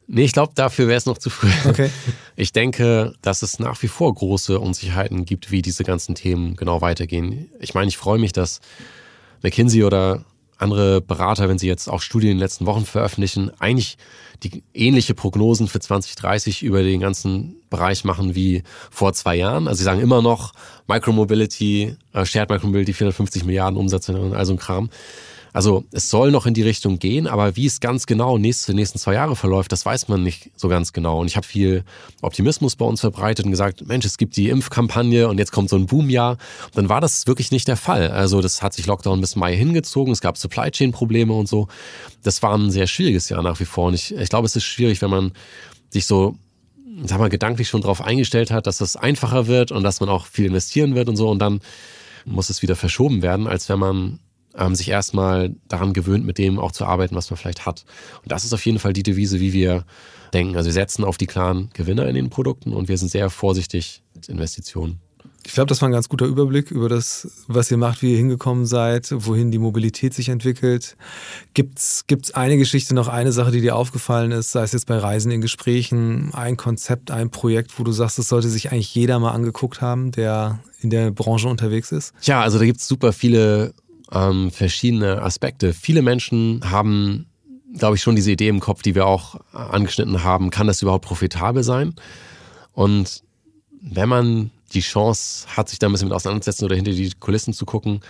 Nee, 0.09 0.25
ich 0.25 0.33
glaube, 0.33 0.53
dafür 0.55 0.89
wäre 0.89 0.99
es 0.99 1.07
noch 1.07 1.18
zu 1.18 1.31
früh. 1.31 1.51
Okay. 1.68 1.91
Ich 2.35 2.53
denke, 2.53 3.12
dass 3.20 3.43
es 3.43 3.59
nach 3.59 3.81
wie 3.83 3.89
vor 3.89 4.12
große 4.12 4.59
Unsicherheiten 4.59 5.27
gibt, 5.27 5.51
wie 5.51 5.62
diese 5.62 5.85
ganzen 5.85 6.14
Themen 6.14 6.57
genau 6.57 6.81
weitergehen. 6.81 7.51
Ich 7.61 7.75
meine, 7.75 7.89
ich 7.89 7.99
freue 7.99 8.18
mich, 8.18 8.33
dass 8.33 8.61
McKinsey 9.43 9.85
oder 9.85 10.25
andere 10.62 11.00
Berater, 11.00 11.48
wenn 11.48 11.58
sie 11.58 11.66
jetzt 11.66 11.88
auch 11.88 12.00
Studien 12.00 12.32
in 12.32 12.36
den 12.36 12.42
letzten 12.42 12.66
Wochen 12.66 12.84
veröffentlichen, 12.84 13.50
eigentlich 13.58 13.98
die 14.42 14.62
ähnliche 14.74 15.14
Prognosen 15.14 15.68
für 15.68 15.80
2030 15.80 16.62
über 16.62 16.82
den 16.82 17.00
ganzen 17.00 17.56
Bereich 17.70 18.04
machen 18.04 18.34
wie 18.34 18.62
vor 18.90 19.12
zwei 19.12 19.36
Jahren. 19.36 19.68
Also 19.68 19.78
sie 19.78 19.84
sagen 19.84 20.00
immer 20.00 20.22
noch 20.22 20.52
Micromobility, 20.88 21.96
äh, 22.12 22.24
Shared 22.24 22.50
Micromobility, 22.50 22.92
450 22.92 23.44
Milliarden 23.44 23.78
Umsatz 23.78 24.08
und 24.08 24.34
all 24.34 24.46
so 24.46 24.54
ein 24.54 24.58
Kram. 24.58 24.90
Also 25.53 25.84
es 25.92 26.09
soll 26.09 26.30
noch 26.30 26.46
in 26.46 26.55
die 26.55 26.62
Richtung 26.62 26.98
gehen, 26.98 27.26
aber 27.26 27.57
wie 27.57 27.66
es 27.66 27.80
ganz 27.80 28.07
genau 28.07 28.38
nächste, 28.38 28.72
nächsten 28.72 28.98
zwei 28.98 29.14
Jahre 29.14 29.36
verläuft, 29.36 29.70
das 29.70 29.84
weiß 29.84 30.09
man 30.09 30.22
nicht 30.22 30.50
so 30.57 30.68
ganz 30.68 30.92
genau. 30.92 31.20
Und 31.20 31.26
ich 31.26 31.36
habe 31.36 31.46
viel 31.46 31.84
Optimismus 32.22 32.76
bei 32.76 32.86
uns 32.86 33.00
verbreitet 33.00 33.44
und 33.44 33.50
gesagt, 33.50 33.86
Mensch, 33.86 34.07
es 34.07 34.16
gibt 34.16 34.36
die 34.36 34.48
Impfkampagne 34.48 35.28
und 35.28 35.38
jetzt 35.38 35.53
kommt 35.53 35.68
so 35.68 35.76
ein 35.76 35.86
Boomjahr. 35.86 36.38
Dann 36.74 36.88
war 36.88 37.00
das 37.00 37.26
wirklich 37.26 37.50
nicht 37.50 37.68
der 37.68 37.76
Fall. 37.76 38.11
Also 38.11 38.40
das 38.40 38.62
hat 38.62 38.72
sich 38.72 38.86
Lockdown 38.86 39.20
bis 39.20 39.36
Mai 39.36 39.55
hingezogen, 39.55 40.12
es 40.12 40.22
gab 40.22 40.38
Supply 40.38 40.70
Chain 40.70 40.92
Probleme 40.92 41.34
und 41.34 41.48
so. 41.48 41.68
Das 42.22 42.42
war 42.42 42.57
ein 42.57 42.70
sehr 42.70 42.86
schwieriges 42.86 43.28
Jahr 43.28 43.42
nach 43.42 43.61
wie 43.61 43.66
vor. 43.66 43.88
Und 43.88 43.94
ich, 43.94 44.14
ich 44.14 44.30
glaube, 44.30 44.46
es 44.46 44.57
ist 44.57 44.64
schwierig, 44.64 45.03
wenn 45.03 45.11
man 45.11 45.32
sich 45.90 46.07
so 46.07 46.36
sag 47.05 47.18
mal, 47.18 47.28
gedanklich 47.28 47.68
schon 47.68 47.80
darauf 47.80 48.03
eingestellt 48.03 48.50
hat, 48.50 48.66
dass 48.66 48.78
das 48.78 48.96
einfacher 48.96 49.46
wird 49.46 49.72
und 49.72 49.82
dass 49.82 50.00
man 50.00 50.09
auch 50.09 50.26
viel 50.26 50.46
investieren 50.46 50.94
wird 50.94 51.09
und 51.09 51.16
so. 51.16 51.28
Und 51.30 51.38
dann 51.38 51.61
muss 52.24 52.50
es 52.50 52.62
wieder 52.62 52.76
verschoben 52.76 53.22
werden, 53.22 53.46
als 53.46 53.68
wenn 53.68 53.78
man 53.78 54.18
ähm, 54.57 54.74
sich 54.74 54.88
erstmal 54.88 55.55
daran 55.68 55.92
gewöhnt, 55.92 56.24
mit 56.24 56.38
dem 56.38 56.59
auch 56.59 56.72
zu 56.72 56.84
arbeiten, 56.84 57.14
was 57.14 57.30
man 57.30 57.36
vielleicht 57.36 57.66
hat. 57.66 57.84
Und 58.22 58.32
das 58.32 58.44
ist 58.44 58.53
auf 58.53 58.64
jeden 58.64 58.78
Fall 58.78 58.92
die 58.92 59.03
Devise, 59.03 59.40
wie 59.40 59.53
wir 59.53 59.84
denken. 60.32 60.57
Also 60.57 60.66
wir 60.68 60.74
setzen 60.74 61.05
auf 61.05 61.18
die 61.18 61.26
klaren 61.26 61.70
Gewinner 61.74 62.07
in 62.09 62.14
den 62.14 62.30
Produkten 62.30 62.72
und 62.72 62.88
wir 62.88 62.98
sind 62.98 63.11
sehr 63.11 63.30
vorsichtig 63.30 64.03
mit 64.14 64.28
Investitionen. 64.28 65.00
Ich 65.44 65.55
glaube, 65.55 65.66
das 65.66 65.82
war 65.82 65.88
ein 65.88 65.92
ganz 65.92 66.09
guter 66.09 66.26
Überblick 66.26 66.70
über 66.70 66.88
das, 66.88 67.28
was 67.48 67.70
ihr 67.70 67.76
macht, 67.76 68.00
wie 68.03 68.12
ihr 68.12 68.16
hingekommen 68.16 68.64
seid, 68.64 69.09
wohin 69.12 69.50
die 69.50 69.59
Mobilität 69.59 70.14
sich 70.14 70.28
entwickelt. 70.28 70.96
Gibt's 71.53 72.05
gibt's 72.07 72.32
eine 72.32 72.57
Geschichte, 72.57 72.94
noch 72.94 73.09
eine 73.09 73.32
Sache, 73.32 73.50
die 73.50 73.61
dir 73.61 73.74
aufgefallen 73.74 74.30
ist, 74.30 74.53
sei 74.53 74.62
es 74.62 74.72
jetzt 74.72 74.86
bei 74.86 74.96
Reisen 74.96 75.32
in 75.32 75.40
Gesprächen, 75.40 76.32
ein 76.32 76.57
Konzept, 76.57 77.11
ein 77.11 77.30
Projekt, 77.30 77.78
wo 77.78 77.82
du 77.82 77.90
sagst, 77.90 78.18
das 78.18 78.28
sollte 78.28 78.48
sich 78.48 78.70
eigentlich 78.70 78.94
jeder 78.94 79.18
mal 79.18 79.32
angeguckt 79.32 79.80
haben, 79.80 80.12
der 80.12 80.61
in 80.80 80.90
der 80.90 81.11
Branche 81.11 81.48
unterwegs 81.48 81.90
ist? 81.90 82.14
Ja, 82.22 82.40
also 82.40 82.59
da 82.59 82.64
gibt's 82.64 82.86
super 82.86 83.12
viele 83.12 83.74
ähm, 84.12 84.50
verschiedene 84.50 85.22
Aspekte. 85.22 85.72
Viele 85.72 86.02
Menschen 86.02 86.70
haben, 86.70 87.26
glaube 87.76 87.96
ich, 87.96 88.02
schon 88.02 88.16
diese 88.16 88.32
Idee 88.32 88.48
im 88.48 88.60
Kopf, 88.60 88.82
die 88.82 88.94
wir 88.94 89.06
auch 89.06 89.40
angeschnitten 89.52 90.22
haben, 90.22 90.50
kann 90.50 90.66
das 90.66 90.82
überhaupt 90.82 91.04
profitabel 91.04 91.62
sein? 91.62 91.94
Und 92.72 93.22
wenn 93.80 94.08
man 94.08 94.50
die 94.72 94.80
Chance 94.80 95.46
hat, 95.56 95.68
sich 95.68 95.78
da 95.78 95.88
ein 95.88 95.92
bisschen 95.92 96.08
mit 96.08 96.14
auseinanderzusetzen 96.14 96.64
oder 96.64 96.76
hinter 96.76 96.92
die 96.92 97.10
Kulissen 97.18 97.52
zu 97.52 97.66
gucken, 97.66 98.00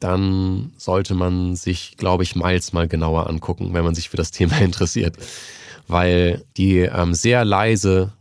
dann 0.00 0.72
sollte 0.76 1.14
man 1.14 1.54
sich, 1.54 1.96
glaube 1.96 2.24
ich, 2.24 2.34
Miles 2.34 2.72
mal 2.72 2.88
genauer 2.88 3.28
angucken, 3.28 3.72
wenn 3.72 3.84
man 3.84 3.94
sich 3.94 4.08
für 4.08 4.16
das 4.16 4.32
Thema 4.32 4.58
interessiert. 4.60 5.16
Weil 5.88 6.44
die 6.56 6.78
ähm, 6.78 7.14
sehr 7.14 7.44
leise 7.44 8.12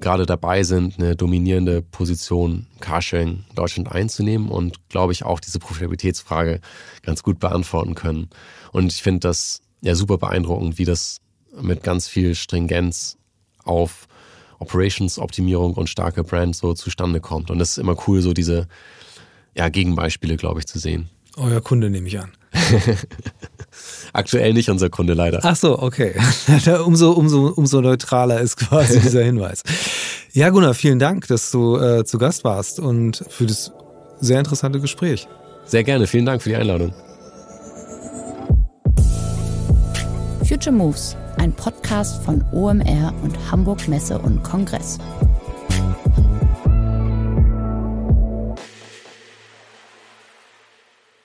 gerade 0.00 0.26
dabei 0.26 0.62
sind, 0.62 0.98
eine 0.98 1.16
dominierende 1.16 1.82
Position 1.82 2.66
Carsharing 2.80 3.44
in 3.48 3.54
Deutschland 3.54 3.90
einzunehmen 3.90 4.48
und, 4.48 4.88
glaube 4.88 5.12
ich, 5.12 5.24
auch 5.24 5.40
diese 5.40 5.58
Profitabilitätsfrage 5.58 6.60
ganz 7.02 7.22
gut 7.22 7.38
beantworten 7.38 7.94
können. 7.94 8.28
Und 8.72 8.92
ich 8.92 9.02
finde 9.02 9.20
das 9.20 9.62
ja 9.80 9.94
super 9.94 10.18
beeindruckend, 10.18 10.78
wie 10.78 10.84
das 10.84 11.20
mit 11.60 11.82
ganz 11.82 12.08
viel 12.08 12.34
Stringenz 12.34 13.16
auf 13.64 14.08
Operations-Optimierung 14.58 15.74
und 15.74 15.88
starke 15.88 16.24
Brand 16.24 16.56
so 16.56 16.74
zustande 16.74 17.20
kommt. 17.20 17.50
Und 17.50 17.60
es 17.60 17.72
ist 17.72 17.78
immer 17.78 17.96
cool, 18.06 18.20
so 18.20 18.32
diese 18.32 18.66
ja, 19.56 19.68
Gegenbeispiele, 19.68 20.36
glaube 20.36 20.60
ich, 20.60 20.66
zu 20.66 20.78
sehen. 20.78 21.08
Euer 21.36 21.60
Kunde 21.60 21.90
nehme 21.90 22.08
ich 22.08 22.18
an. 22.18 22.30
Aktuell 24.12 24.52
nicht 24.52 24.70
unser 24.70 24.90
Kunde 24.90 25.14
leider. 25.14 25.40
Ach 25.42 25.56
so, 25.56 25.78
okay. 25.80 26.14
umso, 26.84 27.12
umso, 27.12 27.48
umso 27.48 27.80
neutraler 27.80 28.40
ist 28.40 28.56
quasi 28.56 29.00
dieser 29.00 29.24
Hinweis. 29.24 29.62
Ja, 30.32 30.50
Gunnar, 30.50 30.74
vielen 30.74 30.98
Dank, 30.98 31.26
dass 31.26 31.50
du 31.50 31.76
äh, 31.76 32.04
zu 32.04 32.18
Gast 32.18 32.44
warst 32.44 32.78
und 32.78 33.24
für 33.28 33.46
das 33.46 33.72
sehr 34.20 34.38
interessante 34.38 34.80
Gespräch. 34.80 35.26
Sehr 35.64 35.82
gerne, 35.82 36.06
vielen 36.06 36.26
Dank 36.26 36.42
für 36.42 36.50
die 36.50 36.56
Einladung. 36.56 36.94
Future 40.46 40.74
Moves, 40.74 41.16
ein 41.38 41.52
Podcast 41.52 42.22
von 42.22 42.44
OMR 42.52 43.14
und 43.22 43.36
Hamburg 43.50 43.88
Messe 43.88 44.18
und 44.18 44.42
Kongress. 44.44 44.98